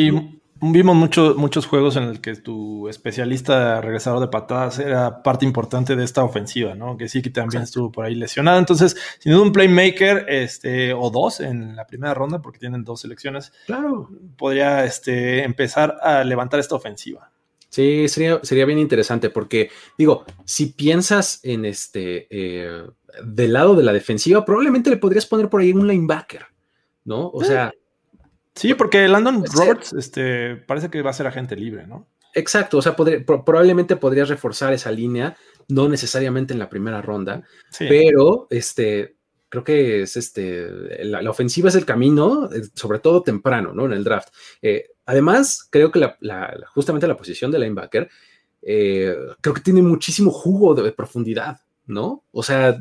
Vimos 0.61 0.97
muchos 1.37 1.67
juegos 1.67 1.97
en 1.97 2.05
el 2.05 2.21
que 2.23 2.35
tu 2.37 2.89
especialista 2.89 3.83
regresador 3.83 4.21
de 4.21 4.29
patadas 4.29 4.79
era 4.79 5.23
parte 5.23 5.45
importante 5.45 5.97
de 5.97 6.03
esta 6.03 6.25
ofensiva, 6.25 6.75
¿no? 6.75 6.97
Que 6.97 7.11
sí 7.11 7.21
que 7.21 7.29
también 7.29 7.63
estuvo 7.63 7.93
por 7.93 8.07
ahí 8.07 8.15
lesionado. 8.15 8.59
Entonces, 8.59 8.97
sin 9.19 9.33
duda 9.33 9.43
un 9.43 9.53
playmaker 9.53 10.25
este, 10.29 10.95
o 10.95 11.11
dos 11.11 11.41
en 11.41 11.77
la 11.77 11.87
primera 11.87 12.15
ronda, 12.15 12.41
porque 12.41 12.59
tienen 12.59 12.85
dos 12.85 13.03
selecciones, 13.03 13.53
claro. 13.67 14.09
podría 14.39 14.87
este, 14.87 15.45
empezar 15.45 15.99
a 16.01 16.25
levantar 16.25 16.59
esta 16.59 16.75
ofensiva. 16.75 17.31
Sí, 17.69 18.09
sería, 18.09 18.41
sería 18.43 18.65
bien 18.65 18.79
interesante 18.79 19.29
porque, 19.29 19.71
digo, 19.99 20.25
si 20.47 20.67
piensas 20.67 21.41
en 21.43 21.67
este, 21.67 22.29
eh, 22.31 22.83
del 23.23 23.53
lado 23.53 23.75
de 23.75 23.83
la 23.83 23.93
defensiva, 23.93 24.43
probablemente 24.43 24.89
le 24.89 24.97
podrías 24.97 25.27
poner 25.27 25.51
por 25.51 25.61
ahí 25.61 25.73
un 25.73 25.87
linebacker, 25.87 26.47
¿no? 27.05 27.29
O 27.29 27.45
sea 27.45 27.71
Sí, 28.57 28.75
porque 28.75 29.07
Landon 29.07 29.45
Roberts 29.45 29.93
este, 29.93 30.57
parece 30.57 30.91
que 30.91 31.03
va 31.03 31.11
a 31.11 31.15
ser 31.15 31.27
agente 31.27 31.55
libre, 31.55 31.87
¿no? 31.87 32.09
Exacto, 32.35 32.79
o 32.79 32.83
sea, 32.83 32.95
probablemente 32.95 33.97
podrías 33.97 34.29
reforzar 34.29 34.73
esa 34.73 34.91
línea, 34.91 35.37
no 35.69 35.89
necesariamente 35.89 36.53
en 36.53 36.59
la 36.59 36.69
primera 36.69 37.01
ronda, 37.01 37.43
pero 37.79 38.47
este, 38.51 39.17
creo 39.49 39.65
que 39.65 40.03
es 40.03 40.17
este, 40.17 40.69
la, 41.05 41.31
ofensiva 41.31 41.69
es 41.69 41.75
el 41.77 41.87
camino, 41.87 42.51
eh, 42.53 42.63
sobre 42.75 42.99
todo 42.99 43.23
temprano, 43.23 43.73
¿no? 43.73 43.87
En 43.87 43.93
el 43.93 44.05
draft. 44.05 44.29
Eh, 44.61 44.91
además, 45.07 45.67
creo 45.71 45.91
que 45.91 45.99
la, 45.99 46.19
justamente 46.75 47.07
la 47.07 47.17
posición 47.17 47.51
de 47.51 47.59
linebacker, 47.59 48.09
eh, 48.61 49.17
creo 49.41 49.55
que 49.55 49.63
tiene 49.63 49.81
muchísimo 49.81 50.31
jugo 50.31 50.75
de 50.75 50.93
profundidad, 50.93 51.61
¿no? 51.87 52.25
O 52.33 52.43
sea, 52.43 52.79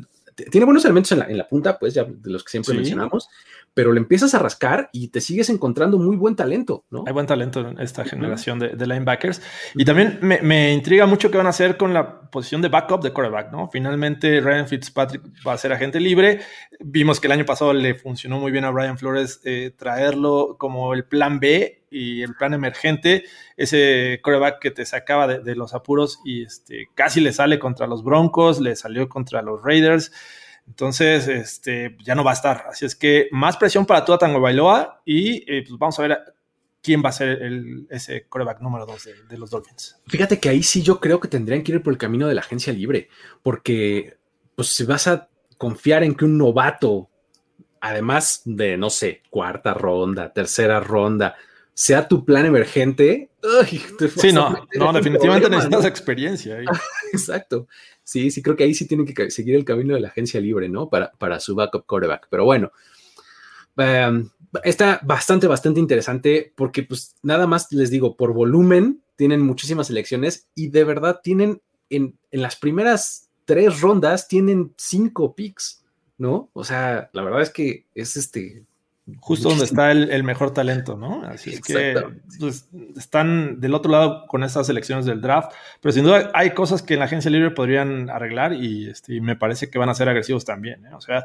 tiene 0.50 0.66
buenos 0.66 0.84
elementos 0.84 1.12
en 1.12 1.38
la, 1.38 1.48
punta, 1.48 1.78
pues 1.78 1.94
ya 1.94 2.04
de 2.04 2.30
los 2.30 2.44
que 2.44 2.50
siempre 2.50 2.74
mencionamos, 2.74 3.28
pero 3.76 3.92
le 3.92 3.98
empiezas 3.98 4.34
a 4.34 4.38
rascar 4.38 4.88
y 4.90 5.08
te 5.08 5.20
sigues 5.20 5.50
encontrando 5.50 5.98
muy 5.98 6.16
buen 6.16 6.34
talento, 6.34 6.86
¿no? 6.88 7.04
Hay 7.06 7.12
buen 7.12 7.26
talento 7.26 7.60
en 7.60 7.78
esta 7.78 8.06
generación 8.06 8.58
de, 8.58 8.74
linebackers. 8.74 9.42
Y 9.74 9.84
también 9.84 10.18
me, 10.22 10.72
intriga 10.72 11.04
mucho 11.04 11.30
qué 11.30 11.36
van 11.36 11.46
a 11.46 11.50
hacer 11.50 11.76
con 11.76 11.92
la 11.92 12.22
posición 12.30 12.62
de 12.62 12.68
backup 12.68 13.02
de 13.02 13.12
quarterback, 13.12 13.52
¿no? 13.52 13.68
Finalmente 13.68 14.40
Ryan 14.40 14.66
Fitzpatrick 14.66 15.22
va 15.46 15.52
a 15.52 15.58
ser 15.58 15.74
agente 15.74 16.00
libre. 16.00 16.40
Vimos 16.80 17.20
que 17.20 17.26
el 17.26 17.32
año 17.32 17.44
pasado 17.44 17.74
le 17.74 17.94
funcionó 17.94 18.38
muy 18.40 18.50
bien 18.50 18.64
a 18.64 18.72
Ryan 18.72 18.96
Flores 18.96 19.42
eh, 19.44 19.74
traerlo 19.76 20.56
como 20.58 20.94
el 20.94 21.04
plan 21.04 21.38
B 21.38 21.84
y 21.90 22.22
el 22.22 22.34
plan 22.34 22.54
emergente, 22.54 23.24
ese 23.58 24.20
quarterback 24.22 24.58
que 24.58 24.70
te 24.70 24.86
sacaba 24.86 25.26
de, 25.26 25.40
de 25.40 25.54
los 25.54 25.74
apuros 25.74 26.20
y 26.24 26.44
este, 26.44 26.88
casi 26.94 27.20
le 27.20 27.34
sale 27.34 27.58
contra 27.58 27.86
los 27.86 28.02
Broncos, 28.02 28.58
le 28.58 28.74
salió 28.74 29.06
contra 29.10 29.42
los 29.42 29.62
Raiders. 29.62 30.12
Entonces, 30.66 31.28
este, 31.28 31.96
ya 32.04 32.14
no 32.14 32.24
va 32.24 32.32
a 32.32 32.34
estar. 32.34 32.66
Así 32.68 32.84
es 32.84 32.94
que 32.94 33.28
más 33.30 33.56
presión 33.56 33.86
para 33.86 34.04
Tua 34.04 34.18
Tango 34.18 34.40
Bailoa 34.40 35.00
y 35.04 35.36
eh, 35.50 35.64
pues 35.66 35.78
vamos 35.78 35.98
a 35.98 36.02
ver 36.02 36.18
quién 36.82 37.02
va 37.04 37.08
a 37.08 37.12
ser 37.12 37.42
el, 37.42 37.86
ese 37.90 38.26
coreback 38.28 38.60
número 38.60 38.86
dos 38.86 39.08
de, 39.28 39.38
los 39.38 39.50
Dolphins. 39.50 39.96
Fíjate 40.06 40.38
que 40.38 40.48
ahí 40.48 40.62
sí 40.62 40.82
yo 40.82 41.00
creo 41.00 41.18
que 41.18 41.28
tendrían 41.28 41.62
que 41.62 41.72
ir 41.72 41.82
por 41.82 41.92
el 41.92 41.98
camino 41.98 42.28
de 42.28 42.34
la 42.34 42.42
agencia 42.42 42.72
libre, 42.72 43.08
porque 43.42 44.18
pues 44.54 44.68
si 44.68 44.84
vas 44.84 45.08
a 45.08 45.28
confiar 45.58 46.04
en 46.04 46.14
que 46.14 46.24
un 46.24 46.38
novato, 46.38 47.10
además 47.80 48.42
de, 48.44 48.76
no 48.76 48.90
sé, 48.90 49.22
cuarta 49.30 49.74
ronda, 49.74 50.32
tercera 50.32 50.78
ronda, 50.78 51.34
sea 51.74 52.06
tu 52.06 52.24
plan 52.24 52.46
emergente. 52.46 53.30
sí, 54.16 54.32
no, 54.32 54.66
no 54.76 54.92
definitivamente 54.92 55.50
necesitas 55.50 55.84
experiencia. 55.84 56.58
Exacto. 57.12 57.66
Sí, 58.06 58.30
sí, 58.30 58.40
creo 58.40 58.54
que 58.54 58.62
ahí 58.62 58.72
sí 58.72 58.86
tienen 58.86 59.04
que 59.04 59.30
seguir 59.32 59.56
el 59.56 59.64
camino 59.64 59.94
de 59.94 60.00
la 60.00 60.08
agencia 60.08 60.40
libre, 60.40 60.68
¿no? 60.68 60.88
Para, 60.88 61.10
para 61.18 61.40
su 61.40 61.56
backup 61.56 61.86
quarterback. 61.86 62.28
Pero 62.30 62.44
bueno, 62.44 62.70
em, 63.76 64.30
está 64.62 65.00
bastante, 65.02 65.48
bastante 65.48 65.80
interesante 65.80 66.52
porque, 66.54 66.84
pues, 66.84 67.16
nada 67.24 67.48
más 67.48 67.72
les 67.72 67.90
digo, 67.90 68.16
por 68.16 68.32
volumen, 68.32 69.02
tienen 69.16 69.40
muchísimas 69.40 69.90
elecciones 69.90 70.46
y 70.54 70.68
de 70.68 70.84
verdad 70.84 71.18
tienen 71.20 71.60
en, 71.90 72.16
en 72.30 72.42
las 72.42 72.54
primeras 72.54 73.28
tres 73.44 73.80
rondas, 73.80 74.28
tienen 74.28 74.72
cinco 74.76 75.34
picks, 75.34 75.84
¿no? 76.16 76.48
O 76.52 76.62
sea, 76.62 77.10
la 77.12 77.24
verdad 77.24 77.42
es 77.42 77.50
que 77.50 77.86
es 77.92 78.16
este 78.16 78.65
Justo 79.20 79.50
donde 79.50 79.64
está 79.64 79.92
el, 79.92 80.24
mejor 80.24 80.52
talento, 80.52 80.96
¿no? 80.96 81.22
Así 81.22 81.50
es 81.50 81.60
que 81.60 81.94
pues, 82.40 82.68
están 82.96 83.60
del 83.60 83.74
otro 83.74 83.92
lado 83.92 84.26
con 84.26 84.42
estas 84.42 84.68
elecciones 84.68 85.06
del 85.06 85.20
draft, 85.20 85.52
pero 85.80 85.92
sin 85.92 86.02
duda 86.02 86.32
hay 86.34 86.50
cosas 86.50 86.82
que 86.82 86.94
en 86.94 87.00
la 87.00 87.06
agencia 87.06 87.30
libre 87.30 87.52
podrían 87.52 88.10
arreglar 88.10 88.52
y, 88.52 88.90
este, 88.90 89.20
me 89.20 89.36
parece 89.36 89.70
que 89.70 89.78
van 89.78 89.90
a 89.90 89.94
ser 89.94 90.08
agresivos 90.08 90.44
también. 90.44 90.86
¿eh? 90.86 90.90
O 90.92 91.00
sea, 91.00 91.24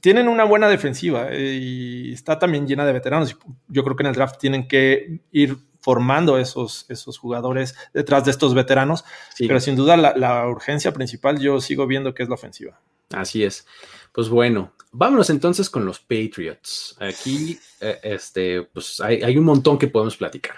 tienen 0.00 0.26
una 0.26 0.42
buena 0.42 0.68
defensiva 0.68 1.28
eh, 1.30 1.54
y 1.54 2.12
está 2.12 2.36
también 2.36 2.66
llena 2.66 2.84
de 2.84 2.92
veteranos. 2.92 3.38
Yo 3.68 3.84
creo 3.84 3.94
que 3.94 4.02
en 4.02 4.08
el 4.08 4.14
draft 4.14 4.40
tienen 4.40 4.66
que 4.66 5.20
ir 5.30 5.58
formando 5.80 6.36
esos, 6.36 6.84
esos 6.88 7.16
jugadores 7.16 7.76
detrás 7.94 8.24
de 8.24 8.32
estos 8.32 8.54
veteranos, 8.54 9.04
pero 9.38 9.60
sin 9.60 9.76
duda 9.76 9.96
la, 9.96 10.16
la 10.16 10.48
urgencia 10.48 10.92
principal 10.92 11.38
yo 11.38 11.60
sigo 11.60 11.86
viendo 11.86 12.12
que 12.12 12.24
es 12.24 12.28
la 12.28 12.34
ofensiva. 12.34 12.80
Así 13.10 13.44
es. 13.44 13.66
Pues 14.12 14.28
bueno, 14.28 14.72
vámonos 14.96 15.30
entonces 15.30 15.70
con 15.70 15.84
los 15.84 16.00
Patriots. 16.00 16.96
Aquí, 17.00 17.58
eh, 17.80 17.98
este, 18.02 18.62
pues 18.62 19.00
hay, 19.00 19.36
un 19.36 19.44
montón 19.44 19.78
que 19.78 19.88
podemos 19.88 20.16
platicar, 20.16 20.56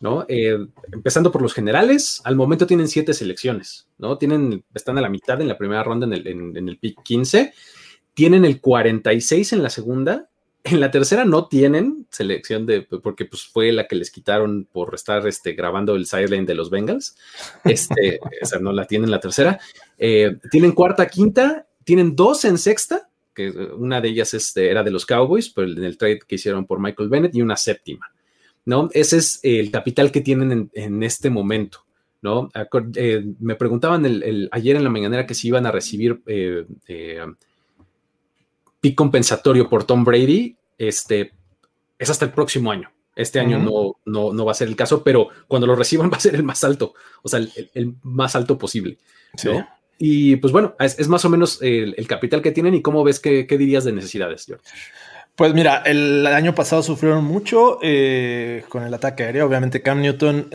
¿no? 0.00 0.24
Eh, 0.28 0.58
empezando 0.92 1.30
por 1.30 1.42
los 1.42 1.54
generales, 1.54 2.20
al 2.24 2.36
momento 2.36 2.66
tienen 2.66 2.88
siete 2.88 3.14
selecciones, 3.14 3.88
¿no? 3.98 4.18
Tienen, 4.18 4.64
están 4.74 4.98
a 4.98 5.00
la 5.00 5.08
mitad 5.08 5.40
en 5.40 5.48
la 5.48 5.58
primera 5.58 5.82
ronda 5.82 6.06
en 6.06 6.12
el, 6.12 6.26
en, 6.26 6.78
pick 6.80 7.02
15, 7.02 7.52
tienen 8.14 8.44
el 8.44 8.60
46 8.60 9.52
en 9.52 9.62
la 9.62 9.70
segunda, 9.70 10.28
en 10.64 10.80
la 10.80 10.90
tercera 10.90 11.24
no 11.24 11.46
tienen 11.46 12.08
selección 12.10 12.66
de, 12.66 12.82
porque 12.82 13.24
pues 13.24 13.44
fue 13.44 13.70
la 13.70 13.86
que 13.86 13.94
les 13.94 14.10
quitaron 14.10 14.66
por 14.72 14.96
estar 14.96 15.24
este, 15.28 15.52
grabando 15.52 15.94
el 15.94 16.06
sideline 16.06 16.44
de 16.44 16.56
los 16.56 16.70
Bengals. 16.70 17.16
Este, 17.62 18.18
o 18.42 18.46
sea, 18.46 18.58
no 18.58 18.72
la 18.72 18.84
tienen 18.84 19.12
la 19.12 19.20
tercera. 19.20 19.60
Eh, 19.96 20.38
tienen 20.50 20.72
cuarta, 20.72 21.06
quinta 21.06 21.66
tienen 21.86 22.16
dos 22.16 22.44
en 22.44 22.58
sexta, 22.58 23.08
que 23.36 23.50
una 23.50 24.00
de 24.00 24.08
ellas 24.08 24.34
este, 24.34 24.70
era 24.70 24.82
de 24.82 24.90
los 24.90 25.04
Cowboys, 25.04 25.50
pero 25.50 25.70
en 25.70 25.84
el 25.84 25.98
trade 25.98 26.20
que 26.26 26.36
hicieron 26.36 26.66
por 26.66 26.80
Michael 26.80 27.10
Bennett, 27.10 27.34
y 27.36 27.42
una 27.42 27.56
séptima. 27.56 28.10
¿no? 28.64 28.88
Ese 28.92 29.18
es 29.18 29.38
el 29.42 29.70
capital 29.70 30.10
que 30.10 30.22
tienen 30.22 30.70
en, 30.72 31.02
este 31.02 31.30
momento. 31.30 31.84
¿no? 32.22 32.48
Eh, 32.96 33.24
me 33.38 33.54
preguntaban 33.54 34.04
el, 34.06 34.48
ayer 34.50 34.74
en 34.74 34.84
la 34.84 34.90
mañanera 34.90 35.26
que 35.26 35.34
si 35.34 35.48
iban 35.48 35.66
a 35.66 35.70
recibir 35.70 36.20
eh, 36.26 36.66
eh, 36.88 37.24
pick 38.80 38.96
compensatorio 38.96 39.68
por 39.68 39.84
Tom 39.84 40.02
Brady. 40.02 40.56
Este, 40.78 41.32
es 41.98 42.10
hasta 42.10 42.24
el 42.24 42.32
próximo 42.32 42.72
año. 42.72 42.90
Este 43.14 43.40
año 43.40 43.58
no, 43.58 43.96
no, 44.04 44.32
no, 44.34 44.44
va 44.44 44.52
a 44.52 44.54
ser 44.54 44.68
el 44.68 44.76
caso, 44.76 45.02
pero 45.02 45.28
cuando 45.46 45.66
lo 45.66 45.76
reciban 45.76 46.10
va 46.12 46.16
a 46.16 46.20
ser 46.20 46.34
el 46.34 46.42
más 46.42 46.64
alto, 46.64 46.94
o 47.22 47.28
sea, 47.28 47.40
el, 47.74 47.94
más 48.02 48.34
alto 48.34 48.58
posible. 48.58 48.98
¿no? 49.44 49.66
Y 49.98 50.36
pues 50.36 50.52
bueno, 50.52 50.74
es, 50.78 51.08
más 51.08 51.24
o 51.24 51.30
menos 51.30 51.60
el, 51.62 52.06
capital 52.06 52.42
que 52.42 52.52
tienen 52.52 52.74
y 52.74 52.82
cómo 52.82 53.02
ves 53.02 53.20
qué, 53.20 53.46
dirías 53.48 53.84
de 53.84 53.92
necesidades, 53.92 54.44
George. 54.46 54.64
Pues 55.34 55.52
mira, 55.52 55.82
el 55.84 56.26
año 56.26 56.54
pasado 56.54 56.82
sufrieron 56.82 57.24
mucho 57.24 57.78
eh, 57.82 58.64
con 58.68 58.84
el 58.84 58.94
ataque 58.94 59.24
aéreo. 59.24 59.46
Obviamente 59.46 59.82
Cam 59.82 60.00
Newton 60.00 60.48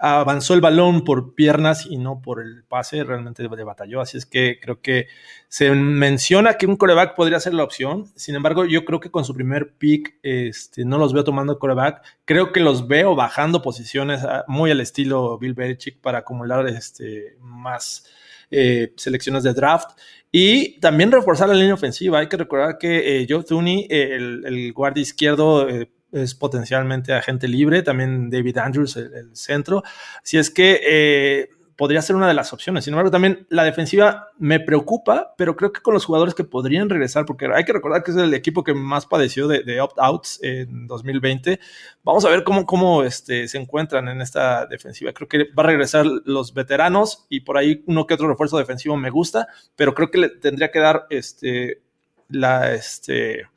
avanzó 0.00 0.54
el 0.54 0.62
balón 0.62 1.04
por 1.04 1.34
piernas 1.34 1.86
y 1.86 1.98
no 1.98 2.22
por 2.22 2.40
el 2.40 2.64
pase, 2.64 3.04
realmente 3.04 3.42
le 3.42 3.64
batalló. 3.64 4.00
Así 4.00 4.16
es 4.16 4.24
que 4.24 4.58
creo 4.60 4.80
que 4.80 5.08
se 5.48 5.70
menciona 5.72 6.54
que 6.54 6.66
un 6.66 6.76
coreback 6.76 7.14
podría 7.14 7.38
ser 7.38 7.52
la 7.52 7.64
opción. 7.64 8.06
Sin 8.16 8.34
embargo, 8.34 8.64
yo 8.64 8.86
creo 8.86 8.98
que 8.98 9.10
con 9.10 9.26
su 9.26 9.34
primer 9.34 9.74
pick 9.74 10.16
este, 10.22 10.86
no 10.86 10.96
los 10.96 11.12
veo 11.12 11.22
tomando 11.22 11.58
coreback. 11.58 12.02
Creo 12.24 12.50
que 12.52 12.60
los 12.60 12.88
veo 12.88 13.14
bajando 13.14 13.60
posiciones 13.60 14.24
ah, 14.24 14.44
muy 14.48 14.70
al 14.70 14.80
estilo 14.80 15.38
Bill 15.38 15.54
Belichick 15.54 16.00
para 16.00 16.18
acumular 16.18 16.66
este, 16.66 17.36
más 17.40 18.06
eh, 18.50 18.92
selecciones 18.96 19.42
de 19.42 19.52
draft. 19.52 19.90
Y 20.32 20.78
también 20.80 21.10
reforzar 21.10 21.48
la 21.48 21.54
línea 21.54 21.74
ofensiva. 21.74 22.20
Hay 22.20 22.28
que 22.28 22.36
recordar 22.36 22.78
que 22.78 23.22
eh, 23.22 23.26
Joe 23.28 23.42
Tooney, 23.42 23.86
eh, 23.90 24.16
el, 24.16 24.72
guardia 24.72 25.02
izquierdo, 25.02 25.68
es 26.12 26.34
potencialmente 26.34 27.12
agente 27.12 27.48
libre. 27.48 27.82
También 27.82 28.30
David 28.30 28.58
Andrews, 28.58 28.96
el, 28.96 29.34
centro. 29.34 29.82
Si 30.22 30.38
es 30.38 30.50
que 30.50 31.48
podría 31.80 32.02
ser 32.02 32.14
una 32.14 32.28
de 32.28 32.34
las 32.34 32.52
opciones. 32.52 32.84
Sin 32.84 32.92
embargo, 32.92 33.10
también 33.10 33.46
la 33.48 33.64
defensiva 33.64 34.28
me 34.36 34.60
preocupa, 34.60 35.32
pero 35.38 35.56
creo 35.56 35.72
que 35.72 35.80
con 35.80 35.94
los 35.94 36.04
jugadores 36.04 36.34
que 36.34 36.44
podrían 36.44 36.90
regresar, 36.90 37.24
porque 37.24 37.48
hay 37.50 37.64
que 37.64 37.72
recordar 37.72 38.02
que 38.02 38.10
es 38.10 38.18
el 38.18 38.34
equipo 38.34 38.62
que 38.62 38.74
más 38.74 39.06
padeció 39.06 39.48
de, 39.48 39.80
opt-outs 39.80 40.40
en 40.42 40.86
2020. 40.86 41.58
Vamos 42.04 42.26
a 42.26 42.28
ver 42.28 42.44
cómo, 42.44 42.66
cómo 42.66 43.02
este, 43.02 43.48
se 43.48 43.56
encuentran 43.56 44.08
en 44.08 44.20
esta 44.20 44.66
defensiva. 44.66 45.14
Creo 45.14 45.26
que 45.26 45.44
va 45.58 45.62
a 45.62 45.68
regresar 45.68 46.04
los 46.04 46.52
veteranos 46.52 47.24
y 47.30 47.40
por 47.40 47.56
ahí 47.56 47.82
uno 47.86 48.06
que 48.06 48.12
otro 48.12 48.28
refuerzo 48.28 48.58
defensivo 48.58 48.98
me 48.98 49.08
gusta, 49.08 49.48
pero 49.74 49.94
creo 49.94 50.10
que 50.10 50.18
le 50.18 50.28
tendría 50.28 50.70
que 50.70 50.80
dar 50.80 51.06
este, 51.08 51.80
la, 52.28 52.74
este, 52.74 53.48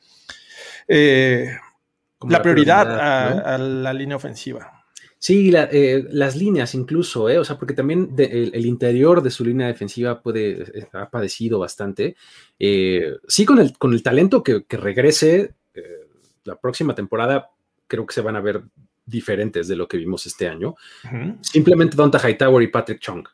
eh, 0.88 1.58
la 2.22 2.42
prioridad, 2.42 3.44
a 3.54 3.58
la 3.58 3.92
línea 3.92 4.16
ofensiva. 4.16 4.83
Sí, 5.24 5.54
eh, 5.56 6.06
las 6.10 6.36
líneas 6.36 6.76
incluso, 6.76 7.30
eh, 7.30 7.40
o 7.40 7.46
sea, 7.46 7.58
porque 7.58 7.74
también 7.74 8.14
el, 8.18 8.66
interior 8.66 9.24
de 9.24 9.32
su 9.32 9.46
línea 9.46 9.68
defensiva 9.68 10.22
puede, 10.22 10.64
eh, 10.64 10.88
ha 10.92 11.10
padecido 11.10 11.60
bastante. 11.60 12.18
sí, 12.60 13.46
con 13.46 13.60
el, 13.60 13.78
con 13.78 13.94
el 13.94 14.04
talento 14.04 14.44
que, 14.44 14.66
regrese 14.70 15.54
la 16.44 16.60
próxima 16.60 16.94
temporada, 16.94 17.52
creo 17.88 18.06
que 18.06 18.14
se 18.14 18.20
van 18.20 18.36
a 18.36 18.42
ver 18.42 18.64
diferentes 19.06 19.70
de 19.70 19.78
lo 19.78 19.88
que 19.88 19.96
vimos 19.96 20.26
este 20.26 20.50
año. 20.50 20.76
Simplemente 21.40 21.96
Donta 21.96 22.20
Hightower 22.20 22.62
y 22.62 22.68
Patrick 22.68 23.00
Chung. 23.00 23.26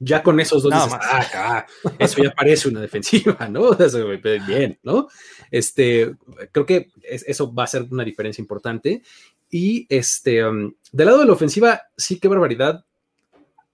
Ya 0.00 0.22
con 0.22 0.38
esos 0.40 0.62
dos, 0.62 0.74
ah, 0.74 1.64
eso 1.98 2.22
ya 2.22 2.34
parece 2.34 2.68
una 2.68 2.82
defensiva, 2.82 3.48
¿no? 3.48 3.70
Bien, 4.46 4.78
¿no? 4.82 5.08
Este, 5.50 6.14
creo 6.52 6.66
que 6.66 6.90
eso 7.02 7.54
va 7.54 7.64
a 7.64 7.68
ser 7.68 7.86
una 7.90 8.04
diferencia 8.04 8.42
importante. 8.42 9.02
Y 9.56 9.86
este, 9.88 10.44
um, 10.44 10.74
del 10.90 11.06
lado 11.06 11.20
de 11.20 11.26
la 11.26 11.32
ofensiva, 11.32 11.82
sí, 11.96 12.18
qué 12.18 12.26
barbaridad. 12.26 12.84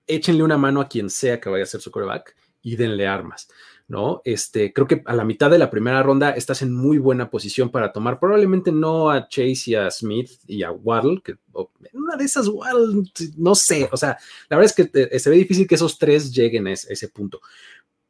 Échenle 0.06 0.42
una 0.42 0.58
mano 0.58 0.82
a 0.82 0.88
quien 0.88 1.08
sea 1.08 1.40
que 1.40 1.48
vaya 1.48 1.64
a 1.64 1.66
ser 1.66 1.80
su 1.80 1.90
coreback 1.90 2.36
y 2.60 2.76
denle 2.76 3.06
armas, 3.06 3.48
¿no? 3.88 4.20
Este, 4.26 4.74
creo 4.74 4.86
que 4.86 5.02
a 5.06 5.14
la 5.14 5.24
mitad 5.24 5.50
de 5.50 5.56
la 5.56 5.70
primera 5.70 6.02
ronda 6.02 6.32
estás 6.32 6.60
en 6.60 6.74
muy 6.74 6.98
buena 6.98 7.30
posición 7.30 7.70
para 7.70 7.94
tomar 7.94 8.20
probablemente 8.20 8.70
no 8.70 9.10
a 9.10 9.26
Chase 9.26 9.70
y 9.70 9.74
a 9.74 9.90
Smith 9.90 10.30
y 10.46 10.64
a 10.64 10.70
Waddle, 10.70 11.22
que 11.24 11.36
una 11.94 12.14
de 12.14 12.24
esas 12.26 12.48
Waddle, 12.48 13.02
no 13.38 13.54
sé, 13.54 13.88
o 13.90 13.96
sea, 13.96 14.18
la 14.50 14.58
verdad 14.58 14.74
es 14.76 14.86
que 14.86 15.18
se 15.18 15.30
ve 15.30 15.36
difícil 15.36 15.66
que 15.66 15.76
esos 15.76 15.96
tres 15.96 16.30
lleguen 16.30 16.66
a 16.66 16.72
ese, 16.72 17.08
punto. 17.08 17.40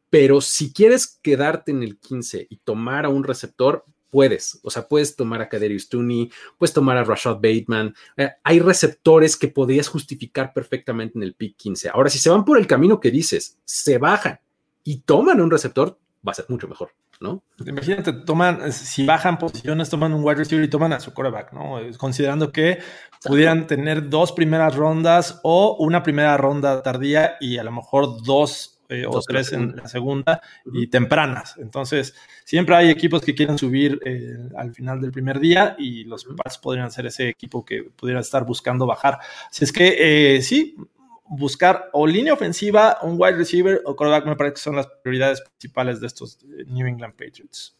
Pero 0.08 0.40
si 0.40 0.72
quieres 0.72 1.20
quedarte 1.22 1.70
en 1.70 1.84
el 1.84 1.98
15 1.98 2.48
y 2.50 2.56
tomar 2.56 3.04
a 3.04 3.10
un 3.10 3.22
receptor, 3.22 3.84
puedes, 4.10 4.60
o 4.62 4.70
sea, 4.70 4.86
puedes 4.86 5.16
tomar 5.16 5.40
a 5.40 5.48
Kaderius 5.48 5.88
Tooney, 5.88 6.30
puedes 6.58 6.74
tomar 6.74 6.96
a 6.96 7.04
Rashad 7.04 7.36
Bateman, 7.36 7.94
eh, 8.16 8.30
hay 8.42 8.60
receptores 8.60 9.36
que 9.36 9.48
podrías 9.48 9.88
justificar 9.88 10.52
perfectamente 10.52 11.18
en 11.18 11.22
el 11.22 11.34
pick 11.34 11.56
15. 11.56 11.90
Ahora, 11.90 12.10
si 12.10 12.18
se 12.18 12.30
van 12.30 12.44
por 12.44 12.58
el 12.58 12.66
camino 12.66 13.00
que 13.00 13.10
dices, 13.10 13.58
se 13.64 13.98
bajan 13.98 14.40
y 14.84 14.98
toman 14.98 15.40
un 15.40 15.50
receptor, 15.50 15.98
va 16.26 16.32
a 16.32 16.34
ser 16.34 16.46
mucho 16.48 16.68
mejor, 16.68 16.90
¿no? 17.20 17.42
Imagínate, 17.64 18.12
toman, 18.12 18.72
si 18.72 19.06
bajan 19.06 19.38
posiciones, 19.38 19.88
toman 19.88 20.12
un 20.12 20.22
wide 20.24 20.36
receiver 20.36 20.64
y 20.64 20.68
toman 20.68 20.92
a 20.92 21.00
su 21.00 21.14
quarterback, 21.14 21.52
¿no? 21.52 21.78
Considerando 21.96 22.52
que 22.52 22.78
pudieran 23.24 23.66
tener 23.66 24.08
dos 24.08 24.32
primeras 24.32 24.74
rondas 24.76 25.40
o 25.42 25.76
una 25.78 26.02
primera 26.02 26.36
ronda 26.36 26.82
tardía 26.82 27.36
y 27.40 27.58
a 27.58 27.64
lo 27.64 27.72
mejor 27.72 28.22
dos 28.22 28.79
eh, 28.90 29.06
o 29.06 29.20
tres 29.22 29.52
en 29.52 29.76
la 29.76 29.86
segunda 29.86 30.42
y 30.72 30.88
tempranas. 30.88 31.56
Entonces, 31.58 32.14
siempre 32.44 32.74
hay 32.74 32.90
equipos 32.90 33.22
que 33.22 33.34
quieren 33.34 33.56
subir 33.56 34.00
eh, 34.04 34.36
al 34.56 34.74
final 34.74 35.00
del 35.00 35.12
primer 35.12 35.38
día 35.38 35.76
y 35.78 36.04
los 36.04 36.24
Pats 36.24 36.58
podrían 36.58 36.90
ser 36.90 37.06
ese 37.06 37.28
equipo 37.28 37.64
que 37.64 37.84
pudiera 37.84 38.20
estar 38.20 38.44
buscando 38.44 38.86
bajar. 38.86 39.18
Así 39.48 39.64
es 39.64 39.72
que 39.72 40.36
eh, 40.36 40.42
sí, 40.42 40.76
buscar 41.24 41.88
o 41.92 42.04
línea 42.06 42.34
ofensiva, 42.34 42.98
un 43.02 43.14
wide 43.16 43.36
receiver 43.36 43.80
o 43.84 43.94
quarterback 43.94 44.26
me 44.26 44.36
parece 44.36 44.54
que 44.54 44.60
son 44.60 44.74
las 44.74 44.88
prioridades 45.02 45.40
principales 45.40 46.00
de 46.00 46.08
estos 46.08 46.38
New 46.66 46.86
England 46.86 47.14
Patriots. 47.14 47.76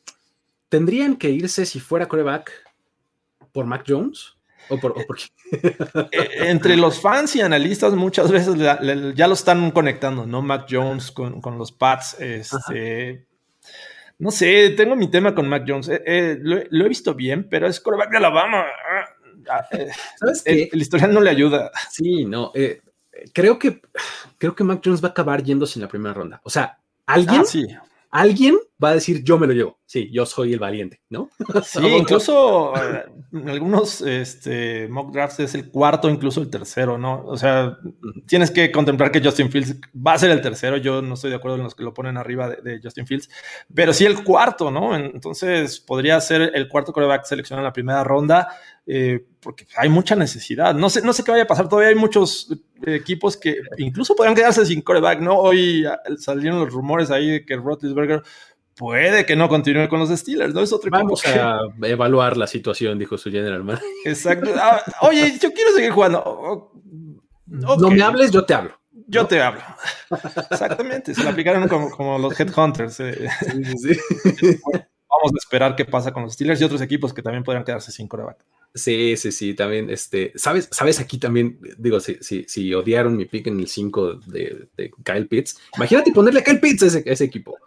¿Tendrían 0.69 1.17
que 1.17 1.31
irse 1.31 1.67
si 1.67 1.81
fuera 1.81 2.07
quarterback 2.07 2.53
por 3.51 3.67
Mac 3.67 3.85
Jones? 3.87 4.37
Eh, 6.13 6.49
entre 6.49 6.77
los 6.77 7.01
fans 7.01 7.35
y 7.37 7.41
analistas 7.41 7.93
muchas 7.95 8.31
veces 8.31 8.55
ya 8.57 9.27
lo 9.27 9.35
están 9.35 9.71
conectando, 9.71 10.27
¿no? 10.27 10.43
Mac 10.43 10.67
Jones 10.71 11.11
con, 11.11 11.41
los 11.59 11.73
Pats. 11.73 12.17
Este, 12.21 13.27
no 14.19 14.31
sé, 14.31 14.71
tengo 14.71 14.97
mi 14.97 15.11
tema 15.11 15.35
con 15.35 15.49
Mac 15.49 15.65
Jones. 15.67 15.89
Eh, 15.89 16.03
eh, 16.07 16.39
lo, 16.41 16.85
he 16.85 16.89
visto 16.89 17.15
bien, 17.15 17.49
pero 17.49 17.67
es 17.67 17.81
quarterback 17.81 18.11
de 18.11 18.17
Alabama. 18.19 18.65
Ah, 19.49 19.67
¿Sabes 20.19 20.43
el, 20.45 20.69
el, 20.73 20.81
historial 20.81 21.13
no 21.13 21.21
le 21.21 21.31
ayuda. 21.31 21.71
Sí, 21.91 22.25
no. 22.25 22.53
creo, 23.33 23.59
que, 23.59 23.83
creo 24.39 24.55
que 24.55 24.65
Mac 24.65 24.81
Jones 24.85 25.03
va 25.03 25.09
a 25.09 25.13
acabar 25.13 25.43
yéndose 25.43 25.79
en 25.79 25.83
la 25.83 25.89
primera 25.89 26.15
ronda. 26.15 26.41
O 26.45 26.51
sea, 26.51 26.79
alguien, 27.07 27.43
ah, 27.43 27.83
alguien 28.11 28.59
va 28.83 28.91
a 28.91 28.95
decir 28.95 29.23
yo 29.23 29.39
me 29.39 29.47
lo 29.47 29.53
llevo. 29.53 29.79
Sí, 29.87 30.09
yo 30.13 30.25
soy 30.25 30.53
el 30.53 30.59
valiente, 30.59 31.01
¿no? 31.09 31.31
Sí, 31.65 31.85
incluso 31.85 32.73
eh, 32.77 33.05
en 33.33 33.49
algunos 33.49 34.01
este, 34.03 34.89
mock 34.89 35.13
drafts 35.13 35.41
es 35.41 35.55
el 35.55 35.71
cuarto, 35.71 36.09
incluso 36.09 36.41
el 36.41 36.49
tercero, 36.49 36.97
¿no? 36.97 37.25
O 37.27 37.37
sea, 37.37 37.77
tienes 38.27 38.51
que 38.51 38.71
contemplar 38.71 39.11
que 39.11 39.21
Justin 39.21 39.51
Fields 39.51 39.77
va 39.95 40.13
a 40.13 40.19
ser 40.19 40.31
el 40.31 40.41
tercero. 40.41 40.77
Yo 40.77 41.03
no 41.03 41.15
estoy 41.15 41.31
de 41.31 41.37
acuerdo 41.37 41.57
en 41.57 41.65
los 41.65 41.75
que 41.75 41.83
lo 41.83 41.93
ponen 41.93 42.17
arriba 42.17 42.49
de, 42.49 42.81
Justin 42.83 43.07
Fields, 43.07 43.29
pero 43.75 43.93
sí 43.93 44.05
el 44.07 44.23
cuarto, 44.23 44.71
¿no? 44.71 44.97
Entonces 44.97 45.81
podría 45.81 46.21
ser 46.21 46.53
el 46.55 46.69
cuarto 46.69 46.93
coreback 46.93 47.25
seleccionado 47.25 47.63
en 47.63 47.69
la 47.69 47.73
primera 47.73 48.05
ronda. 48.05 48.49
Eh, 48.87 49.25
porque 49.41 49.67
hay 49.77 49.89
mucha 49.89 50.17
necesidad. 50.17 50.75
No 50.75 50.91
sé, 50.91 51.03
no 51.03 51.13
sé 51.13 51.25
qué 51.25 51.31
vaya 51.31 51.45
a 51.45 51.47
pasar. 51.47 51.69
Todavía 51.69 51.91
hay 51.91 51.95
muchos 51.95 52.53
equipos 52.87 53.37
que 53.37 53.57
incluso 53.79 54.15
podrían 54.15 54.35
quedarse 54.35 54.67
sin 54.67 54.83
coreback, 54.83 55.21
¿no? 55.21 55.39
Hoy 55.39 55.85
salieron 56.19 56.61
los 56.61 56.73
rumores 56.73 57.11
ahí 57.11 57.31
de 57.31 57.45
que 57.45 57.57
Roethlisberger 57.57 58.23
puede 58.81 59.27
que 59.27 59.37
no 59.37 59.47
continúe 59.47 59.89
con 59.91 60.01
los 60.01 60.09
Steelers, 60.09 60.55
¿no? 60.55 60.63
Es 60.63 60.73
otro 60.73 60.91
Vamos 60.91 61.23
a 61.27 61.59
evaluar 61.83 62.39
la 62.39 62.47
situación, 62.47 62.99
dijo 62.99 63.19
su 63.19 63.31
general 63.31 63.63
man. 63.63 63.79
Exacto. 64.07 64.51
Ah, 64.57 64.83
oye, 65.03 65.39
yo 65.39 65.53
quiero 65.53 65.71
seguir 65.73 65.91
jugando. 65.91 66.73
No 67.45 67.91
me 67.91 68.03
hables, 68.03 68.31
yo 68.31 68.43
te 68.47 68.55
hablo. 68.55 68.81
Yo 69.07 69.27
te 69.27 69.43
hablo. 69.43 69.61
Exactamente. 70.51 71.15
Se 71.15 71.23
lo 71.23 71.29
aplicaron 71.29 71.69
como, 71.69 72.19
los 72.19 72.41
headhunters. 72.41 73.01
Eh. 73.01 73.29
Sí, 73.77 73.95
sí, 74.39 74.61
Vamos 74.65 75.35
a 75.35 75.39
esperar 75.39 75.77
qué 75.77 75.85
pasa 75.85 76.11
con 76.11 76.23
los 76.23 76.33
Steelers 76.33 76.59
y 76.63 76.65
otros 76.65 76.81
equipos 76.81 77.13
que 77.13 77.21
también 77.21 77.45
podrían 77.45 77.65
quedarse 77.65 77.93
sin 77.93 78.09
coreback. 78.09 78.39
Sí, 78.75 79.15
sí, 79.19 79.31
sí, 79.31 79.53
también, 79.53 79.91
este, 79.91 80.33
¿sabes? 80.37 80.71
¿Sabes? 80.73 81.01
Aquí 81.01 81.19
también, 81.19 81.59
digo, 81.77 82.01
si, 82.01 82.17
si, 82.23 82.45
si 82.49 82.73
odiaron 82.73 83.15
mi 83.15 83.27
pick 83.27 83.49
en 83.49 83.61
el 83.61 83.67
5 83.67 84.15
de, 84.27 84.69
Kyle 85.05 85.27
Pitts, 85.27 85.59
imagínate 85.77 86.13
ponerle 86.13 86.41
a 86.41 86.45
Kyle 86.45 86.61
Pitts 86.61 86.85
a 86.85 86.87
ese, 86.87 87.03
ese, 87.05 87.25
equipo, 87.25 87.59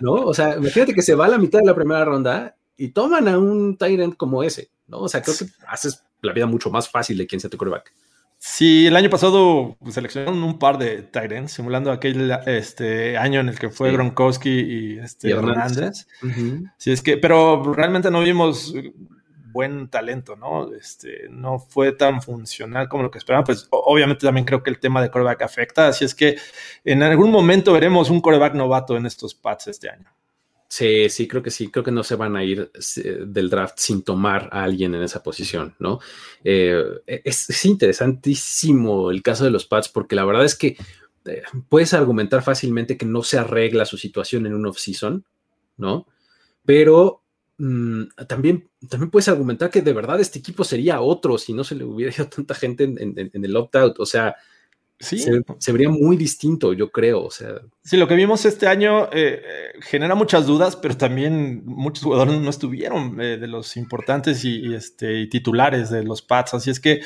¿no? 0.00 0.12
O 0.12 0.34
sea, 0.34 0.56
imagínate 0.56 0.94
que 0.94 1.02
se 1.02 1.14
va 1.14 1.26
a 1.26 1.28
la 1.28 1.38
mitad 1.38 1.60
de 1.60 1.66
la 1.66 1.74
primera 1.74 2.04
ronda 2.04 2.56
y 2.76 2.88
toman 2.88 3.28
a 3.28 3.38
un 3.38 3.76
Tyrant 3.76 4.16
como 4.16 4.42
ese, 4.42 4.70
¿no? 4.86 5.00
O 5.00 5.08
sea, 5.08 5.22
creo 5.22 5.36
que 5.36 5.46
haces 5.66 6.02
la 6.20 6.32
vida 6.32 6.46
mucho 6.46 6.70
más 6.70 6.88
fácil 6.88 7.18
de 7.18 7.26
quien 7.26 7.40
sea 7.40 7.50
tu 7.50 7.58
quarterback. 7.58 7.92
Sí, 8.44 8.88
el 8.88 8.96
año 8.96 9.08
pasado 9.08 9.76
seleccionaron 9.88 10.42
un 10.42 10.58
par 10.58 10.76
de 10.76 11.02
Tyrants, 11.02 11.52
simulando 11.52 11.92
aquel 11.92 12.28
este, 12.46 13.16
año 13.16 13.38
en 13.38 13.48
el 13.48 13.56
que 13.56 13.70
fue 13.70 13.92
Gronkowski 13.92 14.50
y, 14.50 14.98
este, 14.98 15.30
Hernández. 15.30 16.08
Sí, 16.76 16.90
es 16.90 17.02
que, 17.02 17.18
pero 17.18 17.72
realmente 17.72 18.10
no 18.10 18.20
vimos 18.20 18.74
buen 19.52 19.88
talento, 19.88 20.36
¿no? 20.36 20.72
Este, 20.74 21.28
no 21.30 21.58
fue 21.58 21.92
tan 21.92 22.22
funcional 22.22 22.88
como 22.88 23.04
lo 23.04 23.10
que 23.10 23.18
esperaban. 23.18 23.44
Pues 23.44 23.68
obviamente 23.70 24.26
también 24.26 24.46
creo 24.46 24.62
que 24.62 24.70
el 24.70 24.80
tema 24.80 25.02
de 25.02 25.10
coreback 25.10 25.42
afecta, 25.42 25.88
así 25.88 26.04
es 26.04 26.14
que 26.14 26.36
en 26.84 27.02
algún 27.02 27.30
momento 27.30 27.72
veremos 27.72 28.10
un 28.10 28.20
coreback 28.20 28.54
novato 28.54 28.96
en 28.96 29.06
estos 29.06 29.34
pads 29.34 29.68
este 29.68 29.90
año. 29.90 30.12
Sí, 30.72 31.10
sí, 31.10 31.28
creo 31.28 31.42
que 31.42 31.50
sí, 31.50 31.70
creo 31.70 31.84
que 31.84 31.90
no 31.90 32.02
se 32.02 32.16
van 32.16 32.34
a 32.34 32.44
ir 32.44 32.72
del 33.26 33.50
draft 33.50 33.74
sin 33.76 34.02
tomar 34.02 34.48
a 34.52 34.64
alguien 34.64 34.94
en 34.94 35.02
esa 35.02 35.22
posición, 35.22 35.76
¿no? 35.78 36.00
Eh, 36.42 36.82
es, 37.06 37.64
interesantísimo 37.66 39.10
el 39.10 39.22
caso 39.22 39.44
de 39.44 39.50
los 39.50 39.66
Pats 39.66 39.90
porque 39.90 40.16
la 40.16 40.24
verdad 40.24 40.46
es 40.46 40.56
que 40.56 40.78
eh, 41.26 41.42
puedes 41.68 41.92
argumentar 41.92 42.42
fácilmente 42.42 42.96
que 42.96 43.04
no 43.04 43.22
se 43.22 43.36
arregla 43.36 43.84
su 43.84 43.98
situación 43.98 44.46
en 44.46 44.54
un 44.54 44.64
off-season, 44.64 45.26
¿no? 45.76 46.06
Pero 46.64 47.21
Mm, 47.64 48.08
también, 48.26 48.68
también 48.88 49.08
puedes 49.08 49.28
argumentar 49.28 49.70
que 49.70 49.82
de 49.82 49.92
verdad 49.92 50.18
este 50.20 50.40
equipo 50.40 50.64
sería 50.64 51.00
otro 51.00 51.38
si 51.38 51.52
no 51.52 51.62
se 51.62 51.76
le 51.76 51.84
hubiera 51.84 52.12
ido 52.12 52.26
tanta 52.28 52.56
gente 52.56 52.82
en, 52.82 53.30
el 53.32 53.56
opt-out. 53.56 54.00
O 54.00 54.06
sea, 54.06 54.34
sí. 54.98 55.24
Se, 55.60 55.70
vería 55.70 55.88
muy 55.88 56.16
distinto, 56.16 56.72
yo 56.72 56.90
creo. 56.90 57.22
O 57.22 57.30
sea, 57.30 57.60
sí, 57.84 57.96
lo 57.96 58.08
que 58.08 58.16
vimos 58.16 58.44
este 58.46 58.66
año 58.66 59.08
eh, 59.12 59.40
genera 59.80 60.16
muchas 60.16 60.44
dudas, 60.44 60.74
pero 60.74 60.96
también 60.96 61.62
muchos 61.64 62.02
jugadores 62.02 62.40
no 62.40 62.50
estuvieron 62.50 63.20
eh, 63.20 63.36
de 63.36 63.46
los 63.46 63.76
importantes 63.76 64.44
y, 64.44 64.74
este, 64.74 65.28
titulares 65.28 65.88
de 65.88 66.02
los 66.02 66.20
Pats. 66.20 66.54
Así 66.54 66.68
es 66.68 66.80
que 66.80 66.94
eh, 66.94 67.02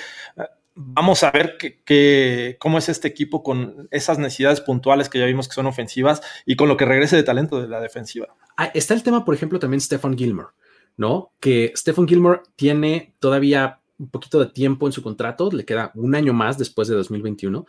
vamos 0.77 1.23
a 1.25 1.31
ver 1.31 1.57
que, 1.59 2.57
cómo 2.61 2.79
es 2.79 2.89
este 2.89 3.09
equipo 3.09 3.43
con 3.43 3.89
esas 3.91 4.19
necesidades 4.19 4.61
puntuales 4.61 5.09
que 5.09 5.19
ya 5.19 5.25
vimos 5.25 5.49
que 5.49 5.55
son 5.55 5.67
ofensivas 5.67 6.21
y 6.45 6.55
con 6.55 6.69
lo 6.69 6.77
que 6.77 6.85
regrese 6.85 7.17
de 7.17 7.23
talento 7.23 7.61
de 7.61 7.67
la 7.67 7.81
defensiva. 7.81 8.29
Ah, 8.57 8.71
está 8.75 8.95
el 8.95 9.03
tema, 9.03 9.25
por 9.25 9.35
ejemplo, 9.35 9.59
también 9.59 9.81
Stephen 9.81 10.17
Gilmore, 10.17 10.51
¿no? 10.97 11.33
Que 11.41 11.73
Stephen 11.75 12.07
Gilmore 12.07 12.43
tiene 12.55 13.15
todavía 13.19 13.81
un 13.99 14.11
poquito 14.11 14.39
de 14.39 14.47
tiempo 14.47 14.87
en 14.87 14.93
su 14.93 15.03
contrato, 15.03 15.51
le 15.51 15.65
queda 15.65 15.91
un 15.95 16.15
año 16.15 16.35
más 16.35 16.59
después 16.59 16.89
de 16.89 16.95
2021. 16.95 17.67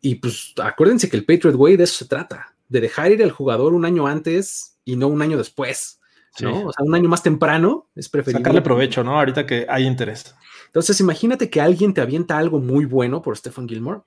Y 0.00 0.16
pues 0.16 0.52
acuérdense 0.60 1.08
que 1.08 1.16
el 1.16 1.24
Patriot 1.24 1.54
Way 1.54 1.76
de 1.76 1.84
eso 1.84 1.94
se 1.94 2.06
trata, 2.06 2.56
de 2.68 2.80
dejar 2.80 3.12
ir 3.12 3.22
al 3.22 3.30
jugador 3.30 3.72
un 3.72 3.84
año 3.84 4.08
antes 4.08 4.78
y 4.84 4.96
no 4.96 5.06
un 5.06 5.22
año 5.22 5.38
después. 5.38 6.00
¿No? 6.40 6.66
O 6.66 6.72
sea, 6.72 6.84
un 6.84 6.94
año 6.94 7.08
más 7.08 7.22
temprano 7.22 7.88
es 7.94 8.08
preferible. 8.08 8.40
Sacarle 8.40 8.62
provecho, 8.62 9.02
¿no? 9.04 9.18
Ahorita 9.18 9.46
que 9.46 9.66
hay 9.68 9.86
interés. 9.86 10.34
Entonces, 10.66 11.00
imagínate 11.00 11.48
que 11.50 11.60
alguien 11.60 11.94
te 11.94 12.00
avienta 12.00 12.38
algo 12.38 12.58
muy 12.58 12.84
bueno 12.84 13.22
por 13.22 13.36
Stephen 13.36 13.68
Gilmore 13.68 14.00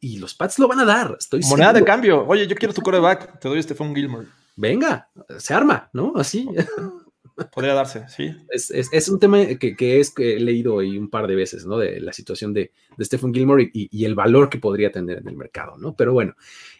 y 0.00 0.18
los 0.18 0.34
Pats 0.34 0.58
lo 0.58 0.68
van 0.68 0.80
a 0.80 0.84
dar. 0.84 1.16
Estoy 1.18 1.40
Moneda 1.48 1.72
de 1.72 1.84
cambio. 1.84 2.26
Oye, 2.26 2.46
yo 2.46 2.56
quiero 2.56 2.74
tu 2.74 2.82
coreback. 2.82 3.38
Te 3.38 3.48
doy 3.48 3.62
Stephen 3.62 3.94
Gilmore. 3.94 4.26
Venga, 4.56 5.08
se 5.38 5.54
arma, 5.54 5.88
¿no? 5.92 6.12
Así. 6.16 6.46
Podría 7.54 7.72
darse, 7.72 8.04
sí. 8.08 8.34
Es, 8.50 9.08
un 9.08 9.18
tema 9.18 9.46
que, 9.58 9.74
que, 9.74 10.00
es 10.00 10.10
que 10.10 10.36
he 10.36 10.40
leído 10.40 10.80
ahí 10.80 10.98
un 10.98 11.08
par 11.08 11.26
de 11.26 11.34
veces, 11.34 11.64
¿no? 11.64 11.78
De 11.78 12.00
la 12.00 12.12
situación 12.12 12.52
de, 12.52 12.72
de 12.96 13.04
Stephen 13.04 13.32
Gilmore 13.32 13.70
y, 13.72 14.04
el 14.04 14.14
valor 14.14 14.50
que 14.50 14.58
podría 14.58 14.92
tener 14.92 15.18
en 15.18 15.28
el 15.28 15.36
mercado, 15.36 15.78
¿no? 15.78 15.94
Pero 15.94 16.12
bueno, 16.12 16.34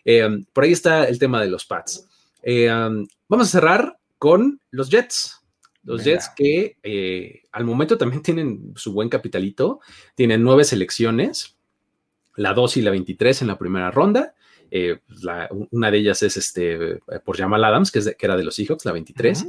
eh, 0.05 0.29
por 0.53 0.65
ahí 0.65 0.73
está 0.73 1.05
el 1.05 1.19
tema 1.19 1.41
de 1.41 1.49
los 1.49 1.65
Pats. 1.65 2.07
Eh, 2.43 2.69
vamos 3.29 3.49
a 3.49 3.51
cerrar 3.51 3.99
con 4.23 4.61
los 4.71 4.89
Jets. 4.89 5.43
Los 5.83 6.05
Jets 6.05 6.31
que 6.37 6.77
eh, 6.85 7.43
al 7.51 7.65
momento 7.65 7.99
también 7.99 8.23
tienen 8.23 8.73
su 8.77 8.93
buen 8.93 9.09
capitalito, 9.09 9.81
tienen 10.15 10.45
nueve 10.45 10.63
selecciones, 10.63 11.57
la 12.37 12.55
2 12.55 12.77
y 12.77 12.83
la 12.83 12.93
23 12.93 13.43
en 13.43 13.49
la 13.49 13.59
primera 13.59 13.91
ronda. 13.91 14.37
Eh, 14.71 15.01
una 15.73 15.91
de 15.91 15.99
ellas 15.99 16.23
es 16.23 16.37
este, 16.37 17.01
por 17.25 17.37
Jamal 17.37 17.65
Adams, 17.65 17.91
que, 17.91 17.99
es 17.99 18.15
que 18.17 18.27
era 18.27 18.37
de 18.37 18.45
los 18.45 18.55
Seahawks, 18.55 18.85
la 18.85 18.93
23. 18.93 19.45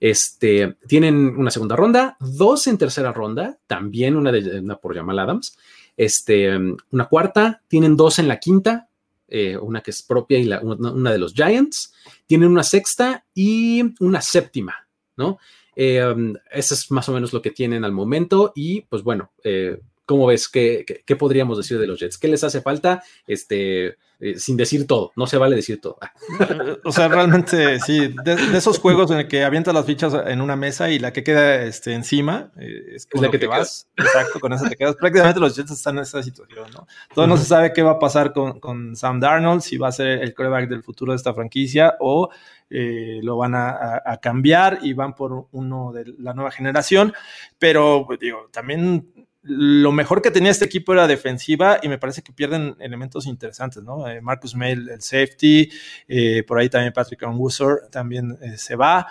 este, 0.00 0.76
tienen 0.88 1.28
una 1.36 1.52
segunda 1.52 1.76
ronda, 1.76 2.16
dos 2.18 2.66
en 2.66 2.78
tercera 2.78 3.12
ronda, 3.12 3.60
también 3.68 4.16
una, 4.16 4.32
de, 4.32 4.58
una 4.58 4.74
por 4.74 4.96
Jamal 4.96 5.20
Adams. 5.20 5.56
Este, 5.96 6.50
una 6.90 7.04
cuarta, 7.08 7.62
tienen 7.68 7.96
dos 7.96 8.18
en 8.18 8.26
la 8.26 8.40
quinta, 8.40 8.88
eh, 9.28 9.56
una 9.56 9.82
que 9.82 9.90
es 9.90 10.02
propia 10.02 10.38
y 10.38 10.48
una, 10.48 11.12
de 11.12 11.18
los 11.18 11.34
Giants. 11.34 11.92
Tienen 12.26 12.50
una 12.50 12.62
sexta 12.62 13.24
y 13.34 13.82
una 14.00 14.20
séptima, 14.20 14.88
¿no? 15.16 15.38
Eh, 15.74 16.02
um, 16.04 16.34
es 16.50 16.90
más 16.90 17.08
o 17.08 17.12
menos 17.12 17.32
lo 17.32 17.42
que 17.42 17.50
tienen 17.50 17.84
al 17.84 17.92
momento 17.92 18.52
y 18.54 18.80
pues 18.82 19.02
bueno, 19.02 19.32
eh, 19.44 19.78
¿cómo 20.06 20.26
ves? 20.26 20.48
¿Qué, 20.48 20.84
¿Qué, 21.04 21.16
podríamos 21.16 21.58
decir 21.58 21.78
de 21.78 21.86
los 21.86 22.00
Jets? 22.00 22.16
¿Qué 22.16 22.28
les 22.28 22.44
hace 22.44 22.62
falta? 22.62 23.02
Este, 23.26 23.96
eh, 24.18 24.38
sin 24.38 24.56
decir 24.56 24.86
todo, 24.86 25.12
no 25.14 25.26
se 25.26 25.36
vale 25.36 25.56
decir 25.56 25.78
todo. 25.80 25.98
o 26.84 26.92
sea, 26.92 27.08
realmente 27.08 27.78
sí, 27.80 28.14
de, 28.24 28.56
esos 28.56 28.78
juegos 28.78 29.10
en 29.10 29.18
el 29.18 29.28
que 29.28 29.44
avientas 29.44 29.74
las 29.74 29.84
fichas 29.84 30.14
en 30.26 30.40
una 30.40 30.56
mesa 30.56 30.90
y 30.90 30.98
la 30.98 31.12
que 31.12 31.22
queda 31.22 31.62
este, 31.64 31.92
encima 31.92 32.50
es, 32.56 33.08
la 33.12 33.30
que, 33.30 33.38
te 33.38 33.46
vas. 33.46 33.88
Exacto, 33.96 34.40
con 34.40 34.54
esa 34.54 34.68
te 34.70 34.76
quedas. 34.76 34.96
Prácticamente 34.96 35.40
los 35.40 35.54
Jets 35.54 35.72
están 35.72 35.96
en 35.96 36.04
esa 36.04 36.22
situación, 36.22 36.70
¿no? 36.72 36.86
Todavía 37.14 37.34
no 37.34 37.40
se 37.40 37.46
sabe 37.46 37.72
qué 37.74 37.82
va 37.82 37.92
a 37.92 37.98
pasar 37.98 38.32
con, 38.32 38.58
con 38.58 38.96
Sam 38.96 39.20
Darnold, 39.20 39.60
si 39.60 39.76
va 39.76 39.88
a 39.88 39.92
ser 39.92 40.22
el 40.22 40.34
quarterback 40.34 40.70
del 40.70 40.82
futuro 40.82 41.12
de 41.12 41.16
esta 41.16 41.34
franquicia 41.34 41.96
o 42.00 42.30
eh, 42.68 43.20
lo 43.22 43.36
van 43.36 43.54
a, 43.54 44.18
cambiar 44.20 44.80
y 44.82 44.92
van 44.92 45.14
por 45.14 45.46
uno 45.52 45.92
de 45.92 46.14
la 46.18 46.32
nueva 46.34 46.50
generación. 46.50 47.12
Pero, 47.58 48.04
pues, 48.06 48.18
digo, 48.18 48.48
también 48.52 49.12
lo 49.48 49.92
mejor 49.92 50.22
que 50.22 50.30
tenía 50.30 50.50
este 50.50 50.64
equipo 50.64 50.92
era 50.92 51.06
defensiva 51.06 51.78
y 51.82 51.88
me 51.88 51.98
parece 51.98 52.22
que 52.22 52.32
pierden 52.32 52.76
elementos 52.80 53.26
interesantes, 53.26 53.82
¿no? 53.82 54.08
Eh, 54.08 54.20
Marcus 54.20 54.54
Mail, 54.54 54.88
el 54.88 55.00
safety, 55.00 55.70
eh, 56.08 56.42
por 56.42 56.58
ahí 56.58 56.68
también 56.68 56.92
Patrick 56.92 57.22
Onwussor 57.22 57.88
también 57.90 58.38
se 58.56 58.76
va. 58.76 59.06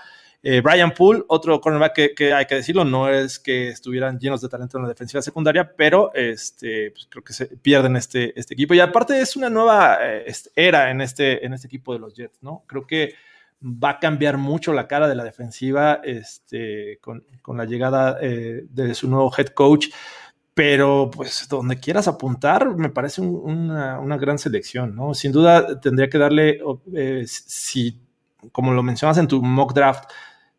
Brian 0.64 0.92
Poole, 0.92 1.24
otro 1.28 1.60
cornerback 1.60 2.14
que, 2.16 2.32
hay 2.32 2.46
que 2.46 2.54
decirlo, 2.54 2.86
no 2.86 3.10
es 3.10 3.40
que 3.40 3.70
estuvieran 3.70 4.20
llenos 4.20 4.42
de 4.42 4.48
talento 4.48 4.78
en 4.78 4.84
la 4.84 4.90
defensiva 4.90 5.20
secundaria, 5.20 5.74
pero 5.76 6.14
este, 6.14 6.92
pues 6.92 7.08
creo 7.10 7.24
que 7.24 7.34
se 7.34 7.48
pierden 7.48 7.96
este, 7.96 8.40
este 8.40 8.54
equipo. 8.54 8.76
Y 8.76 8.80
aparte 8.80 9.20
es 9.20 9.36
una 9.36 9.50
nueva 9.50 9.98
era 10.56 10.92
en 10.92 11.02
este, 11.02 11.44
en 11.44 11.54
este 11.54 11.66
equipo 11.66 11.94
de 11.94 12.00
los 12.00 12.14
Jets, 12.14 12.44
¿no? 12.44 12.64
Creo 12.68 12.86
que 12.86 13.16
va 13.66 13.92
a 13.92 14.00
cambiar 14.00 14.38
mucho 14.38 14.74
la 14.74 14.88
cara 14.88 15.08
de 15.08 15.16
la 15.16 15.24
defensiva 15.24 16.02
este, 16.04 17.00
con, 17.02 17.24
la 17.48 17.66
llegada 17.66 18.18
eh, 18.22 18.66
de 18.70 18.94
su 18.94 19.10
nuevo 19.10 19.32
head 19.36 19.48
coach. 19.48 19.88
Pero, 20.56 21.12
pues, 21.14 21.48
donde 21.50 21.80
quieras 21.82 22.08
apuntar, 22.08 22.78
me 22.78 22.90
parece 22.90 23.22
una, 23.22 24.18
gran 24.18 24.40
selección, 24.40 24.96
¿no? 24.96 25.14
Sin 25.14 25.34
duda, 25.34 25.82
tendría 25.82 26.10
que 26.10 26.18
darle, 26.18 26.62
eh, 26.94 27.26
si, 27.28 28.02
como 28.54 28.72
lo 28.72 28.82
mencionas 28.82 29.18
en 29.18 29.28
tu 29.28 29.44
mock 29.44 29.74
draft, 29.74 30.10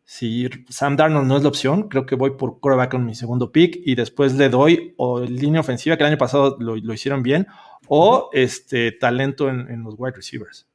si 0.05 0.47
Sam 0.69 0.95
Darnold 0.97 1.27
no 1.27 1.37
es 1.37 1.41
la 1.41 1.49
opción, 1.49 1.89
creo 1.89 2.05
que 2.05 2.13
voy 2.15 2.31
por 2.37 2.59
quarterback 2.59 2.91
con 2.91 3.05
mi 3.05 3.15
segundo 3.15 3.51
pick 3.51 3.81
y 3.85 3.95
después 3.95 4.35
le 4.35 4.49
doy 4.49 4.93
o 4.97 5.21
línea 5.21 5.61
ofensiva, 5.61 5.97
que 5.97 6.03
el 6.03 6.09
año 6.09 6.17
pasado 6.19 6.57
lo, 6.59 6.93
hicieron 6.93 7.23
bien, 7.23 7.47
o 7.87 8.29
este 8.33 8.91
talento 8.91 9.49
en, 9.49 9.69
en 9.69 9.83
los 9.83 9.95
wide 9.97 10.15
receivers. 10.15 10.67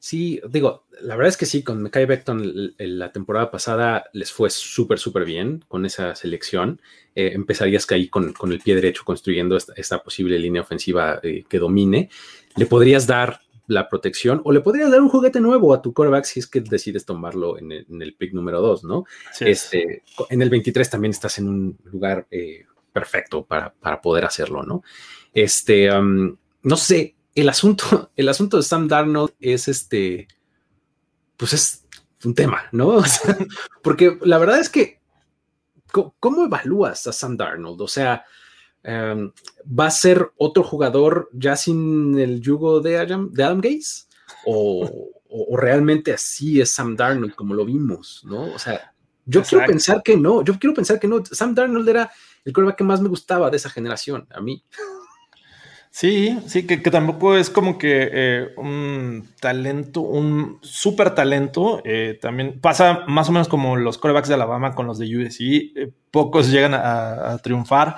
Sí, 0.00 0.40
digo, 0.48 0.84
la 1.00 1.16
verdad 1.16 1.30
es 1.30 1.36
que 1.36 1.46
sí, 1.46 1.64
con 1.64 1.82
Mekai 1.82 2.06
Beckton 2.06 2.74
la 2.78 3.10
temporada 3.10 3.50
pasada 3.50 4.04
les 4.12 4.30
fue 4.30 4.48
súper, 4.48 5.00
súper 5.00 5.24
bien 5.24 5.64
con 5.66 5.84
esa 5.86 6.14
selección. 6.14 6.80
Eh, 7.16 7.32
empezarías 7.34 7.84
que 7.84 7.96
ahí 7.96 8.08
con, 8.08 8.32
el 8.48 8.60
pie 8.60 8.76
derecho 8.76 9.02
construyendo 9.04 9.56
esta, 9.56 10.02
posible 10.02 10.38
línea 10.38 10.62
ofensiva 10.62 11.18
eh, 11.22 11.44
que 11.48 11.58
domine. 11.58 12.10
Le 12.56 12.66
podrías 12.66 13.08
dar 13.08 13.40
la 13.66 13.88
protección 13.88 14.40
o 14.44 14.52
le 14.52 14.60
podrías 14.60 14.90
dar 14.90 15.00
un 15.00 15.08
juguete 15.08 15.40
nuevo 15.40 15.74
a 15.74 15.82
tu 15.82 15.92
quarterback 15.92 16.24
si 16.24 16.40
es 16.40 16.46
que 16.46 16.60
decides 16.60 17.04
tomarlo 17.04 17.58
en 17.58 17.72
el, 17.72 18.14
pick 18.14 18.32
número 18.32 18.60
2, 18.62 18.84
¿no? 18.84 19.04
este, 19.40 20.04
en 20.30 20.42
el 20.42 20.48
23 20.48 20.88
también 20.88 21.10
estás 21.10 21.38
en 21.38 21.48
un 21.48 21.78
lugar 21.84 22.26
eh, 22.30 22.64
perfecto 22.92 23.44
para, 23.44 23.74
poder 24.00 24.24
hacerlo, 24.24 24.62
¿no? 24.62 24.82
Este, 25.34 25.90
no 25.90 26.76
sé, 26.76 27.14
el 27.40 27.48
asunto, 27.48 28.10
el 28.16 28.28
asunto 28.28 28.56
de 28.56 28.62
Sam 28.62 28.88
Darnold 28.88 29.32
es 29.40 29.68
este, 29.68 30.28
pues 31.36 31.52
es 31.52 31.86
un 32.24 32.34
tema, 32.34 32.64
¿no? 32.72 33.02
porque 33.82 34.18
la 34.22 34.38
verdad 34.38 34.58
es 34.58 34.68
que, 34.68 35.00
¿cómo 35.92 36.44
evalúas 36.44 37.06
a 37.06 37.12
Sam 37.12 37.36
Darnold? 37.36 37.80
O 37.80 37.88
sea, 37.88 38.24
em, 38.82 39.32
¿va 39.66 39.86
a 39.86 39.90
ser 39.90 40.32
otro 40.36 40.64
jugador 40.64 41.30
ya 41.32 41.56
sin 41.56 42.18
el 42.18 42.40
yugo 42.40 42.80
de 42.80 42.98
Adam, 42.98 43.30
de 43.32 43.44
Adam 43.44 43.60
Gaze? 43.60 44.06
O, 44.44 45.10
realmente 45.56 46.12
así 46.12 46.60
es 46.60 46.70
Sam 46.70 46.96
Darnold 46.96 47.34
como 47.34 47.54
lo 47.54 47.64
vimos, 47.64 48.22
¿no? 48.24 48.52
O 48.54 48.58
sea, 48.58 48.94
yo 49.26 49.42
quiero 49.42 49.66
pensar 49.66 50.02
que 50.02 50.16
no, 50.16 50.42
yo 50.42 50.58
quiero 50.58 50.74
pensar 50.74 50.98
que 50.98 51.06
no. 51.06 51.22
Sam 51.24 51.54
Darnold 51.54 51.88
era 51.88 52.10
el 52.44 52.52
quarterback 52.52 52.78
que 52.78 52.84
más 52.84 53.02
me 53.02 53.10
gustaba 53.10 53.50
de 53.50 53.58
esa 53.58 53.68
generación, 53.68 54.26
a 54.30 54.40
mí. 54.40 54.64
Sí, 55.98 56.38
sí, 56.46 56.64
que, 56.64 56.76
tampoco 56.78 57.36
es 57.36 57.50
como 57.50 57.76
que 57.76 58.08
eh, 58.12 58.48
un 58.56 59.30
talento, 59.40 60.02
un 60.02 60.60
súper 60.62 61.12
talento. 61.12 61.82
Eh, 61.84 62.16
también 62.22 62.60
pasa 62.60 63.02
más 63.08 63.28
o 63.28 63.32
menos 63.32 63.48
como 63.48 63.74
los 63.74 63.98
corebacks 63.98 64.28
de 64.28 64.34
Alabama 64.34 64.76
con 64.76 64.86
los 64.86 65.00
de 65.00 65.06
USC. 65.06 65.40
Eh, 65.40 65.92
pocos 66.12 66.52
llegan 66.52 66.72
a, 66.72 67.36
triunfar, 67.38 67.96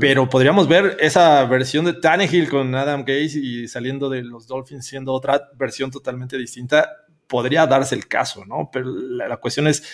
pero 0.00 0.28
podríamos 0.28 0.66
ver 0.66 0.96
esa 0.98 1.44
versión 1.44 1.84
de 1.84 1.92
Tannehill 1.92 2.48
con 2.48 2.74
Adam 2.74 3.04
Gaze 3.04 3.38
y 3.38 3.68
saliendo 3.68 4.10
de 4.10 4.24
los 4.24 4.48
Dolphins 4.48 4.84
siendo 4.84 5.12
otra 5.12 5.48
versión 5.54 5.92
totalmente 5.92 6.36
distinta. 6.36 6.96
Podría 7.28 7.64
darse 7.68 7.94
el 7.94 8.08
caso, 8.08 8.44
¿no? 8.44 8.70
Pero 8.72 8.90
la, 8.90 9.36
cuestión 9.36 9.68
es, 9.68 9.84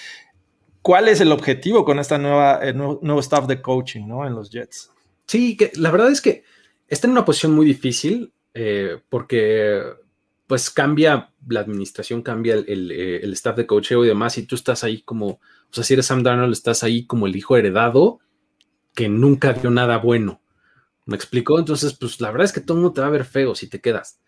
¿cuál 0.80 1.06
es 1.06 1.20
el 1.20 1.30
objetivo 1.30 1.84
con 1.84 1.98
esta 1.98 2.16
nueva 2.16 2.60
nuevo, 2.72 2.98
nuevo 3.02 3.20
staff 3.20 3.46
de 3.46 3.60
coaching, 3.60 4.06
¿no? 4.06 4.26
En 4.26 4.34
los 4.34 4.50
Jets. 4.50 4.90
Sí, 5.26 5.54
que 5.54 5.70
la 5.74 5.90
verdad 5.90 6.10
es 6.10 6.22
que 6.22 6.44
está 6.92 7.06
en 7.06 7.12
una 7.12 7.24
posición 7.24 7.54
muy 7.54 7.64
difícil 7.64 8.32
eh, 8.52 9.00
porque 9.08 9.82
pues 10.46 10.68
cambia 10.68 11.30
la 11.48 11.60
administración, 11.60 12.20
cambia 12.20 12.54
el, 12.54 12.90
eh, 12.90 13.20
el, 13.22 13.32
staff 13.32 13.56
de 13.56 13.66
coacheo 13.66 14.04
y 14.04 14.08
demás, 14.08 14.36
y 14.36 14.42
tú 14.42 14.54
estás 14.54 14.84
ahí 14.84 15.00
como, 15.00 15.26
o 15.28 15.40
sea, 15.70 15.84
si 15.84 15.94
eres 15.94 16.04
Sam 16.04 16.22
Darnold, 16.22 16.52
estás 16.52 16.82
ahí 16.82 17.06
como 17.06 17.26
el 17.26 17.34
hijo 17.34 17.56
heredado 17.56 18.20
que 18.94 19.08
nunca 19.08 19.52
vio 19.52 19.70
nada 19.70 19.96
bueno. 19.96 20.42
¿Me 21.06 21.16
explicó? 21.16 21.58
Entonces, 21.58 21.94
pues 21.94 22.20
la 22.20 22.30
verdad 22.30 22.44
es 22.44 22.52
que 22.52 22.60
todo 22.60 22.76
el 22.76 22.82
mundo 22.82 22.94
te 22.94 23.00
va 23.00 23.06
a 23.06 23.10
ver 23.10 23.24
feo 23.24 23.54
si 23.54 23.68
te 23.68 23.80
quedas. 23.80 24.20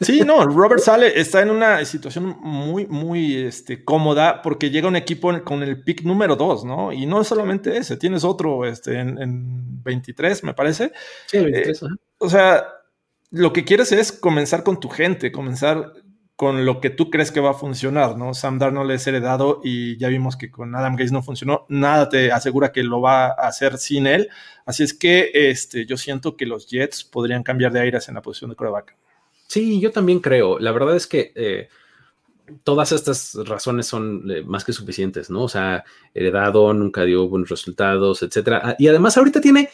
Sí, 0.00 0.20
no, 0.20 0.46
Robert 0.46 0.80
Sale 0.80 1.18
está 1.20 1.42
en 1.42 1.50
una 1.50 1.84
situación 1.84 2.36
muy, 2.40 2.86
muy 2.86 3.36
este, 3.36 3.84
cómoda 3.84 4.40
porque 4.42 4.70
llega 4.70 4.88
un 4.88 4.96
equipo 4.96 5.32
con 5.44 5.62
el 5.62 5.82
pick 5.82 6.02
número 6.02 6.36
2, 6.36 6.64
¿no? 6.64 6.92
Y 6.92 7.06
no 7.06 7.20
es 7.20 7.28
solamente 7.28 7.76
ese, 7.76 7.96
tienes 7.96 8.24
otro 8.24 8.64
este, 8.64 8.98
en, 8.98 9.82
23, 9.82 10.44
me 10.44 10.54
parece. 10.54 10.92
Sí, 11.26 11.38
23. 11.38 11.82
Eh, 11.82 11.86
o 12.18 12.28
sea, 12.28 12.66
lo 13.30 13.52
que 13.52 13.64
quieres 13.64 13.92
es 13.92 14.12
comenzar 14.12 14.62
con 14.62 14.80
tu 14.80 14.88
gente, 14.88 15.30
comenzar 15.30 15.92
con 16.36 16.64
lo 16.64 16.80
que 16.80 16.90
tú 16.90 17.10
crees 17.10 17.30
que 17.30 17.40
va 17.40 17.50
a 17.50 17.54
funcionar, 17.54 18.16
¿no? 18.16 18.34
Sam 18.34 18.58
Darnold 18.58 18.90
es 18.90 19.06
heredado 19.06 19.60
y 19.62 19.96
ya 19.98 20.08
vimos 20.08 20.36
que 20.36 20.50
con 20.50 20.74
Adam 20.74 20.94
Gates 20.94 21.12
no 21.12 21.22
funcionó, 21.22 21.64
nada 21.68 22.08
te 22.08 22.32
asegura 22.32 22.72
que 22.72 22.82
lo 22.82 23.00
va 23.00 23.26
a 23.26 23.46
hacer 23.46 23.78
sin 23.78 24.08
él, 24.08 24.28
así 24.66 24.82
es 24.82 24.94
que 24.94 25.30
este, 25.32 25.86
yo 25.86 25.96
siento 25.96 26.36
que 26.36 26.46
los 26.46 26.66
Jets 26.68 27.04
podrían 27.04 27.44
cambiar 27.44 27.72
de 27.72 27.80
aires 27.80 28.08
en 28.08 28.16
la 28.16 28.22
posición 28.22 28.50
de 28.50 28.56
quarterback. 28.56 28.96
Sí, 29.54 29.78
yo 29.78 29.92
también 29.92 30.18
creo. 30.18 30.58
La 30.58 30.72
verdad 30.72 30.96
es 30.96 31.06
que 31.06 31.30
eh, 31.36 31.68
todas 32.64 32.90
estas 32.90 33.36
razones 33.44 33.86
son 33.86 34.28
eh, 34.28 34.42
más 34.42 34.64
que 34.64 34.72
suficientes, 34.72 35.30
¿no? 35.30 35.44
O 35.44 35.48
sea, 35.48 35.84
heredado, 36.12 36.74
nunca 36.74 37.04
dio 37.04 37.28
buenos 37.28 37.50
resultados, 37.50 38.24
etcétera. 38.24 38.60
Ah, 38.64 38.76
y 38.80 38.88
además 38.88 39.16
ahorita 39.16 39.40
tiene, 39.40 39.70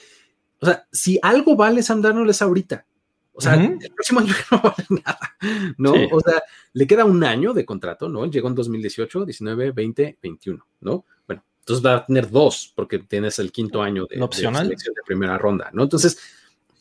o 0.60 0.66
sea, 0.66 0.86
si 0.92 1.18
algo 1.22 1.56
vale 1.56 1.82
Sam 1.82 2.02
Darnold 2.02 2.28
es 2.28 2.42
ahorita. 2.42 2.84
O 3.32 3.40
sea, 3.40 3.54
el 3.54 3.78
próximo 3.94 4.20
año 4.20 4.34
no 4.50 4.60
vale 4.60 4.86
nada, 5.02 5.36
¿no? 5.78 5.94
O 6.12 6.20
sea, 6.20 6.42
le 6.74 6.86
queda 6.86 7.06
un 7.06 7.24
año 7.24 7.54
de 7.54 7.64
contrato, 7.64 8.10
¿no? 8.10 8.26
Llegó 8.26 8.48
en 8.48 8.54
2018, 8.56 9.24
19, 9.24 9.70
20, 9.70 10.18
21, 10.22 10.66
¿no? 10.82 11.06
Bueno, 11.26 11.42
entonces 11.60 11.86
va 11.86 11.94
a 11.94 12.04
tener 12.04 12.30
dos 12.30 12.70
porque 12.76 12.98
tienes 12.98 13.38
el 13.38 13.50
quinto 13.50 13.80
año 13.80 14.04
de, 14.04 14.18
de 14.18 14.30
selección 14.30 14.92
de 14.94 15.02
primera 15.06 15.38
ronda, 15.38 15.70
¿no? 15.72 15.84
Entonces, 15.84 16.18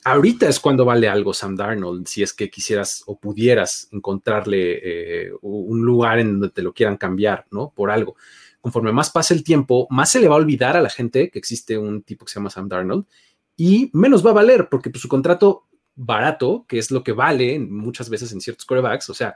ahorita 0.03 0.47
es 0.47 0.59
cuando 0.59 0.85
vale 0.85 1.09
algo 1.09 1.33
Sam 1.33 1.55
Darnold, 1.55 2.07
si 2.07 2.23
es 2.23 2.33
que 2.33 2.49
quisieras 2.49 3.03
o 3.05 3.19
pudieras 3.19 3.89
encontrarle 3.91 4.79
eh, 4.83 5.31
un 5.41 5.81
lugar 5.81 6.19
en 6.19 6.33
donde 6.33 6.49
te 6.49 6.61
lo 6.61 6.73
quieran 6.73 6.97
cambiar, 6.97 7.45
¿no? 7.51 7.71
Por 7.75 7.91
algo. 7.91 8.15
Conforme 8.61 8.91
más 8.91 9.09
pase 9.09 9.33
el 9.33 9.43
tiempo, 9.43 9.87
más 9.89 10.11
se 10.11 10.19
le 10.19 10.27
va 10.27 10.35
a 10.35 10.39
olvidar 10.39 10.75
a 10.75 10.81
la 10.81 10.89
gente 10.89 11.29
que 11.29 11.39
existe 11.39 11.77
un 11.77 12.03
tipo 12.03 12.25
que 12.25 12.31
se 12.31 12.39
llama 12.39 12.49
Sam 12.49 12.67
Darnold 12.67 13.05
y 13.55 13.89
menos 13.93 14.25
va 14.25 14.31
a 14.31 14.33
valer 14.33 14.69
porque 14.69 14.89
pues, 14.89 15.01
su 15.01 15.07
contrato 15.07 15.67
barato, 15.95 16.65
que 16.67 16.77
es 16.77 16.91
lo 16.91 17.03
que 17.03 17.11
vale 17.11 17.59
muchas 17.59 18.09
veces 18.09 18.31
en 18.31 18.41
ciertos 18.41 18.65
quarterbacks, 18.65 19.09
o 19.09 19.13
sea, 19.13 19.35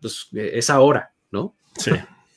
pues 0.00 0.28
eh, 0.34 0.52
es 0.54 0.70
ahora, 0.70 1.12
¿no? 1.30 1.54
Sí. 1.76 1.90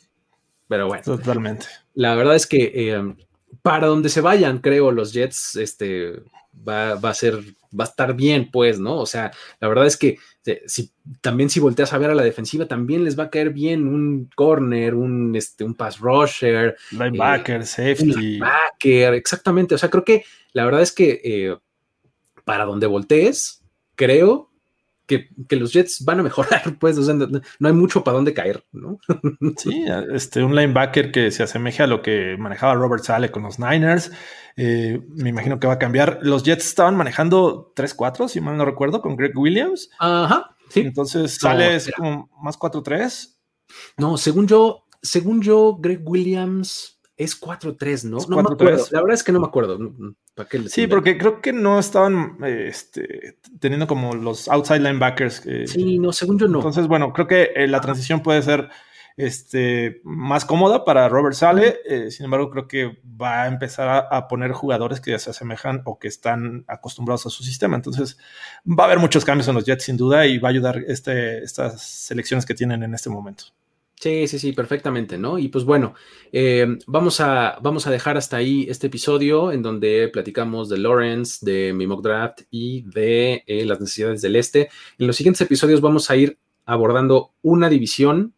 Pero 0.68 0.88
bueno. 0.88 1.04
Totalmente. 1.04 1.68
La 1.94 2.16
verdad 2.16 2.36
es 2.36 2.48
que 2.48 2.72
eh, 2.74 3.16
para 3.62 3.88
donde 3.88 4.10
se 4.10 4.22
vayan, 4.22 4.60
creo, 4.60 4.92
los 4.92 5.14
Jets, 5.14 5.56
este, 5.56 6.24
va, 6.68 6.94
a 6.94 7.14
ser, 7.14 7.40
va 7.78 7.86
a 7.86 7.88
estar 7.88 8.16
bien, 8.16 8.50
pues, 8.52 8.80
¿no? 8.80 8.98
O 8.98 9.06
sea, 9.06 9.32
la 9.60 9.68
verdad 9.68 9.86
es 9.86 9.98
que 9.98 10.18
eh, 10.46 10.62
si, 10.66 10.92
también 11.22 11.50
si 11.50 11.60
volteas 11.60 11.94
a 11.94 11.98
ver 11.98 12.10
a 12.10 12.16
la 12.16 12.24
defensiva, 12.24 12.68
también 12.68 13.04
les 13.04 13.18
va 13.18 13.26
a 13.26 13.30
caer 13.30 13.52
bien 13.52 13.88
un 13.88 14.30
corner, 14.36 14.96
un, 14.96 15.36
este, 15.36 15.64
un 15.64 15.76
pass 15.76 16.00
rusher. 16.00 16.76
Linebacker, 16.92 17.62
eh, 17.62 17.66
safety. 17.66 18.14
Linebacker, 18.14 19.14
exactamente. 19.14 19.76
O 19.76 19.78
sea, 19.78 19.90
creo 19.90 20.06
que 20.06 20.24
la 20.54 20.66
verdad 20.66 20.82
es 20.82 20.92
que 20.92 21.22
eh, 21.24 21.58
para 22.46 22.66
donde 22.66 22.88
voltees, 22.88 23.64
creo 23.96 24.50
que, 25.06 25.30
los 25.56 25.74
Jets 25.74 26.04
van 26.06 26.20
a 26.20 26.24
mejorar, 26.24 26.62
pues, 26.80 26.98
o 26.98 27.04
sea, 27.04 27.14
no, 27.14 27.68
hay 27.68 27.74
mucho 27.74 28.04
para 28.04 28.16
dónde 28.16 28.34
caer, 28.34 28.66
¿no? 28.72 29.00
sí, 29.58 29.86
este, 30.14 30.44
un 30.44 30.56
linebacker 30.56 31.12
que 31.12 31.32
se 31.32 31.44
asemeja 31.44 31.86
a 31.86 31.88
lo 31.88 32.02
que 32.02 32.36
manejaba 32.38 32.76
Robert 32.76 33.04
Sale 33.04 33.32
con 33.32 33.44
los 33.44 33.60
Niners. 33.60 34.12
Eh, 34.56 35.02
me 35.10 35.30
imagino 35.30 35.60
que 35.60 35.68
va 35.68 35.74
a 35.74 35.80
cambiar. 35.80 36.20
Los 36.22 36.44
Jets 36.44 36.68
estaban 36.68 36.96
manejando 36.96 37.74
3-4, 37.76 38.28
si 38.28 38.42
mal 38.42 38.58
no 38.58 38.66
recuerdo, 38.66 39.02
con 39.02 39.16
Greg 39.16 39.38
Williams. 39.38 39.90
Ajá, 40.00 40.56
sí. 40.70 40.82
Entonces 40.82 41.38
sale 41.38 41.78
como 41.98 42.30
más 42.42 42.58
4-3. 42.58 43.36
No, 43.98 44.18
según 44.18 44.48
yo, 44.48 44.86
según 45.02 45.42
yo, 45.42 45.78
Greg 45.80 46.02
Williams 46.04 47.00
es 47.18 47.40
4-3, 47.40 48.06
¿no? 48.06 48.18
no 48.28 48.36
me 48.38 48.54
acuerdo. 48.54 48.86
La 48.92 49.02
verdad 49.02 49.16
es 49.16 49.24
que 49.24 49.32
no 49.32 49.40
me 49.40 49.48
acuerdo. 49.48 49.78
Sí, 50.68 50.88
porque 50.88 51.18
creo 51.18 51.42
que 51.42 51.54
no 51.54 51.80
estaban 51.80 52.38
este, 52.44 53.38
teniendo 53.60 53.88
como 53.88 54.14
los 54.14 54.48
outside 54.48 54.80
linebackers. 54.80 55.44
sí, 55.66 56.00
no, 56.00 56.12
según 56.12 56.40
yo 56.40 56.48
no. 56.48 56.60
Entonces, 56.60 56.88
bueno, 56.88 57.14
creo 57.14 57.28
que 57.28 57.52
eh, 57.56 57.68
la 57.68 57.82
transición 57.82 58.22
puede 58.22 58.42
ser 58.42 58.70
este, 59.16 60.02
más 60.04 60.46
cómoda 60.46 60.86
para 60.86 61.08
Robert 61.10 61.36
Sale. 61.36 61.80
Eh, 61.88 62.12
sin 62.12 62.26
embargo, 62.26 62.50
creo 62.50 62.68
que 62.68 62.98
va 63.06 63.44
a 63.44 63.48
empezar 63.48 64.08
a, 64.10 64.28
poner 64.28 64.52
jugadores 64.52 65.00
que 65.00 65.12
ya 65.12 65.20
se 65.20 65.30
asemejan 65.30 65.82
o 65.86 66.00
que 66.00 66.08
están 66.08 66.66
acostumbrados 66.68 67.26
a 67.26 67.30
su 67.30 67.44
sistema. 67.44 67.76
Entonces, 67.76 68.18
va 68.68 68.84
a 68.84 68.88
haber 68.88 69.00
muchos 69.00 69.26
cambios 69.26 69.48
en 69.48 69.56
los 69.56 69.66
Jets, 69.66 69.84
sin 69.84 69.98
duda, 69.98 70.26
y 70.26 70.40
va 70.40 70.50
a 70.50 70.52
ayudar 70.52 70.80
este, 70.88 71.44
estas 71.44 71.82
selecciones 71.82 72.46
que 72.46 72.56
tienen 72.56 72.84
en 72.84 72.94
este 72.94 73.10
momento. 73.10 73.46
Sí, 74.04 74.28
sí, 74.28 74.38
sí, 74.38 74.52
perfectamente, 74.52 75.18
¿no? 75.18 75.40
Y 75.40 75.48
pues 75.48 75.64
bueno, 75.64 75.94
eh, 76.34 76.78
vamos, 76.88 77.22
a, 77.22 77.58
vamos 77.62 77.88
a 77.88 77.90
dejar 77.90 78.18
hasta 78.18 78.36
ahí 78.36 78.66
este 78.68 78.88
episodio 78.88 79.54
en 79.54 79.62
donde 79.62 80.10
platicamos 80.10 80.68
de 80.68 80.78
Lawrence, 80.78 81.46
de 81.46 81.72
mi 81.72 81.88
mock 81.88 82.04
draft 82.04 82.42
y 82.52 82.82
de 82.82 83.46
eh, 83.48 83.64
las 83.64 83.80
necesidades 83.80 84.22
del 84.22 84.36
este. 84.36 84.70
En 84.98 85.08
los 85.08 85.16
siguientes 85.16 85.40
episodios 85.40 85.80
vamos 85.80 86.10
a 86.10 86.18
ir 86.18 86.38
abordando 86.66 87.32
una 87.44 87.70
división 87.70 88.34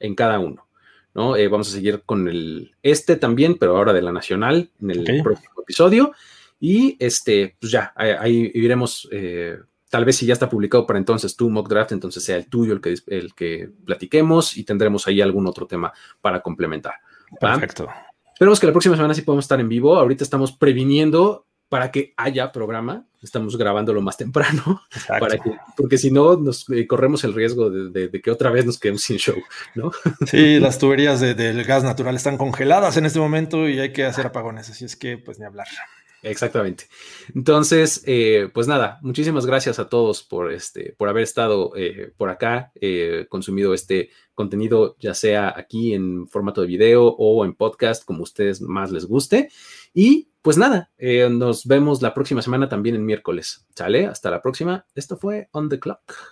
en 0.00 0.14
cada 0.14 0.38
uno, 0.38 0.66
¿no? 1.14 1.36
Eh, 1.36 1.46
vamos 1.48 1.68
a 1.68 1.72
seguir 1.72 2.04
con 2.06 2.26
el 2.26 2.74
este 2.82 3.16
también, 3.16 3.58
pero 3.58 3.76
ahora 3.76 3.92
de 3.92 4.00
la 4.00 4.12
nacional 4.12 4.70
en 4.80 4.90
el 4.92 5.22
próximo 5.22 5.60
episodio. 5.60 6.12
Y 6.58 6.96
este, 6.98 7.54
pues 7.60 7.70
ya, 7.70 7.92
ahí, 7.96 8.50
iremos 8.54 9.10
Tal 9.92 10.06
vez 10.06 10.16
si 10.16 10.24
ya 10.24 10.32
está 10.32 10.48
publicado 10.48 10.86
para 10.86 10.98
entonces 10.98 11.36
tu 11.36 11.50
mock 11.50 11.68
draft, 11.68 11.92
entonces 11.92 12.24
sea 12.24 12.36
el 12.36 12.46
tuyo 12.46 12.72
el 12.72 12.80
que, 12.80 12.94
el 13.08 13.34
que 13.34 13.68
platiquemos 13.84 14.56
y 14.56 14.64
tendremos 14.64 15.06
ahí 15.06 15.20
algún 15.20 15.46
otro 15.46 15.66
tema 15.66 15.92
para 16.22 16.40
complementar. 16.40 16.94
Perfecto. 17.38 17.90
Esperemos 18.32 18.58
que 18.58 18.68
la 18.68 18.72
próxima 18.72 18.96
semana 18.96 19.12
sí 19.12 19.20
podamos 19.20 19.44
estar 19.44 19.60
en 19.60 19.68
vivo. 19.68 19.94
Ahorita 19.96 20.24
estamos 20.24 20.52
previniendo 20.52 21.46
para 21.68 21.90
que 21.90 22.14
haya 22.16 22.52
programa. 22.52 23.06
Estamos 23.20 23.58
grabándolo 23.58 24.00
más 24.00 24.16
temprano, 24.16 24.80
para 25.08 25.36
que, 25.36 25.52
porque 25.76 25.98
si 25.98 26.10
no, 26.10 26.38
nos 26.38 26.66
eh, 26.70 26.86
corremos 26.86 27.22
el 27.24 27.34
riesgo 27.34 27.68
de, 27.68 28.10
que 28.22 28.30
otra 28.30 28.48
vez 28.48 28.64
nos 28.64 28.78
quedemos 28.78 29.02
sin 29.02 29.18
show, 29.18 29.36
¿no? 29.74 29.92
Sí, 30.26 30.58
las 30.58 30.78
tuberías 30.78 31.20
del 31.20 31.64
gas 31.64 31.84
natural 31.84 32.16
están 32.16 32.38
congeladas 32.38 32.96
en 32.96 33.04
este 33.04 33.18
momento 33.18 33.68
y 33.68 33.78
hay 33.78 33.92
que 33.92 34.06
hacer 34.06 34.24
apagones, 34.24 34.70
así 34.70 34.86
es 34.86 34.96
que, 34.96 35.18
pues, 35.18 35.38
ni 35.38 35.44
hablar. 35.44 35.66
Exactamente. 36.22 36.84
Entonces, 37.34 38.02
eh, 38.06 38.48
pues 38.54 38.68
nada, 38.68 38.98
muchísimas 39.02 39.44
gracias 39.44 39.78
a 39.78 39.88
todos 39.88 40.22
por, 40.22 40.52
este, 40.52 40.94
por 40.96 41.08
haber 41.08 41.24
estado 41.24 41.72
eh, 41.76 42.12
por 42.16 42.30
acá, 42.30 42.72
consumido 43.28 43.74
este 43.74 44.10
contenido, 44.34 44.96
ya 44.98 45.14
sea 45.14 45.52
aquí 45.56 45.94
en 45.94 46.28
formato 46.28 46.60
de 46.60 46.66
video 46.68 47.08
o 47.08 47.44
en 47.44 47.54
podcast, 47.54 48.04
como 48.04 48.22
ustedes 48.22 48.60
más 48.60 48.90
les 48.90 49.06
guste. 49.06 49.50
Y 49.92 50.30
pues 50.42 50.58
nada, 50.58 50.90
eh, 50.98 51.28
nos 51.30 51.66
vemos 51.66 52.02
la 52.02 52.14
próxima 52.14 52.42
semana 52.42 52.68
también 52.68 52.96
en 52.96 53.06
miércoles. 53.06 53.66
¿Sale? 53.76 54.06
Hasta 54.06 54.30
la 54.30 54.42
próxima. 54.42 54.86
Esto 54.94 55.16
fue 55.16 55.48
On 55.52 55.68
the 55.68 55.78
Clock. 55.78 56.31